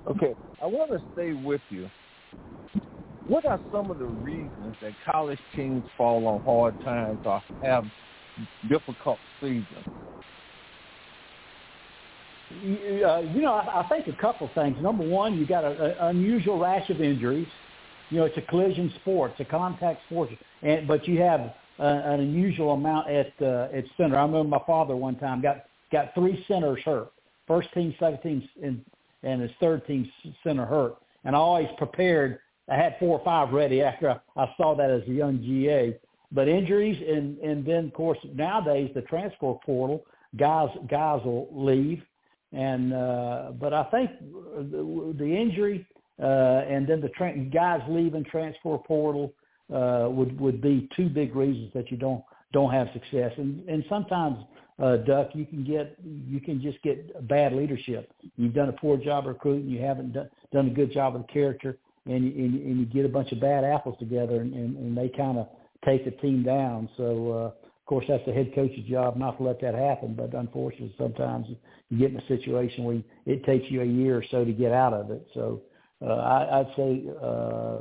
Okay, 0.09 0.35
I 0.63 0.67
want 0.67 0.91
to 0.91 1.03
stay 1.13 1.33
with 1.33 1.61
you 1.71 1.89
what 3.27 3.47
are 3.47 3.61
some 3.73 3.91
of 3.91 3.99
the 3.99 4.05
reasons 4.05 4.75
that 4.83 4.93
college 5.11 5.39
teams 5.57 5.85
fall 5.97 6.27
on 6.27 6.41
hard 6.43 6.75
times 6.83 7.21
or 7.25 7.43
have 7.63 7.85
difficult 8.69 9.19
seasons? 9.41 9.67
You, 12.63 13.07
uh, 13.07 13.21
you 13.21 13.41
know, 13.41 13.55
I, 13.55 13.81
I 13.81 13.89
think 13.89 14.07
a 14.09 14.21
couple 14.21 14.49
things. 14.55 14.77
Number 14.81 15.07
one, 15.07 15.39
you 15.39 15.47
got 15.47 15.65
an 15.65 15.95
unusual 16.01 16.59
rash 16.59 16.89
of 16.91 17.01
injuries. 17.01 17.49
You 18.11 18.19
know, 18.19 18.25
it's 18.25 18.37
a 18.37 18.43
collision 18.43 18.93
sport, 19.01 19.33
it's 19.33 19.41
a 19.41 19.51
contact 19.51 20.01
sport, 20.07 20.31
and 20.63 20.87
but 20.87 21.07
you 21.09 21.21
have 21.21 21.41
uh, 21.79 21.83
an 21.83 22.21
unusual 22.21 22.73
amount 22.73 23.09
at 23.11 23.33
uh, 23.41 23.69
at 23.73 23.85
center. 23.97 24.17
I 24.17 24.23
remember 24.23 24.45
my 24.45 24.63
father 24.67 24.95
one 24.95 25.17
time 25.17 25.41
got 25.41 25.65
got 25.91 26.15
three 26.15 26.45
centers 26.47 26.81
hurt, 26.85 27.13
first 27.47 27.73
team, 27.73 27.95
second 27.99 28.21
team, 28.23 28.49
and 28.63 28.85
and 29.23 29.43
his 29.43 29.51
third 29.61 29.87
team 29.87 30.11
center 30.43 30.67
hurt, 30.67 30.97
and 31.25 31.35
I 31.35 31.39
always 31.39 31.69
prepared. 31.79 32.39
I 32.69 32.77
had 32.77 32.97
four 32.99 33.19
or 33.19 33.25
five 33.25 33.53
ready 33.53 33.83
after 33.83 34.11
I, 34.11 34.19
I 34.37 34.55
saw 34.57 34.75
that 34.75 34.91
as 34.91 35.03
a 35.09 35.13
young 35.13 35.43
GA. 35.43 35.99
But 36.33 36.49
injuries 36.49 37.01
and 37.07 37.39
and 37.39 37.65
then 37.65 37.87
of 37.87 37.93
course 37.93 38.19
nowadays 38.35 38.91
the 38.95 39.03
transfer 39.03 39.55
portal 39.65 40.05
guys 40.37 40.69
guys 40.89 41.21
will 41.25 41.49
leave. 41.53 42.03
And 42.53 42.93
uh, 42.93 43.53
but 43.59 43.73
I 43.73 43.85
think 43.85 44.11
the, 44.21 45.15
the 45.19 45.27
injury 45.27 45.87
and 46.23 46.87
then 46.87 47.01
the 47.01 47.09
tra- 47.11 47.37
guys 47.37 47.81
leaving 47.89 48.25
transfer 48.25 48.79
portal 48.79 49.33
uh, 49.75 50.07
would 50.09 50.39
would 50.41 50.61
be 50.61 50.89
two 50.97 51.09
big 51.09 51.35
reasons 51.35 51.73
that 51.75 51.91
you 51.91 51.97
don't 51.97 52.23
don't 52.53 52.73
have 52.73 52.89
success 52.93 53.33
and 53.37 53.69
and 53.69 53.85
sometimes 53.89 54.39
uh, 54.83 54.97
Duck 54.99 55.31
you 55.35 55.47
can 55.47 55.65
get 55.65 55.97
you 56.05 56.41
can 56.41 56.61
just 56.61 56.81
get 56.83 57.29
bad 57.29 57.53
leadership. 57.53 58.13
You've 58.37 58.55
done 58.55 58.69
a 58.69 58.73
poor 58.73 58.97
job 58.97 59.27
recruiting. 59.27 59.69
You 59.69 59.81
haven't 59.81 60.13
done, 60.13 60.29
done 60.53 60.67
a 60.67 60.71
good 60.71 60.93
job 60.93 61.15
of 61.17 61.23
the 61.23 61.33
character 61.33 61.79
and 62.07 62.33
and, 62.35 62.61
and 62.61 62.81
you 62.81 62.87
get 62.87 63.05
a 63.05 63.09
bunch 63.09 63.33
of 63.33 63.41
bad 63.41 63.65
apples 63.65 63.97
together, 63.99 64.41
and, 64.41 64.53
and, 64.53 64.77
and 64.77 64.97
they 64.97 65.09
kind 65.09 65.39
of 65.39 65.49
take 65.85 66.05
the 66.05 66.11
team 66.13 66.43
down. 66.43 66.89
So 66.97 67.33
uh, 67.33 67.47
Of 67.85 67.87
course, 67.87 68.07
that's 68.09 68.25
the 68.27 68.33
head 68.33 68.53
coach's 68.55 68.85
job 68.85 69.17
not 69.17 69.37
to 69.39 69.45
let 69.45 69.61
that 69.61 69.75
happen. 69.75 70.15
But 70.15 70.35
unfortunately, 70.35 70.95
sometimes 70.99 71.47
you 71.91 71.99
get 71.99 72.11
in 72.11 72.17
a 72.19 72.27
situation 72.27 72.85
where 72.85 73.03
it 73.27 73.45
takes 73.45 73.71
you 73.71 73.83
a 73.83 73.87
year 73.87 74.17
or 74.17 74.25
so 74.31 74.45
to 74.45 74.53
get 74.53 74.73
out 74.73 74.93
of 74.93 75.11
it. 75.11 75.27
So 75.35 75.45
uh, 75.53 75.74
I, 76.13 76.61
I'd 76.61 76.73
say 76.77 77.05
uh, 77.23 77.79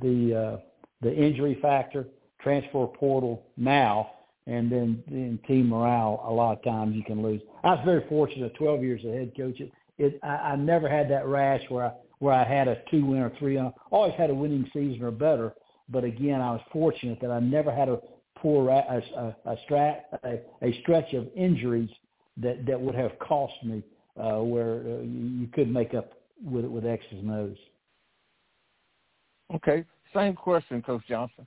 the 0.00 0.34
uh, 0.34 0.56
the 1.00 1.14
injury 1.14 1.58
factor, 1.60 2.06
transfer 2.40 2.86
portal 2.86 3.44
now, 3.56 4.12
and 4.46 4.70
then 4.70 5.02
then 5.08 5.38
team 5.46 5.68
morale. 5.68 6.24
A 6.26 6.32
lot 6.32 6.58
of 6.58 6.64
times 6.64 6.94
you 6.96 7.04
can 7.04 7.22
lose. 7.22 7.40
I 7.64 7.74
was 7.74 7.80
very 7.84 8.06
fortunate. 8.08 8.54
Twelve 8.54 8.82
years 8.82 9.00
as 9.06 9.12
head 9.12 9.32
coach. 9.36 9.60
It, 9.98 10.18
I, 10.22 10.28
I 10.28 10.56
never 10.56 10.88
had 10.88 11.10
that 11.10 11.26
rash 11.26 11.62
where 11.68 11.86
I 11.86 11.92
where 12.18 12.34
I 12.34 12.44
had 12.44 12.68
a 12.68 12.82
two 12.90 13.04
win 13.04 13.20
or 13.20 13.32
three. 13.38 13.58
I 13.58 13.70
always 13.90 14.14
had 14.16 14.30
a 14.30 14.34
winning 14.34 14.68
season 14.72 15.02
or 15.02 15.10
better. 15.10 15.54
But 15.88 16.04
again, 16.04 16.40
I 16.40 16.52
was 16.52 16.60
fortunate 16.72 17.20
that 17.20 17.30
I 17.30 17.40
never 17.40 17.74
had 17.74 17.88
a 17.88 17.98
poor 18.36 18.70
a, 18.70 19.02
a, 19.16 19.36
a, 19.50 19.56
strat, 19.68 20.00
a, 20.24 20.38
a 20.62 20.80
stretch 20.82 21.12
of 21.12 21.28
injuries 21.36 21.90
that 22.38 22.64
that 22.66 22.80
would 22.80 22.94
have 22.94 23.18
cost 23.18 23.54
me 23.64 23.82
uh, 24.16 24.38
where 24.38 24.80
uh, 24.80 25.02
you 25.02 25.48
could 25.52 25.70
make 25.70 25.94
up 25.94 26.12
with 26.42 26.64
with 26.64 26.86
X's 26.86 27.06
and 27.12 27.30
O's. 27.30 27.56
Okay, 29.54 29.84
same 30.14 30.34
question, 30.34 30.82
Coach 30.82 31.02
Johnson. 31.08 31.46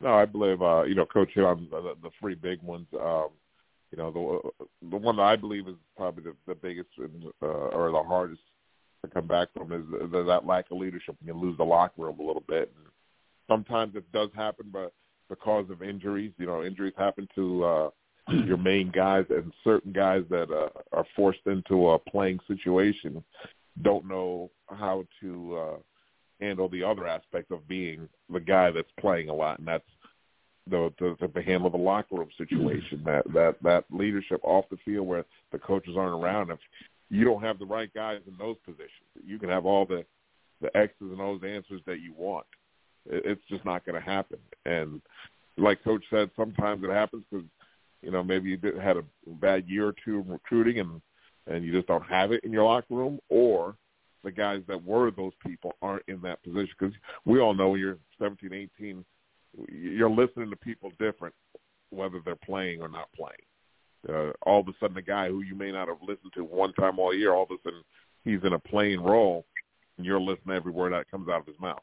No, 0.00 0.14
I 0.14 0.24
believe 0.24 0.62
uh, 0.62 0.82
you 0.82 0.94
know 0.94 1.06
Coach 1.06 1.30
hit 1.34 1.44
on 1.44 1.68
the, 1.70 1.94
the 2.02 2.10
three 2.20 2.34
big 2.34 2.62
ones. 2.62 2.86
Um, 3.00 3.28
you 3.90 3.98
know, 3.98 4.10
the 4.10 4.66
the 4.90 4.96
one 4.96 5.16
that 5.16 5.22
I 5.22 5.36
believe 5.36 5.68
is 5.68 5.76
probably 5.96 6.24
the, 6.24 6.34
the 6.46 6.54
biggest 6.54 6.88
and, 6.98 7.24
uh, 7.42 7.46
or 7.46 7.90
the 7.92 8.02
hardest 8.02 8.40
to 9.04 9.10
come 9.10 9.26
back 9.26 9.48
from 9.54 9.72
is 9.72 9.82
the, 10.10 10.24
that 10.24 10.46
lack 10.46 10.66
of 10.70 10.78
leadership. 10.78 11.16
You 11.24 11.34
lose 11.34 11.56
the 11.58 11.64
locker 11.64 12.02
room 12.02 12.18
a 12.18 12.22
little 12.22 12.44
bit. 12.46 12.72
And 12.76 12.86
sometimes 13.48 13.94
it 13.96 14.10
does 14.12 14.30
happen, 14.34 14.66
but 14.72 14.92
because 15.28 15.68
of 15.70 15.82
injuries, 15.82 16.32
you 16.38 16.46
know, 16.46 16.62
injuries 16.64 16.94
happen 16.96 17.28
to 17.34 17.64
uh, 17.64 17.90
your 18.46 18.56
main 18.56 18.90
guys, 18.90 19.24
and 19.30 19.52
certain 19.64 19.92
guys 19.92 20.22
that 20.30 20.50
uh, 20.50 20.68
are 20.92 21.06
forced 21.14 21.46
into 21.46 21.90
a 21.90 21.98
playing 21.98 22.38
situation 22.48 23.22
don't 23.82 24.06
know 24.06 24.50
how 24.68 25.04
to 25.20 25.56
uh, 25.56 25.76
handle 26.40 26.68
the 26.68 26.82
other 26.82 27.06
aspect 27.06 27.50
of 27.50 27.66
being 27.68 28.08
the 28.30 28.40
guy 28.40 28.70
that's 28.70 28.90
playing 29.00 29.28
a 29.28 29.34
lot, 29.34 29.58
and 29.58 29.68
that's 29.68 29.84
the 30.70 30.92
the, 30.98 31.16
the 31.34 31.42
handle 31.42 31.70
the 31.70 31.76
locker 31.76 32.16
room 32.16 32.28
situation, 32.36 33.02
that 33.06 33.24
that 33.32 33.56
that 33.62 33.84
leadership 33.90 34.40
off 34.42 34.64
the 34.70 34.78
field 34.84 35.06
where 35.06 35.24
the 35.52 35.58
coaches 35.58 35.94
aren't 35.96 36.22
around. 36.22 36.50
If 36.50 36.58
you 37.10 37.24
don't 37.24 37.42
have 37.42 37.58
the 37.58 37.66
right 37.66 37.92
guys 37.94 38.20
in 38.26 38.34
those 38.38 38.56
positions, 38.64 38.90
you 39.24 39.38
can 39.38 39.48
have 39.48 39.66
all 39.66 39.86
the 39.86 40.04
the 40.60 40.74
X's 40.76 40.94
and 41.00 41.20
O's 41.20 41.42
answers 41.44 41.82
that 41.86 42.00
you 42.00 42.14
want. 42.16 42.46
It's 43.06 43.42
just 43.48 43.64
not 43.64 43.84
going 43.84 44.00
to 44.00 44.06
happen. 44.06 44.38
And 44.64 45.02
like 45.58 45.82
Coach 45.82 46.04
said, 46.08 46.30
sometimes 46.36 46.84
it 46.84 46.90
happens 46.90 47.24
because 47.30 47.46
you 48.02 48.10
know 48.10 48.22
maybe 48.22 48.50
you 48.50 48.56
did, 48.56 48.78
had 48.78 48.96
a 48.96 49.04
bad 49.26 49.68
year 49.68 49.88
or 49.88 49.94
two 50.04 50.18
of 50.18 50.28
recruiting 50.28 50.78
and 50.80 51.00
and 51.46 51.64
you 51.64 51.72
just 51.72 51.88
don't 51.88 52.04
have 52.04 52.32
it 52.32 52.44
in 52.44 52.52
your 52.52 52.64
locker 52.64 52.94
room, 52.94 53.18
or 53.28 53.76
the 54.24 54.30
guys 54.30 54.62
that 54.68 54.84
were 54.84 55.10
those 55.10 55.32
people 55.44 55.74
aren't 55.82 56.04
in 56.08 56.20
that 56.22 56.42
position 56.42 56.70
because 56.78 56.94
we 57.24 57.40
all 57.40 57.54
know 57.54 57.70
when 57.70 57.80
you're 57.80 57.98
17, 58.20 58.52
18, 58.76 59.04
you're 59.68 60.10
listening 60.10 60.50
to 60.50 60.56
people 60.56 60.90
different 60.98 61.34
whether 61.90 62.20
they're 62.24 62.36
playing 62.36 62.80
or 62.80 62.88
not 62.88 63.08
playing. 63.12 63.32
Uh, 64.08 64.32
all 64.42 64.60
of 64.60 64.68
a 64.68 64.72
sudden, 64.80 64.96
a 64.96 65.02
guy 65.02 65.28
who 65.28 65.42
you 65.42 65.54
may 65.54 65.70
not 65.70 65.88
have 65.88 65.98
listened 66.00 66.32
to 66.34 66.44
one 66.44 66.72
time 66.74 66.98
all 66.98 67.14
year, 67.14 67.34
all 67.34 67.44
of 67.44 67.50
a 67.50 67.56
sudden 67.62 67.82
he's 68.24 68.40
in 68.44 68.52
a 68.52 68.58
playing 68.58 69.00
role, 69.00 69.44
and 69.96 70.06
you're 70.06 70.20
listening 70.20 70.48
to 70.48 70.54
every 70.54 70.72
word 70.72 70.92
that 70.92 71.10
comes 71.10 71.28
out 71.28 71.40
of 71.40 71.46
his 71.46 71.58
mouth. 71.60 71.82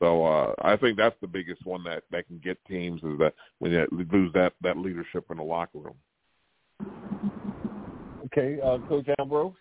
So 0.00 0.24
uh, 0.24 0.54
I 0.62 0.76
think 0.76 0.96
that's 0.96 1.16
the 1.20 1.26
biggest 1.26 1.66
one 1.66 1.82
that 1.84 2.04
that 2.12 2.26
can 2.28 2.38
get 2.38 2.64
teams 2.66 3.02
is 3.02 3.18
that 3.18 3.34
when 3.58 3.72
you 3.72 3.86
lose 3.90 4.32
that 4.34 4.52
that 4.62 4.76
leadership 4.76 5.24
in 5.30 5.38
the 5.38 5.42
locker 5.42 5.78
room. 5.78 5.96
Okay, 8.26 8.60
uh, 8.62 8.78
Coach 8.88 9.06
Ambrose. 9.18 9.54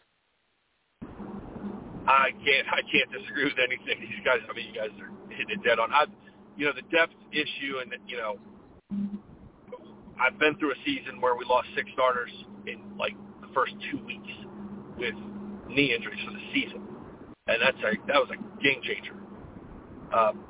I 2.07 2.31
can't 2.31 2.67
I 2.69 2.81
can't 2.91 3.11
disagree 3.11 3.45
with 3.45 3.57
anything 3.57 3.99
these 3.99 4.23
guys. 4.23 4.39
I 4.49 4.53
mean, 4.53 4.67
you 4.67 4.79
guys 4.79 4.91
are 5.01 5.11
hitting 5.29 5.59
it 5.59 5.63
dead 5.63 5.79
on. 5.79 5.91
I, 5.91 6.05
you 6.55 6.65
know, 6.65 6.73
the 6.73 6.85
depth 6.95 7.13
issue, 7.31 7.79
and 7.81 7.93
you 8.07 8.17
know, 8.17 8.37
I've 10.19 10.39
been 10.39 10.57
through 10.57 10.71
a 10.71 10.79
season 10.85 11.19
where 11.19 11.35
we 11.35 11.45
lost 11.45 11.67
six 11.75 11.89
starters 11.93 12.31
in 12.65 12.79
like 12.97 13.13
the 13.41 13.47
first 13.53 13.73
two 13.91 14.03
weeks 14.05 14.31
with 14.97 15.15
knee 15.67 15.93
injuries 15.93 16.19
for 16.25 16.31
the 16.31 16.43
season, 16.53 16.81
and 17.47 17.61
that's 17.61 17.77
a 17.79 17.97
that 18.07 18.21
was 18.21 18.29
a 18.31 18.63
game 18.63 18.81
changer. 18.83 19.13
Um, 20.13 20.43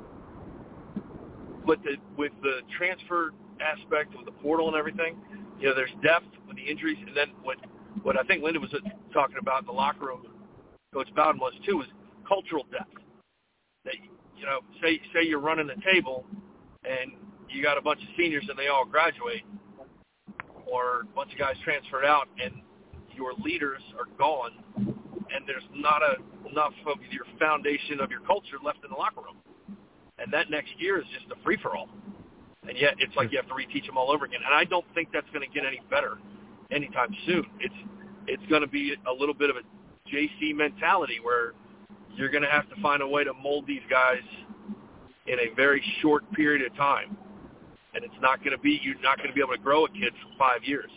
with 1.68 1.82
the 1.82 1.96
with 2.16 2.32
the 2.42 2.60
transfer 2.76 3.32
aspect 3.60 4.16
with 4.16 4.24
the 4.24 4.32
portal 4.42 4.68
and 4.68 4.76
everything, 4.76 5.16
you 5.60 5.68
know, 5.68 5.74
there's 5.74 5.92
depth 6.02 6.26
with 6.46 6.56
the 6.56 6.62
injuries, 6.62 6.96
and 7.06 7.16
then 7.16 7.28
what 7.42 7.58
what 8.02 8.18
I 8.18 8.22
think 8.22 8.42
Lyndon 8.42 8.62
was 8.62 8.74
talking 9.12 9.36
about 9.38 9.60
in 9.60 9.66
the 9.66 9.72
locker 9.72 10.06
room, 10.06 10.22
Coach 10.94 11.08
Bowden 11.14 11.40
was 11.40 11.52
too, 11.66 11.76
was 11.76 11.86
cultural 12.26 12.64
depth. 12.72 12.94
That 13.84 13.94
you 14.36 14.46
know, 14.46 14.60
say 14.82 15.00
say 15.14 15.26
you're 15.26 15.40
running 15.40 15.66
the 15.66 15.80
table, 15.92 16.24
and 16.84 17.12
you 17.50 17.62
got 17.62 17.76
a 17.76 17.82
bunch 17.82 18.00
of 18.00 18.08
seniors 18.16 18.44
and 18.48 18.58
they 18.58 18.68
all 18.68 18.84
graduate, 18.84 19.42
or 20.66 21.00
a 21.02 21.04
bunch 21.14 21.32
of 21.32 21.38
guys 21.38 21.56
transferred 21.64 22.04
out, 22.04 22.28
and 22.42 22.54
your 23.14 23.32
leaders 23.44 23.82
are 23.98 24.06
gone, 24.16 24.52
and 24.76 25.44
there's 25.46 25.64
not 25.74 26.02
a, 26.02 26.16
enough 26.48 26.74
of 26.86 26.98
your 27.10 27.24
foundation 27.38 28.00
of 28.00 28.10
your 28.10 28.20
culture 28.20 28.56
left 28.64 28.78
in 28.84 28.90
the 28.90 28.96
locker 28.96 29.20
room 29.20 29.36
and 30.18 30.32
that 30.32 30.50
next 30.50 30.70
year 30.78 30.98
is 30.98 31.06
just 31.12 31.26
a 31.30 31.42
free 31.42 31.58
for 31.62 31.76
all. 31.76 31.88
And 32.68 32.76
yet 32.76 32.94
it's 32.98 33.14
like 33.16 33.28
hmm. 33.28 33.34
you 33.34 33.40
have 33.40 33.48
to 33.48 33.54
reteach 33.54 33.86
them 33.86 33.96
all 33.96 34.10
over 34.10 34.24
again. 34.24 34.40
And 34.44 34.54
I 34.54 34.64
don't 34.64 34.84
think 34.94 35.08
that's 35.12 35.28
going 35.32 35.46
to 35.46 35.52
get 35.52 35.66
any 35.66 35.80
better 35.90 36.18
anytime 36.70 37.14
soon. 37.26 37.46
It's 37.60 37.74
it's 38.26 38.42
going 38.50 38.60
to 38.60 38.68
be 38.68 38.94
a 39.06 39.12
little 39.12 39.34
bit 39.34 39.48
of 39.48 39.56
a 39.56 39.60
JC 40.14 40.54
mentality 40.54 41.18
where 41.22 41.54
you're 42.14 42.28
going 42.28 42.42
to 42.42 42.50
have 42.50 42.68
to 42.68 42.80
find 42.82 43.02
a 43.02 43.08
way 43.08 43.24
to 43.24 43.32
mold 43.32 43.66
these 43.66 43.82
guys 43.88 44.22
in 45.26 45.38
a 45.38 45.54
very 45.54 45.82
short 46.02 46.30
period 46.32 46.70
of 46.70 46.76
time. 46.76 47.16
And 47.94 48.04
it's 48.04 48.20
not 48.20 48.40
going 48.40 48.52
to 48.52 48.58
be 48.58 48.80
you're 48.82 49.00
not 49.00 49.16
going 49.16 49.28
to 49.28 49.34
be 49.34 49.40
able 49.40 49.56
to 49.56 49.62
grow 49.62 49.86
a 49.86 49.90
kid 49.90 50.12
for 50.22 50.38
five 50.38 50.62
years. 50.64 50.90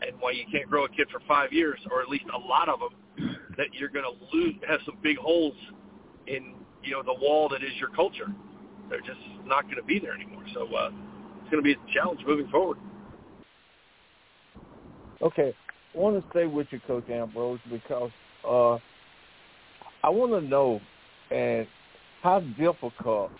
And 0.00 0.12
why 0.20 0.30
you 0.30 0.44
can't 0.50 0.68
grow 0.68 0.84
a 0.84 0.88
kid 0.88 1.08
for 1.10 1.20
five 1.26 1.52
years, 1.52 1.78
or 1.90 2.00
at 2.00 2.08
least 2.08 2.24
a 2.32 2.38
lot 2.38 2.68
of 2.68 2.78
them, 2.80 3.36
that 3.56 3.66
you're 3.72 3.88
going 3.88 4.04
to 4.04 4.36
lose 4.36 4.54
have 4.68 4.80
some 4.86 4.96
big 5.02 5.16
holes 5.16 5.54
in 6.26 6.54
you 6.88 6.94
know, 6.94 7.02
the 7.02 7.20
wall 7.20 7.48
that 7.50 7.62
is 7.62 7.72
your 7.78 7.90
culture. 7.90 8.32
They're 8.88 9.00
just 9.00 9.20
not 9.46 9.64
going 9.64 9.76
to 9.76 9.82
be 9.82 9.98
there 9.98 10.14
anymore. 10.14 10.42
So 10.54 10.62
uh, 10.74 10.90
it's 11.40 11.50
going 11.50 11.62
to 11.62 11.62
be 11.62 11.72
a 11.72 11.94
challenge 11.94 12.20
moving 12.26 12.48
forward. 12.48 12.78
Okay, 15.20 15.54
I 15.94 15.98
want 15.98 16.22
to 16.22 16.30
stay 16.30 16.46
with 16.46 16.68
you, 16.70 16.80
Coach 16.86 17.08
Ambrose, 17.10 17.58
because 17.70 18.10
uh, 18.48 18.74
I 20.04 20.10
want 20.10 20.32
to 20.32 20.40
know 20.40 20.80
and 21.30 21.66
how 22.22 22.40
difficult 22.40 23.30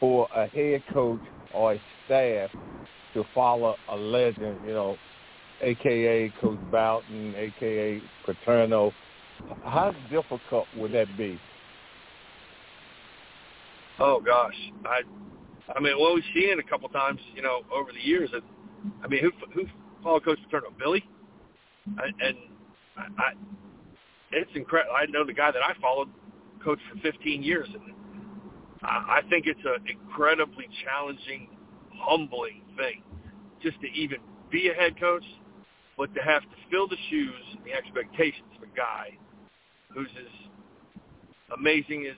for 0.00 0.28
a 0.34 0.46
head 0.48 0.82
coach 0.92 1.20
or 1.54 1.74
a 1.74 1.80
staff 2.04 2.50
to 3.14 3.24
follow 3.34 3.76
a 3.88 3.96
legend, 3.96 4.58
you 4.66 4.72
know, 4.72 4.96
aka 5.62 6.32
Coach 6.40 6.58
Bowden, 6.70 7.34
aka 7.36 8.02
Paterno. 8.26 8.92
How 9.62 9.94
difficult 10.10 10.66
would 10.76 10.92
that 10.92 11.16
be? 11.16 11.40
Oh 14.00 14.20
gosh, 14.20 14.56
I, 14.84 15.02
I 15.74 15.80
mean, 15.80 15.94
well, 16.00 16.14
we've 16.14 16.24
seen 16.34 16.58
a 16.58 16.62
couple 16.68 16.88
times, 16.88 17.20
you 17.34 17.42
know, 17.42 17.60
over 17.72 17.92
the 17.92 18.00
years. 18.00 18.28
And 18.32 18.42
I 19.04 19.08
mean, 19.08 19.20
who 19.22 19.30
who 19.54 19.66
followed 20.02 20.24
Coach 20.24 20.38
Paterno? 20.44 20.72
Billy, 20.78 21.04
I, 21.98 22.06
and 22.26 22.36
I, 22.96 23.32
it's 24.32 24.50
incredible. 24.54 24.94
I 24.96 25.06
know 25.06 25.24
the 25.24 25.32
guy 25.32 25.52
that 25.52 25.62
I 25.62 25.80
followed, 25.80 26.08
coached 26.62 26.82
for 26.92 26.98
15 27.00 27.42
years, 27.42 27.68
and 27.72 27.94
I, 28.82 29.20
I 29.20 29.28
think 29.30 29.46
it's 29.46 29.60
an 29.64 29.86
incredibly 29.88 30.66
challenging, 30.84 31.48
humbling 31.92 32.62
thing, 32.76 33.02
just 33.62 33.80
to 33.80 33.86
even 33.88 34.18
be 34.50 34.70
a 34.70 34.74
head 34.74 34.98
coach, 34.98 35.24
but 35.96 36.12
to 36.14 36.20
have 36.20 36.42
to 36.42 36.56
fill 36.68 36.88
the 36.88 36.96
shoes 37.10 37.44
and 37.56 37.64
the 37.64 37.72
expectations 37.72 38.48
of 38.56 38.64
a 38.64 38.76
guy 38.76 39.10
who's 39.92 40.08
as 40.18 41.56
amazing 41.56 42.06
as 42.10 42.16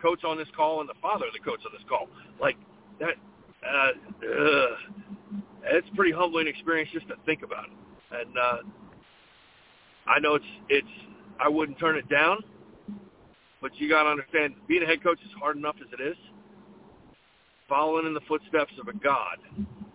coach 0.00 0.24
on 0.24 0.36
this 0.36 0.48
call 0.56 0.80
and 0.80 0.88
the 0.88 0.94
father 1.00 1.26
of 1.26 1.32
the 1.32 1.38
coach 1.38 1.60
on 1.66 1.72
this 1.72 1.82
call. 1.88 2.08
Like 2.40 2.56
that, 3.00 3.14
uh, 3.66 3.90
uh, 4.26 4.66
it's 5.64 5.88
a 5.92 5.96
pretty 5.96 6.12
humbling 6.12 6.46
experience 6.46 6.90
just 6.92 7.08
to 7.08 7.14
think 7.26 7.42
about 7.42 7.64
it. 7.64 8.20
And 8.20 8.38
uh, 8.38 8.56
I 10.06 10.18
know 10.20 10.34
it's 10.34 10.44
it's 10.68 10.88
I 11.40 11.48
wouldn't 11.48 11.78
turn 11.78 11.96
it 11.96 12.08
down, 12.08 12.38
but 13.60 13.74
you 13.76 13.88
got 13.88 14.04
to 14.04 14.10
understand 14.10 14.54
being 14.66 14.82
a 14.82 14.86
head 14.86 15.02
coach 15.02 15.18
is 15.24 15.30
hard 15.38 15.56
enough 15.56 15.76
as 15.80 15.88
it 15.98 16.02
is. 16.02 16.16
Following 17.68 18.06
in 18.06 18.14
the 18.14 18.20
footsteps 18.26 18.72
of 18.80 18.88
a 18.88 18.96
god, 18.96 19.38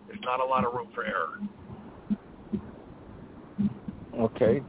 there's 0.06 0.20
not 0.22 0.40
a 0.40 0.44
lot 0.44 0.64
of 0.64 0.72
room 0.74 0.88
for 0.94 1.04
error. 1.04 1.40
Okay, 4.16 4.62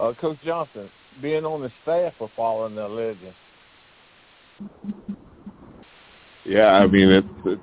uh, 0.00 0.12
Coach 0.20 0.38
Johnson, 0.44 0.88
being 1.20 1.44
on 1.44 1.62
the 1.62 1.72
staff 1.82 2.12
of 2.20 2.30
following 2.36 2.76
the 2.76 2.86
legend, 2.86 3.34
yeah, 6.44 6.72
I 6.72 6.86
mean 6.86 7.10
it's, 7.10 7.28
it's 7.44 7.62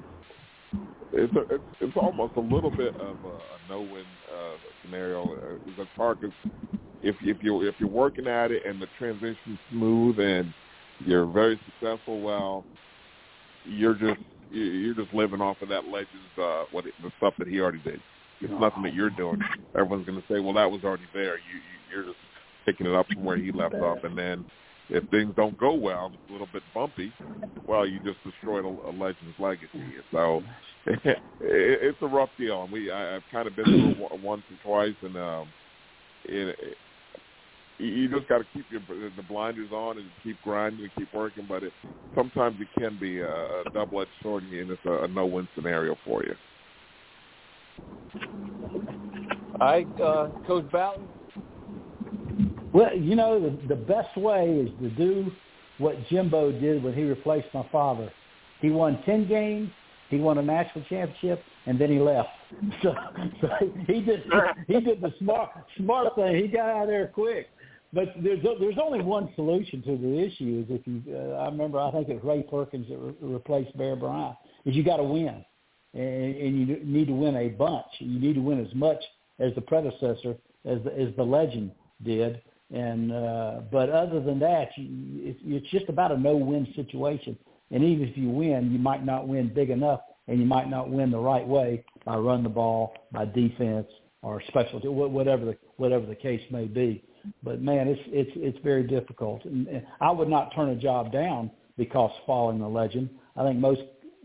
it's 1.14 1.36
a, 1.36 1.56
it's, 1.56 1.64
it's 1.82 1.98
almost 1.98 2.34
a 2.38 2.40
little 2.40 2.72
bit 2.72 2.96
of 2.96 3.18
a, 3.24 3.28
a 3.28 3.70
no-win 3.70 4.06
uh, 4.34 4.56
scenario. 4.84 5.24
Uh, 5.24 5.58
it's 5.78 5.90
hard 5.96 6.20
because 6.20 6.36
if 7.02 7.16
if 7.22 7.38
you 7.42 7.62
if 7.62 7.76
you're 7.80 7.90
working 7.90 8.28
at 8.28 8.52
it 8.52 8.66
and 8.66 8.82
the 8.82 8.88
transition's 8.98 9.60
smooth 9.72 10.20
and 10.20 10.54
you're 11.06 11.26
very 11.26 11.60
successful, 11.66 12.22
well, 12.22 12.64
you're 13.66 13.96
just 13.96 14.22
you're 14.50 14.96
just 14.96 15.14
living 15.14 15.42
off 15.42 15.58
of 15.62 15.70
that 15.70 15.86
legend's 15.86 16.38
uh, 16.42 16.64
what 16.72 16.86
the 16.86 17.12
stuff 17.18 17.34
that 17.40 17.48
he 17.48 17.60
already 17.60 17.82
did. 17.84 18.00
It's 18.40 18.54
nothing 18.60 18.84
that 18.84 18.94
you're 18.94 19.12
doing. 19.12 19.40
Everyone's 19.76 20.06
going 20.06 20.20
to 20.20 20.28
say, 20.28 20.40
well, 20.40 20.54
that 20.54 20.70
was 20.70 20.84
already 20.84 21.04
there. 21.14 21.36
You, 21.36 21.58
you 21.58 21.96
you're 21.98 22.06
just 22.06 22.18
picking 22.66 22.88
it 22.88 22.94
up 22.96 23.06
from 23.14 23.24
where 23.24 23.38
he 23.38 23.52
left 23.52 23.76
off, 23.76 24.00
and 24.04 24.18
then 24.18 24.46
if 24.92 25.10
things 25.10 25.34
don't 25.36 25.58
go 25.58 25.74
well, 25.74 26.12
it's 26.14 26.30
a 26.30 26.32
little 26.32 26.50
bit 26.52 26.64
bumpy, 26.74 27.12
well, 27.68 27.88
you 27.88 28.00
just 28.00 28.18
destroyed 28.24 28.66
a, 28.66 28.90
a 28.90 28.92
legend's 28.92 29.40
legacy. 29.40 29.96
So 30.12 30.44
it, 30.86 31.18
it's 31.40 31.98
a 32.02 32.08
rough 32.08 32.30
deal, 32.38 32.64
and 32.64 32.72
we 32.72 32.92
I, 32.92 33.16
I've 33.16 33.24
kind 33.32 33.48
of 33.48 33.56
been 33.56 33.66
through 33.66 34.06
it 34.06 34.24
once 34.24 34.44
or 34.52 34.58
twice, 34.64 34.96
and 35.02 35.16
um, 35.18 35.48
it, 36.26 36.56
it 36.60 36.78
you 37.78 38.08
just 38.10 38.28
got 38.28 38.38
to 38.38 38.46
keep 38.54 38.66
your 38.70 38.82
the 38.88 39.24
blinders 39.24 39.72
on 39.72 39.98
and 39.98 40.08
keep 40.22 40.38
grinding 40.44 40.84
and 40.84 40.92
keep 40.96 41.14
working. 41.14 41.46
But 41.48 41.64
it 41.64 41.74
sometimes 42.14 42.58
it 42.60 42.68
can 42.80 43.00
be 43.00 43.20
a, 43.20 43.32
a 43.32 43.64
double-edged 43.74 44.12
sword, 44.22 44.44
and 44.44 44.70
it's 44.70 44.86
a, 44.86 45.04
a 45.04 45.08
no-win 45.08 45.48
scenario 45.56 45.96
for 46.06 46.24
you. 46.24 46.36
All 49.60 49.68
right, 49.68 50.02
uh, 50.02 50.28
Coach 50.46 50.70
Bowden, 50.72 51.08
well, 52.74 52.96
you 52.96 53.16
know, 53.16 53.40
the, 53.40 53.68
the 53.68 53.76
best 53.76 54.16
way 54.18 54.50
is 54.50 54.70
to 54.82 54.90
do 54.92 55.32
what 55.78 55.96
Jimbo 56.10 56.52
did 56.60 56.84
when 56.84 56.94
he 56.94 57.04
replaced 57.04 57.48
my 57.54 57.68
father. 57.72 58.12
He 58.62 58.70
won 58.70 59.02
10 59.06 59.28
games, 59.28 59.72
he 60.10 60.18
won 60.18 60.38
a 60.38 60.42
national 60.42 60.86
championship, 60.86 61.42
and 61.66 61.80
then 61.80 61.92
he 61.92 62.00
left. 62.00 62.30
So, 62.84 62.94
so 63.40 63.48
he 63.88 64.02
did 64.02 64.24
he 64.68 64.82
did 64.82 65.02
the 65.02 65.14
smart 65.20 65.52
smart 65.78 66.16
thing. 66.16 66.36
He 66.36 66.48
got 66.50 66.70
out 66.70 66.84
of 66.84 66.88
there 66.90 67.08
quick. 67.08 67.48
But 67.94 68.14
there's 68.22 68.40
there's 68.60 68.78
only 68.82 69.02
one 69.02 69.30
solution 69.36 69.82
to 69.84 69.98
the 69.98 70.20
issue. 70.20 70.66
Is 70.66 70.76
if 70.76 70.86
you 70.86 71.02
uh, 71.16 71.36
I 71.38 71.46
remember 71.46 71.80
I 71.80 71.92
think 71.92 72.10
it 72.10 72.16
was 72.16 72.24
Ray 72.24 72.44
Perkins 72.44 72.88
that 72.90 72.98
re- 72.98 73.16
replaced 73.22 73.78
Bear 73.78 73.96
Bryant. 73.96 74.36
Is 74.66 74.76
you 74.76 74.84
got 74.84 74.98
to 74.98 75.04
win, 75.04 75.46
and, 75.94 76.36
and 76.36 76.60
you 76.60 76.80
need 76.84 77.08
to 77.08 77.14
win 77.14 77.38
a 77.38 77.50
bunch. 77.50 77.86
You 78.00 78.20
need 78.20 78.36
to 78.36 78.42
win 78.42 78.64
as 78.66 78.74
much 78.76 79.02
as 79.40 79.56
the 79.56 79.62
predecessor 79.62 80.36
as 80.66 80.80
the, 80.84 80.94
as 81.00 81.16
the 81.16 81.24
legend 81.24 81.72
did 82.04 82.42
and 82.74 83.12
uh, 83.12 83.62
but 83.72 83.90
other 83.90 84.22
than 84.22 84.40
that, 84.40 84.70
you, 84.78 85.30
it, 85.30 85.38
it's 85.44 85.70
just 85.72 85.90
about 85.90 86.12
a 86.12 86.18
no-win 86.18 86.68
situation. 86.76 87.38
And 87.70 87.84
even 87.84 88.08
if 88.08 88.18
you 88.18 88.30
win, 88.30 88.72
you 88.72 88.80
might 88.80 89.06
not 89.06 89.28
win 89.28 89.54
big 89.54 89.70
enough, 89.70 90.02
and 90.28 90.40
you 90.40 90.46
might 90.46 90.70
not 90.70 90.90
win 90.90 91.12
the 91.12 91.20
right 91.20 91.46
way 91.46 91.84
by 92.06 92.16
run 92.18 92.44
the 92.44 92.50
ball, 92.50 92.94
by 93.12 93.26
defense, 93.26 93.88
or 94.22 94.42
special, 94.48 94.80
whatever 94.94 95.46
the 95.46 95.58
whatever 95.78 96.06
the 96.06 96.16
case 96.16 96.42
may 96.52 96.66
be. 96.66 97.04
But 97.44 97.62
man, 97.62 97.88
it's 97.88 98.02
it's 98.08 98.32
it's 98.36 98.58
very 98.64 98.84
difficult. 98.84 99.44
And 99.46 99.86
I 100.00 100.12
would 100.12 100.30
not 100.30 100.54
turn 100.56 100.70
a 100.70 100.76
job 100.76 101.12
down 101.12 101.52
because 101.78 102.12
following 102.26 102.62
a 102.62 102.70
legend. 102.70 103.10
I 103.36 103.44
think 103.44 103.60
most 103.60 103.82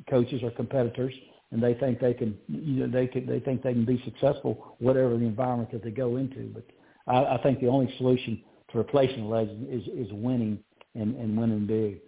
coaches 0.08 0.42
are 0.42 0.50
competitors, 0.50 1.14
and 1.50 1.62
they 1.62 1.74
think 1.74 2.00
they 2.00 2.14
can 2.14 2.36
you 2.48 2.86
know 2.86 2.88
they 2.88 3.06
can 3.06 3.26
they 3.26 3.40
think 3.40 3.62
they 3.62 3.72
can 3.72 3.84
be 3.84 4.02
successful 4.04 4.76
whatever 4.78 5.16
the 5.16 5.24
environment 5.24 5.72
that 5.72 5.82
they 5.82 5.90
go 5.90 6.16
into. 6.16 6.50
But 6.54 6.64
I, 7.06 7.36
I 7.36 7.38
think 7.42 7.60
the 7.60 7.68
only 7.68 7.92
solution 7.98 8.42
to 8.72 8.78
replacing 8.78 9.20
a 9.20 9.28
legend 9.28 9.68
is 9.70 9.82
is 9.88 10.12
winning 10.12 10.58
and, 10.94 11.16
and 11.16 11.36
winning 11.36 11.66
big. 11.66 12.00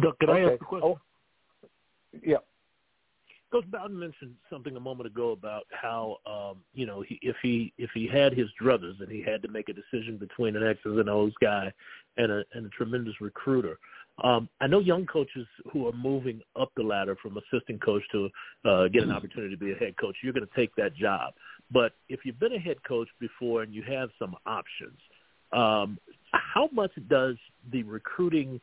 Doug, 0.00 0.18
can 0.18 0.30
okay. 0.30 0.42
I 0.42 0.52
ask 0.52 0.62
a 0.62 0.64
question? 0.64 0.88
Oh, 0.88 0.98
yeah. 2.24 2.36
Coach 3.52 3.70
Bowden 3.70 3.98
mentioned 3.98 4.34
something 4.48 4.76
a 4.76 4.80
moment 4.80 5.06
ago 5.06 5.32
about 5.32 5.64
how 5.70 6.16
um, 6.26 6.58
you 6.72 6.86
know 6.86 7.02
he, 7.02 7.18
if 7.20 7.36
he 7.42 7.72
if 7.76 7.90
he 7.92 8.08
had 8.08 8.32
his 8.32 8.48
druthers 8.60 8.98
and 9.00 9.10
he 9.10 9.22
had 9.22 9.42
to 9.42 9.48
make 9.48 9.68
a 9.68 9.74
decision 9.74 10.16
between 10.16 10.56
an 10.56 10.66
X's 10.66 10.98
and 10.98 11.10
O's 11.10 11.34
guy 11.40 11.70
and 12.16 12.32
a 12.32 12.44
and 12.54 12.66
a 12.66 12.70
tremendous 12.70 13.14
recruiter. 13.20 13.78
Um, 14.24 14.48
I 14.60 14.66
know 14.66 14.80
young 14.80 15.06
coaches 15.06 15.46
who 15.72 15.86
are 15.88 15.92
moving 15.92 16.40
up 16.58 16.70
the 16.76 16.82
ladder 16.82 17.16
from 17.22 17.38
assistant 17.38 17.82
coach 17.82 18.02
to 18.12 18.28
uh, 18.64 18.88
get 18.88 19.02
an 19.02 19.10
opportunity 19.10 19.54
to 19.54 19.58
be 19.58 19.72
a 19.72 19.76
head 19.76 19.96
coach. 19.96 20.16
You're 20.22 20.34
going 20.34 20.46
to 20.46 20.54
take 20.56 20.74
that 20.76 20.94
job. 20.94 21.32
But 21.72 21.92
if 22.08 22.20
you've 22.24 22.38
been 22.38 22.52
a 22.52 22.58
head 22.58 22.82
coach 22.86 23.08
before 23.18 23.62
and 23.62 23.72
you 23.72 23.82
have 23.82 24.10
some 24.18 24.36
options, 24.46 24.98
um, 25.52 25.98
how 26.32 26.68
much 26.72 26.92
does 27.08 27.36
the 27.70 27.82
recruiting 27.84 28.60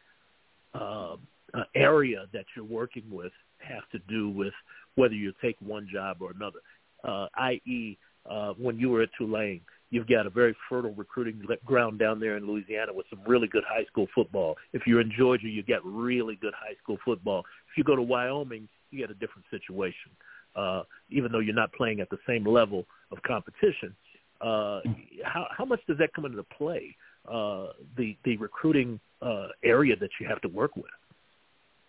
uh, 0.74 1.16
uh, 1.54 1.64
area 1.76 2.26
that 2.34 2.46
you're 2.56 2.66
working 2.66 3.04
with 3.10 3.32
have 3.60 3.90
to 3.92 4.00
do 4.08 4.30
with 4.30 4.54
whether 4.96 5.14
you 5.14 5.34
take 5.42 5.56
one 5.60 5.88
job 5.92 6.18
or 6.22 6.32
another? 6.32 6.60
Uh, 7.04 7.28
i.e., 7.38 7.98
uh, 8.30 8.54
when 8.54 8.78
you 8.78 8.90
were 8.90 9.02
at 9.02 9.10
Tulane, 9.18 9.62
you've 9.90 10.08
got 10.08 10.28
a 10.28 10.30
very 10.30 10.56
fertile 10.68 10.94
recruiting 10.94 11.42
ground 11.66 11.98
down 11.98 12.20
there 12.20 12.38
in 12.38 12.46
Louisiana 12.46 12.94
with 12.94 13.08
some 13.10 13.22
really 13.26 13.48
good 13.48 13.64
high 13.68 13.86
school 13.86 14.08
football. 14.14 14.56
If 14.74 14.86
you're 14.86 15.02
in 15.02 15.12
Georgia, 15.18 15.48
you 15.48 15.64
get 15.64 15.84
really 15.84 16.36
good 16.36 16.54
high 16.54 16.76
school 16.84 16.98
football. 17.04 17.46
If 17.72 17.78
you 17.78 17.84
go 17.84 17.96
to 17.96 18.02
Wyoming, 18.02 18.68
you 18.92 19.00
get 19.00 19.10
a 19.10 19.16
different 19.16 19.46
situation 19.50 20.12
uh, 20.60 20.84
even 21.10 21.32
though 21.32 21.40
you're 21.40 21.56
not 21.56 21.72
playing 21.74 22.02
at 22.02 22.10
the 22.10 22.18
same 22.28 22.46
level 22.46 22.86
of 23.12 23.22
competition. 23.24 23.96
Uh, 24.42 24.82
how, 25.24 25.48
how 25.58 25.66
much 25.66 25.80
does 25.88 25.98
that 25.98 26.14
come 26.14 26.26
into 26.26 26.44
play? 26.58 26.96
Uh, 27.30 27.68
the 27.98 28.18
the 28.24 28.38
recruiting 28.38 28.98
uh, 29.22 29.48
area 29.64 29.96
that 29.96 30.10
you 30.20 30.28
have 30.28 30.42
to 30.42 30.48
work 30.48 30.76
with. 30.76 30.86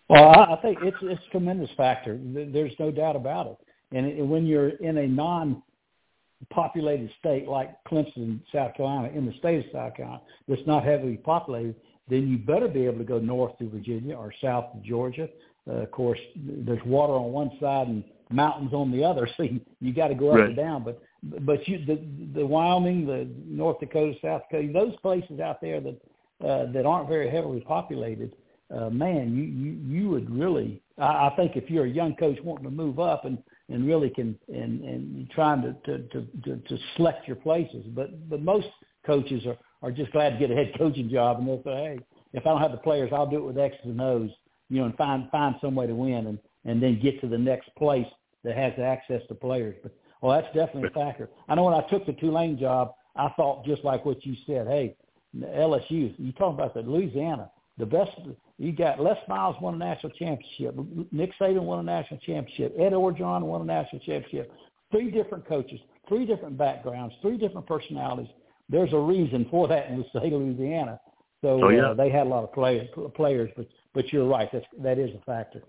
Well, 0.09 0.29
I 0.29 0.57
think 0.61 0.77
it's 0.81 0.97
it's 1.01 1.21
a 1.27 1.31
tremendous 1.31 1.69
factor. 1.77 2.19
There's 2.21 2.73
no 2.79 2.91
doubt 2.91 3.15
about 3.15 3.47
it. 3.47 3.57
And 3.93 4.29
when 4.29 4.45
you're 4.45 4.69
in 4.69 4.97
a 4.97 5.07
non-populated 5.07 7.09
state 7.19 7.47
like 7.47 7.71
Clemson, 7.89 8.41
South 8.53 8.75
Carolina, 8.75 9.09
in 9.13 9.25
the 9.25 9.33
state 9.39 9.65
of 9.65 9.71
South 9.73 9.95
Carolina, 9.95 10.21
that's 10.47 10.61
not 10.65 10.83
heavily 10.83 11.17
populated, 11.17 11.75
then 12.09 12.27
you 12.27 12.37
better 12.37 12.67
be 12.67 12.85
able 12.85 12.99
to 12.99 13.03
go 13.03 13.19
north 13.19 13.57
to 13.59 13.69
Virginia 13.69 14.15
or 14.15 14.33
south 14.41 14.73
to 14.73 14.79
Georgia. 14.87 15.29
Uh, 15.67 15.83
of 15.85 15.91
course, 15.91 16.19
there's 16.35 16.83
water 16.85 17.13
on 17.13 17.31
one 17.31 17.51
side 17.59 17.87
and 17.87 18.03
mountains 18.33 18.73
on 18.73 18.91
the 18.91 19.03
other, 19.03 19.27
so 19.37 19.43
you, 19.43 19.61
you 19.79 19.93
got 19.93 20.07
to 20.07 20.15
go 20.15 20.31
up 20.31 20.37
right. 20.37 20.47
and 20.47 20.55
down. 20.55 20.83
But 20.83 21.01
but 21.23 21.67
you 21.67 21.85
the 21.85 22.01
the 22.33 22.45
Wyoming, 22.45 23.05
the 23.05 23.29
North 23.45 23.79
Dakota, 23.79 24.13
South 24.21 24.43
Dakota, 24.49 24.71
those 24.73 24.95
places 25.01 25.39
out 25.39 25.61
there 25.61 25.79
that 25.81 26.01
uh, 26.45 26.71
that 26.71 26.85
aren't 26.85 27.07
very 27.07 27.29
heavily 27.29 27.61
populated, 27.61 28.35
uh, 28.75 28.89
man, 28.89 29.35
you 29.35 29.43
you 29.43 30.01
you 30.01 30.09
would 30.09 30.29
really. 30.29 30.81
I, 30.97 31.29
I 31.29 31.33
think 31.35 31.55
if 31.55 31.69
you're 31.69 31.85
a 31.85 31.89
young 31.89 32.15
coach 32.15 32.37
wanting 32.43 32.65
to 32.65 32.71
move 32.71 32.99
up 32.99 33.25
and 33.25 33.37
and 33.69 33.87
really 33.87 34.09
can 34.09 34.37
and 34.47 34.83
and 34.83 35.29
trying 35.31 35.61
to 35.61 35.73
to 35.85 36.07
to 36.09 36.27
to, 36.43 36.57
to 36.57 36.77
select 36.95 37.27
your 37.27 37.37
places, 37.37 37.85
but 37.89 38.29
but 38.29 38.41
most 38.41 38.67
coaches 39.05 39.45
are 39.45 39.57
are 39.81 39.91
just 39.91 40.11
glad 40.11 40.31
to 40.31 40.39
get 40.39 40.51
a 40.51 40.55
head 40.55 40.73
coaching 40.77 41.09
job 41.09 41.39
and 41.39 41.47
they'll 41.47 41.63
say, 41.63 41.71
hey, 41.71 41.99
if 42.33 42.45
I 42.45 42.49
don't 42.49 42.61
have 42.61 42.71
the 42.71 42.77
players, 42.77 43.11
I'll 43.13 43.29
do 43.29 43.37
it 43.37 43.45
with 43.45 43.57
X's 43.57 43.79
and 43.83 43.99
O's, 43.99 44.29
you 44.69 44.79
know, 44.79 44.85
and 44.85 44.95
find 44.95 45.29
find 45.31 45.55
some 45.61 45.75
way 45.75 45.87
to 45.87 45.95
win 45.95 46.27
and 46.27 46.39
and 46.65 46.81
then 46.81 46.99
get 47.01 47.19
to 47.21 47.27
the 47.27 47.37
next 47.37 47.73
place 47.75 48.07
that 48.43 48.55
has 48.55 48.73
access 48.79 49.21
to 49.27 49.35
players. 49.35 49.75
But 49.83 49.93
well, 50.21 50.39
that's 50.39 50.53
definitely 50.55 50.89
a 50.89 50.91
factor. 50.91 51.29
I 51.47 51.55
know 51.55 51.63
when 51.63 51.73
I 51.73 51.81
took 51.89 52.05
the 52.05 52.13
Tulane 52.13 52.57
job, 52.57 52.93
I 53.15 53.29
thought 53.35 53.65
just 53.65 53.83
like 53.83 54.05
what 54.05 54.25
you 54.25 54.35
said. 54.45 54.67
Hey, 54.67 54.95
LSU, 55.35 56.13
you 56.17 56.31
talking 56.33 56.55
about 56.55 56.73
the 56.73 56.81
Louisiana, 56.81 57.49
the 57.77 57.85
best. 57.85 58.11
You 58.57 58.71
got 58.71 58.99
Les 58.99 59.17
Miles 59.27 59.55
won 59.61 59.75
a 59.75 59.77
national 59.77 60.11
championship. 60.13 60.75
Nick 61.11 61.31
Saban 61.39 61.63
won 61.63 61.79
a 61.79 61.83
national 61.83 62.19
championship. 62.19 62.75
Ed 62.77 62.93
Orgeron 62.93 63.41
won 63.41 63.61
a 63.61 63.65
national 63.65 63.99
championship. 64.01 64.51
Three 64.91 65.09
different 65.09 65.47
coaches, 65.47 65.79
three 66.07 66.25
different 66.25 66.57
backgrounds, 66.57 67.15
three 67.21 67.37
different 67.37 67.65
personalities. 67.65 68.31
There's 68.69 68.93
a 68.93 68.99
reason 68.99 69.47
for 69.49 69.67
that 69.67 69.89
in 69.89 69.99
the 69.99 70.05
state 70.09 70.33
of 70.33 70.41
Louisiana. 70.41 70.99
So 71.41 71.63
oh, 71.63 71.69
yeah. 71.69 71.89
uh, 71.89 71.93
they 71.95 72.09
had 72.09 72.27
a 72.27 72.29
lot 72.29 72.43
of 72.43 72.53
players, 72.53 72.87
players, 73.15 73.49
but 73.57 73.67
but 73.93 74.13
you're 74.13 74.27
right. 74.27 74.47
That's 74.53 74.65
that 74.79 74.99
is 74.99 75.09
a 75.15 75.25
factor. 75.25 75.63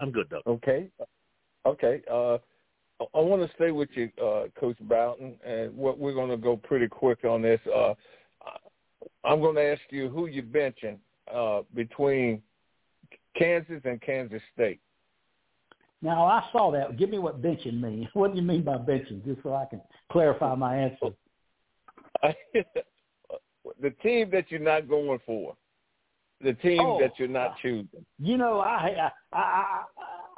I'm 0.00 0.12
good, 0.12 0.28
Doug. 0.28 0.42
Okay. 0.46 0.88
Okay. 1.66 2.02
Uh, 2.10 2.38
I 3.14 3.20
want 3.20 3.42
to 3.42 3.54
stay 3.54 3.70
with 3.70 3.88
you, 3.94 4.10
uh, 4.22 4.44
Coach 4.58 4.76
Bowden, 4.80 5.36
and 5.44 5.74
what 5.76 5.98
we're 5.98 6.14
going 6.14 6.30
to 6.30 6.36
go 6.36 6.56
pretty 6.56 6.86
quick 6.86 7.24
on 7.24 7.42
this. 7.42 7.60
Uh, 7.74 7.94
I'm 9.24 9.40
going 9.40 9.56
to 9.56 9.62
ask 9.62 9.80
you 9.90 10.08
who 10.08 10.26
you're 10.26 10.42
benching 10.42 10.98
uh, 11.32 11.62
between 11.74 12.42
Kansas 13.36 13.80
and 13.84 14.00
Kansas 14.00 14.42
State. 14.54 14.80
Now 16.02 16.24
I 16.24 16.44
saw 16.52 16.70
that. 16.72 16.98
Give 16.98 17.10
me 17.10 17.18
what 17.18 17.42
benching 17.42 17.80
means. 17.80 18.08
What 18.14 18.32
do 18.32 18.40
you 18.40 18.46
mean 18.46 18.62
by 18.62 18.76
benching, 18.76 19.24
just 19.24 19.42
so 19.42 19.54
I 19.54 19.66
can 19.66 19.80
clarify 20.10 20.54
my 20.54 20.76
answer. 20.76 21.10
the 23.80 23.90
team 24.02 24.30
that 24.30 24.50
you're 24.50 24.60
not 24.60 24.88
going 24.88 25.20
for 25.26 25.56
the 26.42 26.54
team 26.54 26.80
oh, 26.80 27.00
that 27.00 27.12
you're 27.18 27.28
not 27.28 27.50
uh, 27.50 27.54
choosing? 27.62 28.04
You 28.18 28.36
know, 28.36 28.60
I 28.60 29.10
I 29.32 29.38
I 29.38 29.82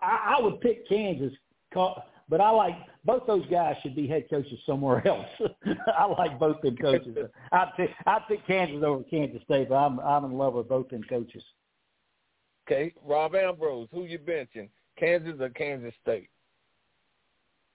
I, 0.01 0.37
I 0.39 0.43
would 0.43 0.61
pick 0.61 0.89
Kansas, 0.89 1.33
but 1.75 2.41
I 2.41 2.51
like 2.51 2.75
both 3.05 3.27
those 3.27 3.47
guys 3.51 3.77
should 3.83 3.95
be 3.95 4.07
head 4.07 4.25
coaches 4.31 4.59
somewhere 4.65 5.07
else. 5.09 5.27
I 5.97 6.07
like 6.07 6.39
both 6.39 6.61
them 6.63 6.77
coaches. 6.77 7.17
I 7.53 7.71
pick 7.77 7.91
I 8.07 8.19
pick 8.29 8.47
Kansas 8.47 8.83
over 8.85 9.03
Kansas 9.05 9.43
State, 9.45 9.69
but 9.69 9.77
I'm 9.77 10.01
I'm 10.01 10.25
in 10.25 10.33
love 10.33 10.55
with 10.55 10.69
both 10.69 10.89
them 10.89 11.03
coaches. 11.09 11.43
Okay, 12.67 12.95
Rob 13.05 13.35
Ambrose, 13.35 13.89
who 13.93 14.05
you 14.05 14.19
benching? 14.19 14.69
Kansas 14.97 15.35
or 15.41 15.49
Kansas 15.51 15.93
State? 16.03 16.29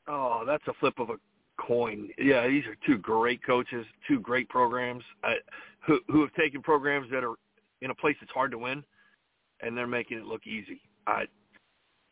Oh, 0.08 0.44
that's 0.48 0.64
a 0.68 0.74
flip 0.80 0.98
of 1.00 1.10
a 1.10 1.16
coin. 1.60 2.10
Yeah, 2.18 2.48
these 2.48 2.64
are 2.66 2.78
two 2.86 2.98
great 2.98 3.44
coaches, 3.46 3.86
two 4.08 4.20
great 4.20 4.48
programs 4.50 5.04
I, 5.24 5.36
who 5.86 6.00
who 6.08 6.22
have 6.22 6.34
taken 6.34 6.62
programs 6.62 7.12
that 7.12 7.24
are 7.24 7.36
in 7.82 7.92
a 7.92 7.96
place 7.96 8.16
that's 8.20 8.32
hard 8.32 8.52
to 8.52 8.58
win, 8.58 8.84
and 9.62 9.78
they're 9.78 9.88
making 9.88 10.18
it 10.18 10.26
look 10.26 10.46
easy. 10.48 10.82
I 11.06 11.26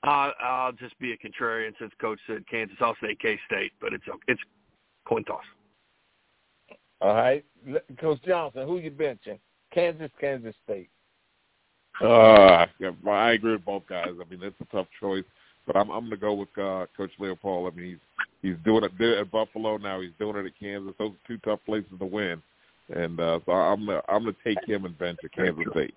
I'll, 0.04 0.34
I'll 0.40 0.72
just 0.72 0.98
be 1.00 1.14
a 1.14 1.18
contrarian 1.18 1.72
since 1.80 1.92
Coach 2.00 2.20
said 2.28 2.46
Kansas. 2.50 2.78
I'll 2.80 2.96
say 3.02 3.16
K 3.20 3.40
State, 3.48 3.72
but 3.82 3.94
it's 3.94 4.04
it's 4.28 4.42
coin 5.08 5.24
toss. 5.24 5.44
All 7.02 7.16
right, 7.16 7.44
Coach 8.00 8.20
Johnson, 8.26 8.68
who 8.68 8.78
you 8.78 8.92
benching? 8.92 9.40
Kansas, 9.74 10.12
Kansas 10.20 10.56
State. 10.64 10.90
Uh, 12.02 12.66
yeah, 12.80 12.92
I 13.08 13.32
agree 13.34 13.54
with 13.54 13.66
both 13.66 13.84
guys. 13.88 14.10
I 14.10 14.30
mean, 14.30 14.42
it's 14.44 14.56
a 14.62 14.76
tough 14.76 14.88
choice, 15.00 15.24
but 15.66 15.76
I'm 15.76 15.90
I'm 15.90 16.02
going 16.02 16.12
to 16.12 16.18
go 16.18 16.34
with 16.34 16.50
uh, 16.58 16.86
Coach 16.96 17.12
Leipold. 17.20 17.72
I 17.72 17.76
mean, 17.76 17.90
he's 17.92 17.98
he's 18.42 18.66
doing 18.66 18.84
it 18.84 19.02
at 19.02 19.32
Buffalo 19.32 19.78
now. 19.78 20.02
He's 20.02 20.12
doing 20.20 20.36
it 20.38 20.46
at 20.46 20.60
Kansas. 20.60 20.94
Those 21.00 21.12
are 21.12 21.28
two 21.28 21.38
tough 21.40 21.60
places 21.66 21.92
to 21.98 22.06
win, 22.06 22.42
and 22.94 23.20
uh, 23.20 23.40
so 23.46 23.52
I'm 23.52 23.86
gonna, 23.86 24.02
I'm 24.08 24.24
going 24.24 24.36
to 24.36 24.44
take 24.44 24.64
him 24.68 24.86
and 24.86 24.98
bench 24.98 25.20
at 25.24 25.32
Kansas 25.32 25.66
State. 25.72 25.96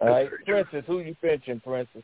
All 0.00 0.08
right, 0.08 0.28
Princess, 0.46 0.84
who 0.86 1.00
you 1.00 1.14
benching, 1.22 1.62
Princess? 1.62 2.02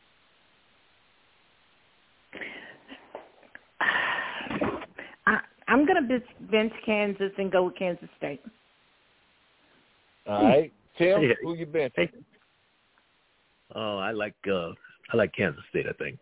I, 3.81 5.39
I'm 5.67 5.85
going 5.85 6.07
to 6.07 6.21
bench 6.51 6.73
Kansas 6.85 7.31
and 7.37 7.51
go 7.51 7.63
with 7.63 7.75
Kansas 7.77 8.09
State. 8.17 8.41
All 10.27 10.43
right, 10.43 10.71
Tim, 10.97 11.21
who 11.41 11.55
you 11.55 11.65
benching? 11.65 12.09
Oh, 13.75 13.97
I 13.97 14.11
like 14.11 14.35
uh 14.47 14.69
I 15.11 15.17
like 15.17 15.33
Kansas 15.35 15.63
State. 15.69 15.85
I 15.87 15.93
think. 15.93 16.17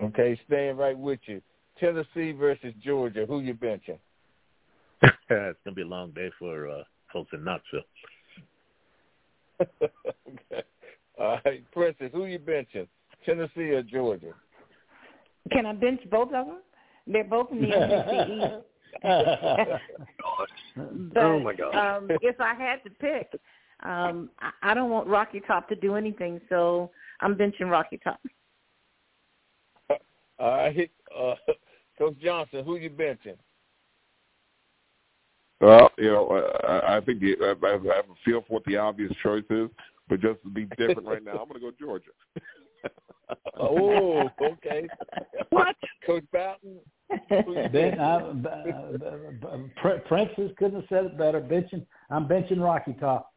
Okay, 0.00 0.40
staying 0.46 0.76
right 0.76 0.96
with 0.96 1.20
you. 1.26 1.42
Tennessee 1.78 2.32
versus 2.32 2.72
Georgia. 2.84 3.26
Who 3.26 3.40
you 3.40 3.54
benching? 3.54 3.98
it's 5.30 5.58
gonna 5.64 5.74
be 5.74 5.82
a 5.82 5.86
long 5.86 6.10
day 6.12 6.30
for 6.38 6.68
uh 6.68 6.82
folks 7.12 7.30
in 7.32 7.44
Knoxville. 7.44 7.80
okay. 9.60 9.82
All 11.18 11.40
right, 11.44 11.64
Princess, 11.72 12.10
who 12.12 12.26
you 12.26 12.38
benching? 12.38 12.86
Tennessee 13.26 13.70
or 13.70 13.82
Georgia? 13.82 14.32
Can 15.50 15.66
I 15.66 15.72
bench 15.72 16.00
both 16.10 16.32
of 16.32 16.46
them? 16.46 16.58
They're 17.06 17.24
both 17.24 17.50
in 17.50 17.62
the 17.62 17.70
SEC 17.70 18.62
but, 19.02 19.80
oh 21.16 21.40
my 21.40 21.54
God! 21.54 21.74
um, 21.74 22.08
if 22.22 22.40
I 22.40 22.54
had 22.54 22.82
to 22.84 22.90
pick, 22.90 23.40
um, 23.82 24.30
I, 24.40 24.70
I 24.70 24.74
don't 24.74 24.90
want 24.90 25.08
Rocky 25.08 25.40
Top 25.46 25.68
to 25.68 25.76
do 25.76 25.94
anything, 25.94 26.40
so 26.48 26.90
I'm 27.20 27.34
benching 27.34 27.70
Rocky 27.70 28.00
Top. 28.02 28.20
All 30.38 30.56
right, 30.56 30.90
uh, 31.16 31.34
Coach 31.98 32.16
Johnson, 32.22 32.64
who 32.64 32.76
you 32.76 32.90
benching? 32.90 33.36
Well, 35.60 35.90
you 35.98 36.10
know, 36.10 36.50
I, 36.66 36.96
I 36.96 37.00
think 37.00 37.20
the, 37.20 37.34
I, 37.40 37.66
I 37.66 37.72
have 37.72 37.84
a 37.84 38.14
feel 38.24 38.42
for 38.42 38.54
what 38.54 38.64
the 38.64 38.76
obvious 38.76 39.12
choice 39.22 39.44
is, 39.50 39.68
but 40.08 40.20
just 40.20 40.42
to 40.44 40.50
be 40.50 40.66
different 40.76 41.06
right 41.06 41.24
now, 41.24 41.32
I'm 41.32 41.48
going 41.48 41.54
to 41.54 41.60
go 41.60 41.72
Georgia. 41.78 42.10
oh, 43.60 44.28
okay. 44.40 44.86
What? 45.50 45.76
Coach 46.06 46.24
Bowden? 46.32 46.78
ben, 47.72 47.98
uh, 47.98 48.32
uh, 49.46 49.98
Princess 50.06 50.50
couldn't 50.58 50.74
have 50.74 50.84
said 50.88 51.04
it 51.06 51.18
better. 51.18 51.40
Benching, 51.40 51.84
I'm 52.10 52.28
benching 52.28 52.60
Rocky 52.62 52.92
Top. 53.00 53.32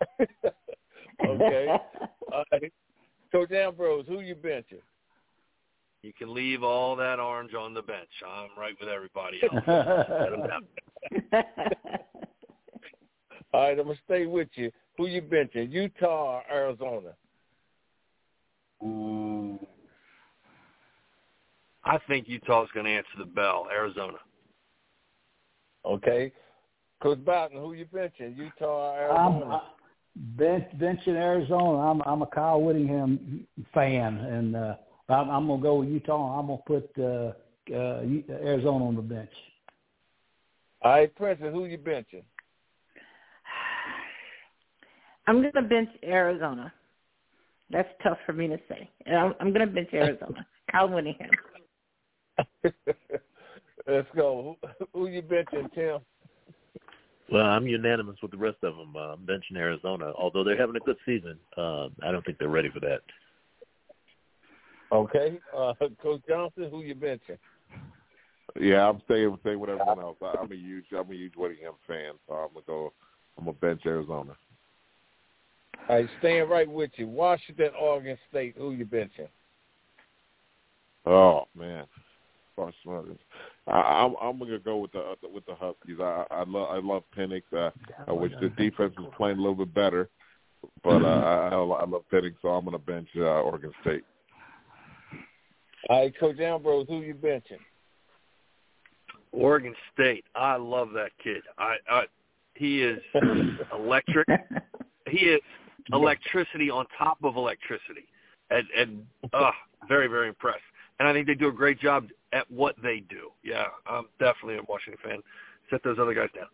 okay. 0.20 1.68
All 2.32 2.44
right. 2.52 2.72
Coach 3.32 3.52
Ambrose, 3.52 4.06
who 4.08 4.20
you 4.20 4.34
benching? 4.34 4.80
You 6.06 6.12
can 6.16 6.32
leave 6.32 6.62
all 6.62 6.94
that 6.94 7.18
orange 7.18 7.52
on 7.54 7.74
the 7.74 7.82
bench. 7.82 8.08
I'm 8.24 8.50
right 8.56 8.76
with 8.78 8.88
everybody 8.88 9.40
else. 9.42 9.54
Let 9.66 10.30
them 10.30 10.46
down. 10.46 10.66
all 13.52 13.62
right, 13.62 13.76
I'm 13.76 13.86
gonna 13.86 13.98
stay 14.04 14.26
with 14.26 14.46
you. 14.54 14.70
Who 14.96 15.08
you 15.08 15.20
benching? 15.20 15.72
Utah 15.72 16.36
or 16.36 16.42
Arizona? 16.48 17.08
Ooh. 18.84 19.58
I 21.84 21.98
think 22.06 22.28
Utah's 22.28 22.68
going 22.72 22.86
to 22.86 22.92
answer 22.92 23.08
the 23.18 23.24
bell. 23.24 23.66
Arizona. 23.72 24.18
Okay. 25.84 26.32
Coach 27.02 27.24
Bowden, 27.24 27.58
who 27.58 27.72
you 27.72 27.86
benching? 27.86 28.36
Utah 28.36 28.92
or 28.92 28.98
Arizona? 28.98 29.44
I'm, 29.44 29.50
uh, 29.50 29.58
bench, 30.36 30.64
benching 30.78 31.16
Arizona. 31.16 31.78
I'm 31.78 32.00
I'm 32.02 32.22
a 32.22 32.26
Kyle 32.26 32.60
Whittingham 32.60 33.44
fan, 33.74 34.18
and 34.18 34.54
uh, 34.54 34.74
I'm, 35.08 35.30
I'm 35.30 35.46
gonna 35.46 35.62
go 35.62 35.76
with 35.76 35.88
Utah. 35.88 36.38
I'm 36.38 36.46
gonna 36.46 36.60
put 36.66 36.90
uh, 36.98 37.32
uh, 37.74 38.02
Arizona 38.30 38.86
on 38.86 38.96
the 38.96 39.02
bench. 39.02 39.30
All 40.82 40.92
right, 40.92 41.14
Princess, 41.14 41.52
who 41.52 41.66
you 41.66 41.78
benching? 41.78 42.22
I'm 45.26 45.42
gonna 45.42 45.66
bench 45.66 45.90
Arizona. 46.04 46.72
That's 47.70 47.88
tough 48.02 48.18
for 48.26 48.32
me 48.32 48.48
to 48.48 48.58
say. 48.68 48.90
I'm, 49.06 49.34
I'm 49.40 49.52
gonna 49.52 49.66
bench 49.66 49.88
Arizona. 49.92 50.46
Kyle 50.70 50.88
Whittingham. 50.88 51.30
Let's 53.86 54.08
go. 54.16 54.56
Who, 54.78 54.86
who 54.92 55.08
you 55.08 55.22
benching, 55.22 55.72
Tim? 55.74 56.00
Well, 57.30 57.46
I'm 57.46 57.66
unanimous 57.66 58.16
with 58.22 58.30
the 58.30 58.36
rest 58.36 58.58
of 58.62 58.76
them. 58.76 58.94
Uh, 58.96 59.14
I'm 59.14 59.26
benching 59.26 59.56
Arizona, 59.56 60.12
although 60.16 60.44
they're 60.44 60.58
having 60.58 60.76
a 60.76 60.80
good 60.80 60.96
season. 61.04 61.38
Uh, 61.56 61.88
I 62.04 62.12
don't 62.12 62.24
think 62.24 62.38
they're 62.38 62.48
ready 62.48 62.70
for 62.70 62.80
that. 62.80 63.00
Okay, 64.92 65.40
uh, 65.56 65.74
Coach 66.02 66.22
Johnson, 66.28 66.68
who 66.70 66.82
you 66.82 66.94
benching? 66.94 67.38
Yeah, 68.60 68.88
I'm 68.88 69.00
staying 69.04 69.36
staying 69.40 69.58
with 69.58 69.70
everyone 69.70 70.00
else. 70.00 70.16
I, 70.22 70.34
I'm 70.40 70.50
a 70.50 70.54
huge 70.54 70.86
I'm 70.96 71.10
a 71.10 71.14
huge 71.14 71.34
Whittingham 71.36 71.74
fan, 71.86 72.12
so 72.26 72.34
I'm 72.34 72.48
gonna 72.54 72.64
go. 72.66 72.92
I'm 73.36 73.44
gonna 73.44 73.56
bench 73.56 73.82
Arizona. 73.84 74.36
All 75.88 75.96
right, 75.96 76.08
staying 76.20 76.48
right 76.48 76.70
with 76.70 76.90
you. 76.96 77.06
Washington, 77.06 77.70
Oregon 77.78 78.16
State, 78.30 78.54
who 78.56 78.72
you 78.72 78.86
benching? 78.86 79.28
Oh 81.04 81.44
man, 81.56 81.84
Washington. 82.56 83.18
I, 83.66 83.72
I'm 83.72 84.14
I'm 84.22 84.38
gonna 84.38 84.58
go 84.58 84.78
with 84.78 84.92
the 84.92 85.00
uh, 85.00 85.14
with 85.32 85.44
the 85.46 85.54
Huskies. 85.54 85.98
I 86.00 86.24
I 86.30 86.44
love 86.46 86.70
I 86.70 86.78
love 86.78 87.02
Penix. 87.16 87.42
Uh, 87.54 87.70
I 88.08 88.12
wish 88.12 88.32
the 88.40 88.48
defense 88.50 88.94
was 88.96 89.12
playing 89.16 89.38
a 89.38 89.40
little 89.40 89.54
bit 89.54 89.74
better, 89.74 90.08
but 90.82 91.02
uh, 91.02 91.06
I 91.06 91.48
I 91.48 91.84
love 91.84 92.04
Penix, 92.12 92.34
so 92.40 92.48
I'm 92.48 92.64
gonna 92.64 92.78
bench 92.78 93.08
uh, 93.16 93.42
Oregon 93.42 93.72
State. 93.82 94.04
All 95.88 96.00
right, 96.00 96.18
Coach 96.18 96.40
Ambrose, 96.40 96.86
who 96.88 97.00
you 97.00 97.14
benching? 97.14 97.60
Oregon 99.32 99.74
State. 99.92 100.24
I 100.34 100.56
love 100.56 100.90
that 100.94 101.10
kid. 101.22 101.42
I, 101.58 101.76
I 101.88 102.04
he 102.54 102.82
is 102.82 102.98
electric. 103.72 104.26
he 105.08 105.18
is 105.18 105.40
electricity 105.92 106.70
on 106.70 106.86
top 106.98 107.18
of 107.22 107.36
electricity, 107.36 108.06
and 108.50 108.66
and 108.76 109.06
uh, 109.32 109.50
very 109.88 110.08
very 110.08 110.28
impressed. 110.28 110.60
And 110.98 111.06
I 111.06 111.12
think 111.12 111.26
they 111.26 111.34
do 111.34 111.48
a 111.48 111.52
great 111.52 111.78
job 111.78 112.06
at 112.32 112.50
what 112.50 112.74
they 112.82 113.00
do. 113.08 113.30
Yeah, 113.44 113.66
I'm 113.86 114.06
definitely 114.18 114.56
a 114.56 114.62
Washington 114.68 115.00
fan. 115.04 115.18
Set 115.70 115.82
those 115.84 115.98
other 116.00 116.14
guys 116.14 116.30
down. 116.34 116.46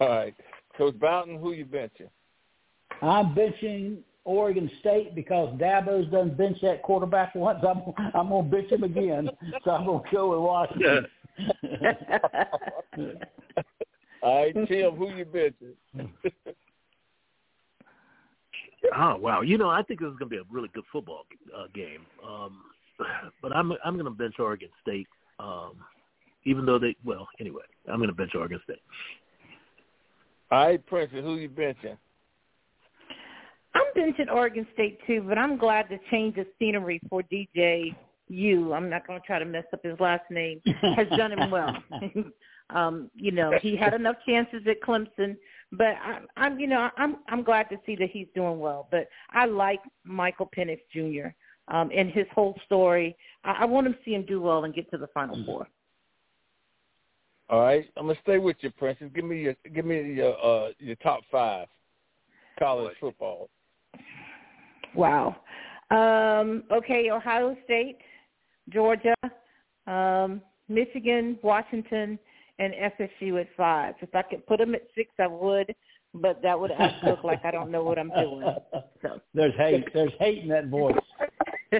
All 0.00 0.08
right, 0.08 0.34
Coach 0.78 0.98
Bowden, 0.98 1.38
who 1.38 1.52
you 1.52 1.66
benching? 1.66 2.08
I'm 3.02 3.34
benching 3.34 3.98
Oregon 4.26 4.70
State 4.80 5.14
because 5.14 5.56
Dabo's 5.56 6.10
done 6.10 6.34
bench 6.34 6.58
that 6.60 6.82
quarterback 6.82 7.34
once. 7.34 7.64
I'm 7.66 7.82
I'm 8.12 8.28
gonna 8.28 8.42
bench 8.48 8.70
him 8.70 8.82
again, 8.82 9.30
so 9.64 9.70
I'm 9.70 9.86
gonna 9.86 10.02
go 10.12 10.30
with 10.30 10.40
Washington. 10.40 11.06
All 14.22 14.42
right, 14.42 14.54
Tim, 14.66 14.96
who 14.96 15.10
you 15.10 15.24
benching? 15.24 15.76
oh 18.96 19.16
wow! 19.16 19.42
You 19.42 19.58
know, 19.58 19.70
I 19.70 19.82
think 19.82 20.00
this 20.00 20.08
is 20.08 20.16
going 20.18 20.28
to 20.30 20.36
be 20.36 20.38
a 20.38 20.44
really 20.50 20.70
good 20.74 20.82
football 20.90 21.24
uh, 21.56 21.66
game. 21.72 22.04
Um, 22.26 22.62
but 23.42 23.54
I'm 23.54 23.72
I'm 23.84 23.94
going 23.94 24.06
to 24.06 24.10
bench 24.10 24.34
Oregon 24.40 24.70
State, 24.82 25.06
um, 25.38 25.74
even 26.44 26.66
though 26.66 26.80
they 26.80 26.96
well 27.04 27.28
anyway. 27.38 27.62
I'm 27.88 27.98
going 27.98 28.08
to 28.08 28.14
bench 28.14 28.32
Oregon 28.34 28.60
State. 28.64 28.82
All 30.50 30.66
right, 30.66 30.84
Princess, 30.84 31.20
who 31.22 31.36
you 31.36 31.48
benching? 31.48 31.96
I'm 33.76 34.02
benching 34.02 34.32
Oregon 34.32 34.66
State 34.72 34.98
too, 35.06 35.24
but 35.26 35.36
I'm 35.36 35.58
glad 35.58 35.88
to 35.90 35.98
change 36.10 36.36
the 36.36 36.46
scenery 36.58 37.00
for 37.10 37.22
DJ 37.22 37.94
U. 38.28 38.72
I'm 38.72 38.88
not 38.88 39.06
going 39.06 39.20
to 39.20 39.26
try 39.26 39.38
to 39.38 39.44
mess 39.44 39.64
up 39.72 39.84
his 39.84 39.98
last 40.00 40.30
name. 40.30 40.60
Has 40.96 41.08
done 41.16 41.32
him 41.32 41.50
well. 41.50 41.76
um, 42.70 43.10
you 43.14 43.32
know, 43.32 43.52
he 43.60 43.76
had 43.76 43.92
enough 43.92 44.16
chances 44.26 44.62
at 44.66 44.80
Clemson, 44.80 45.36
but 45.72 45.94
I, 46.02 46.20
I'm, 46.36 46.58
you 46.58 46.66
know, 46.66 46.88
I'm 46.96 47.16
I'm 47.28 47.42
glad 47.42 47.68
to 47.70 47.76
see 47.84 47.96
that 47.96 48.10
he's 48.10 48.28
doing 48.34 48.58
well. 48.58 48.88
But 48.90 49.08
I 49.30 49.44
like 49.44 49.80
Michael 50.04 50.50
Penix 50.56 50.80
Jr. 50.92 51.28
um, 51.68 51.90
and 51.94 52.10
his 52.10 52.26
whole 52.34 52.58
story. 52.64 53.14
I, 53.44 53.58
I 53.60 53.64
want 53.66 53.86
to 53.88 53.94
see 54.04 54.14
him 54.14 54.24
do 54.24 54.40
well 54.40 54.64
and 54.64 54.74
get 54.74 54.90
to 54.92 54.98
the 54.98 55.08
Final 55.08 55.44
Four. 55.44 55.68
All 57.48 57.60
right, 57.60 57.84
I'm 57.96 58.06
gonna 58.06 58.18
stay 58.22 58.38
with 58.38 58.56
you, 58.60 58.70
Princess. 58.70 59.10
Give 59.14 59.24
me 59.24 59.40
your 59.42 59.54
give 59.74 59.84
me 59.84 60.14
your 60.14 60.34
uh, 60.44 60.70
your 60.78 60.96
top 60.96 61.20
five 61.30 61.68
college 62.58 62.96
football. 62.98 63.48
Wow. 64.96 65.36
Um, 65.90 66.64
okay, 66.72 67.10
Ohio 67.10 67.56
State, 67.64 67.98
Georgia, 68.72 69.14
um, 69.86 70.40
Michigan, 70.68 71.38
Washington, 71.42 72.18
and 72.58 72.74
FSU 72.74 73.40
at 73.40 73.48
five. 73.56 73.94
If 74.00 74.14
I 74.14 74.22
could 74.22 74.46
put 74.46 74.58
them 74.58 74.74
at 74.74 74.82
six, 74.94 75.10
I 75.18 75.26
would, 75.26 75.74
but 76.14 76.40
that 76.42 76.58
would 76.58 76.72
look 77.04 77.22
like 77.22 77.44
I 77.44 77.50
don't 77.50 77.70
know 77.70 77.84
what 77.84 77.98
I'm 77.98 78.10
doing. 78.10 78.46
So 79.02 79.20
there's 79.34 79.54
hate. 79.56 79.84
There's 79.92 80.12
hate 80.18 80.42
in 80.42 80.48
that 80.48 80.68
voice. 80.68 80.96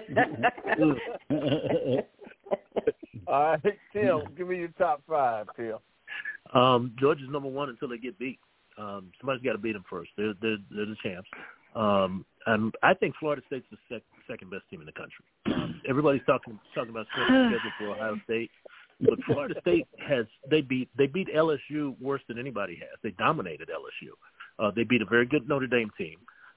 All 3.26 3.42
right, 3.42 3.78
Tim, 3.92 4.22
give 4.36 4.48
me 4.48 4.58
your 4.58 4.68
top 4.78 5.02
five, 5.08 5.46
Tim. 5.56 5.78
Um, 6.54 6.94
Georgia's 6.98 7.28
number 7.30 7.48
one 7.48 7.70
until 7.70 7.88
they 7.88 7.98
get 7.98 8.18
beat. 8.18 8.38
Um, 8.78 9.10
somebody's 9.20 9.42
got 9.42 9.52
to 9.52 9.58
beat 9.58 9.72
them 9.72 9.84
first. 9.88 10.10
They're 10.16 10.34
they're, 10.40 10.58
they're 10.70 10.86
the 10.86 10.96
champs. 11.02 11.28
Um, 11.74 12.24
and 12.46 12.74
I 12.82 12.94
think 12.94 13.14
Florida 13.18 13.42
State's 13.46 13.66
the 13.70 13.78
sec- 13.88 14.02
second 14.28 14.50
best 14.50 14.62
team 14.70 14.80
in 14.80 14.86
the 14.86 14.92
country. 14.92 15.24
Um, 15.46 15.80
everybody's 15.88 16.22
talking 16.26 16.58
talking 16.74 16.90
about 16.90 17.06
schedule 17.12 17.58
for 17.78 17.88
Ohio 17.90 18.20
State, 18.24 18.50
but 19.00 19.18
Florida 19.26 19.54
State 19.60 19.86
has 20.06 20.26
they 20.50 20.60
beat 20.60 20.88
they 20.96 21.06
beat 21.06 21.28
LSU 21.34 22.00
worse 22.00 22.22
than 22.28 22.38
anybody 22.38 22.76
has. 22.76 22.98
They 23.02 23.10
dominated 23.12 23.68
LSU. 23.68 24.10
Uh, 24.58 24.70
they 24.74 24.84
beat 24.84 25.02
a 25.02 25.06
very 25.06 25.26
good 25.26 25.48
Notre 25.48 25.66
Dame 25.66 25.90
team, 25.98 26.16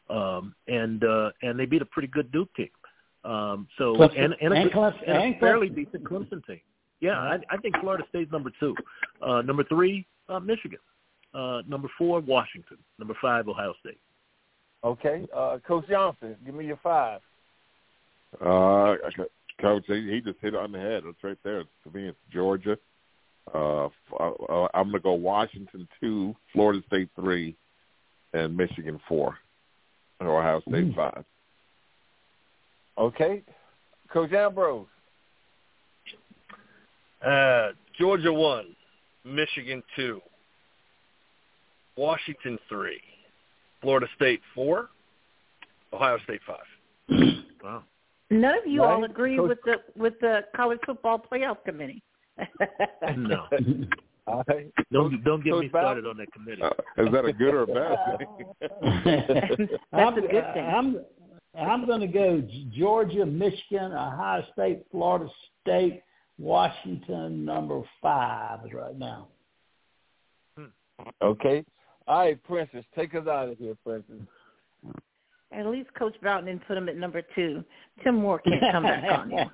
um, 0.09 0.55
and 0.67 1.03
uh, 1.03 1.31
and 1.41 1.59
they 1.59 1.65
beat 1.65 1.81
a 1.81 1.85
pretty 1.85 2.07
good 2.07 2.31
Duke 2.31 2.53
team. 2.55 2.69
Um, 3.25 3.67
so 3.77 3.95
Clemson, 3.95 4.23
and 4.23 4.35
and 4.41 4.53
a, 4.53 4.55
and 4.57 4.63
good, 4.71 4.73
Clemson, 4.73 5.03
and 5.07 5.17
a 5.17 5.21
and 5.21 5.39
fairly 5.39 5.69
decent 5.69 6.03
Clemson 6.03 6.45
team. 6.45 6.61
Yeah, 7.01 7.17
I, 7.17 7.37
I 7.49 7.57
think 7.57 7.75
Florida 7.79 8.03
State's 8.09 8.31
number 8.31 8.51
two. 8.59 8.75
Uh, 9.25 9.41
number 9.41 9.63
three, 9.63 10.05
uh, 10.27 10.39
Michigan. 10.39 10.79
Uh, 11.33 11.61
number 11.67 11.89
four, 11.97 12.19
Washington. 12.19 12.77
Number 12.97 13.15
five, 13.21 13.47
Ohio 13.47 13.73
State. 13.79 13.99
Okay, 14.83 15.27
uh, 15.35 15.57
Coach 15.67 15.85
Johnson, 15.89 16.35
give 16.45 16.55
me 16.55 16.65
your 16.65 16.79
five. 16.81 17.19
Uh, 18.39 18.95
Coach, 19.59 19.83
he, 19.87 20.09
he 20.09 20.21
just 20.21 20.37
hit 20.41 20.53
it 20.53 20.59
on 20.59 20.71
the 20.71 20.79
head. 20.79 21.03
It's 21.05 21.21
right 21.23 21.37
there. 21.43 21.63
To 21.63 21.91
me, 21.93 22.07
it's 22.07 22.17
Georgia. 22.31 22.77
Uh, 23.53 23.85
f- 23.85 23.91
uh, 24.19 24.67
I'm 24.73 24.85
going 24.85 24.93
to 24.93 24.99
go 24.99 25.13
Washington 25.13 25.87
two, 25.99 26.35
Florida 26.53 26.81
State 26.87 27.09
three, 27.15 27.55
and 28.33 28.55
Michigan 28.55 28.99
four, 29.07 29.37
and 30.19 30.29
Ohio 30.29 30.61
State 30.61 30.85
Mm. 30.91 30.95
five. 30.95 31.25
Okay, 32.97 33.41
Coach 34.13 34.31
Ambrose. 34.33 34.85
Uh, 37.25 37.69
Georgia 37.99 38.31
one, 38.31 38.75
Michigan 39.25 39.83
two, 39.95 40.21
Washington 41.97 42.57
three, 42.69 43.01
Florida 43.81 44.07
State 44.15 44.41
four, 44.55 44.89
Ohio 45.93 46.17
State 46.23 46.41
five. 46.47 46.65
Wow. 47.61 47.83
None 48.29 48.57
of 48.59 48.65
you 48.67 48.83
all 48.83 49.03
agree 49.03 49.35
Coach- 49.35 49.49
with 49.49 49.57
the 49.65 49.75
with 49.99 50.13
the 50.21 50.45
college 50.55 50.79
football 50.85 51.19
playoff 51.19 51.57
committee. 51.65 52.01
No, 53.17 53.47
All 54.27 54.43
right. 54.47 54.71
don't 54.93 55.21
don't 55.25 55.43
get 55.43 55.51
Coach 55.51 55.63
me 55.63 55.67
Bowden? 55.67 56.03
started 56.03 56.05
on 56.05 56.15
that 56.17 56.31
committee. 56.31 56.61
Uh, 56.61 56.69
is 57.03 57.11
that 57.11 57.25
a 57.25 57.33
good 57.33 57.53
or 57.53 57.63
a 57.63 57.67
bad 57.67 57.97
thing? 59.57 59.67
That's 59.91 60.17
a 60.17 60.21
good 60.21 60.45
thing. 60.53 60.65
I'm 60.65 60.99
I'm 61.59 61.85
going 61.85 61.99
to 61.99 62.07
go 62.07 62.41
Georgia, 62.77 63.25
Michigan, 63.25 63.91
Ohio 63.91 64.45
State, 64.53 64.85
Florida 64.91 65.27
State, 65.61 66.03
Washington. 66.37 67.43
Number 67.43 67.81
five 68.01 68.59
is 68.65 68.71
right 68.73 68.97
now. 68.97 69.27
Okay. 71.21 71.65
All 72.09 72.21
right, 72.21 72.43
Princess, 72.43 72.83
take 72.95 73.13
us 73.13 73.27
out 73.27 73.49
of 73.49 73.57
here, 73.59 73.75
Princess. 73.85 74.15
At 75.51 75.67
least 75.67 75.93
Coach 75.93 76.15
Broughton 76.21 76.47
didn't 76.47 76.67
put 76.67 76.75
him 76.75 76.89
at 76.89 76.97
number 76.97 77.21
two. 77.35 77.63
Tim 78.03 78.15
Moore 78.15 78.39
can't 78.39 78.61
come 78.71 78.83
back 78.83 79.03
on 79.11 79.29
you. 79.29 79.45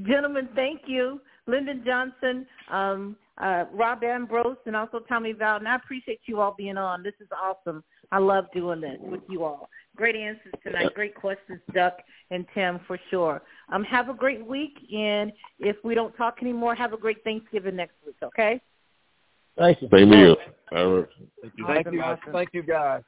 Gentlemen, 0.06 0.48
thank 0.54 0.80
you. 0.86 1.20
Lyndon 1.46 1.82
Johnson, 1.84 2.46
um, 2.70 3.14
uh, 3.36 3.66
Rob 3.72 4.02
Ambrose, 4.04 4.56
and 4.64 4.74
also 4.74 5.00
Tommy 5.00 5.34
Bowden. 5.34 5.66
I 5.66 5.76
appreciate 5.76 6.20
you 6.24 6.40
all 6.40 6.54
being 6.56 6.78
on. 6.78 7.02
This 7.02 7.14
is 7.20 7.28
awesome. 7.30 7.84
I 8.10 8.18
love 8.18 8.46
doing 8.54 8.80
this 8.80 8.96
with 9.02 9.20
you 9.28 9.44
all. 9.44 9.68
Great 9.96 10.16
answers 10.16 10.54
tonight. 10.62 10.94
Great 10.94 11.14
questions, 11.14 11.60
Duck 11.74 11.98
and 12.30 12.46
Tim, 12.54 12.80
for 12.86 12.98
sure. 13.10 13.42
Um, 13.70 13.84
have 13.84 14.08
a 14.08 14.14
great 14.14 14.46
week, 14.46 14.78
and 14.94 15.30
if 15.58 15.76
we 15.84 15.94
don't 15.94 16.16
talk 16.16 16.38
anymore, 16.40 16.74
have 16.74 16.94
a 16.94 16.98
great 16.98 17.22
Thanksgiving 17.22 17.76
next 17.76 17.96
week, 18.06 18.16
okay? 18.22 18.62
Thank 19.58 19.82
you. 19.82 19.88
Same 19.92 20.10
to 20.10 20.16
you. 20.16 20.36
All 20.72 20.96
right. 20.96 21.08
Thank 21.42 21.54
you. 21.56 21.66
Thank 21.66 21.86
you. 21.92 22.32
Thank 22.32 22.48
you, 22.52 22.62
guys. 22.62 23.02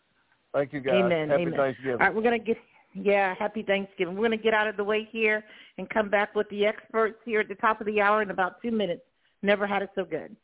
Thank 0.53 0.73
you, 0.73 0.81
guys. 0.81 0.95
Amen, 0.95 1.29
Happy 1.29 1.43
amen. 1.43 1.57
Thanksgiving. 1.57 1.93
All 1.93 1.99
right, 1.99 2.15
we're 2.15 2.23
gonna 2.23 2.39
get 2.39 2.57
yeah, 2.95 3.35
happy 3.39 3.63
Thanksgiving. 3.63 4.17
We're 4.17 4.25
gonna 4.25 4.37
get 4.37 4.55
out 4.55 4.67
of 4.67 4.77
the 4.77 4.85
way 4.85 5.09
here 5.13 5.45
and 5.79 5.89
come 5.89 6.11
back 6.11 6.35
with 6.35 6.49
the 6.51 6.67
experts 6.67 7.19
here 7.25 7.41
at 7.41 7.49
the 7.49 7.55
top 7.55 7.81
of 7.81 7.87
the 7.87 8.01
hour 8.01 8.23
in 8.23 8.31
about 8.31 8.61
two 8.61 8.73
minutes. 8.73 9.03
Never 9.43 9.67
had 9.67 9.83
it 9.83 9.91
so 9.95 10.05
good. 10.05 10.37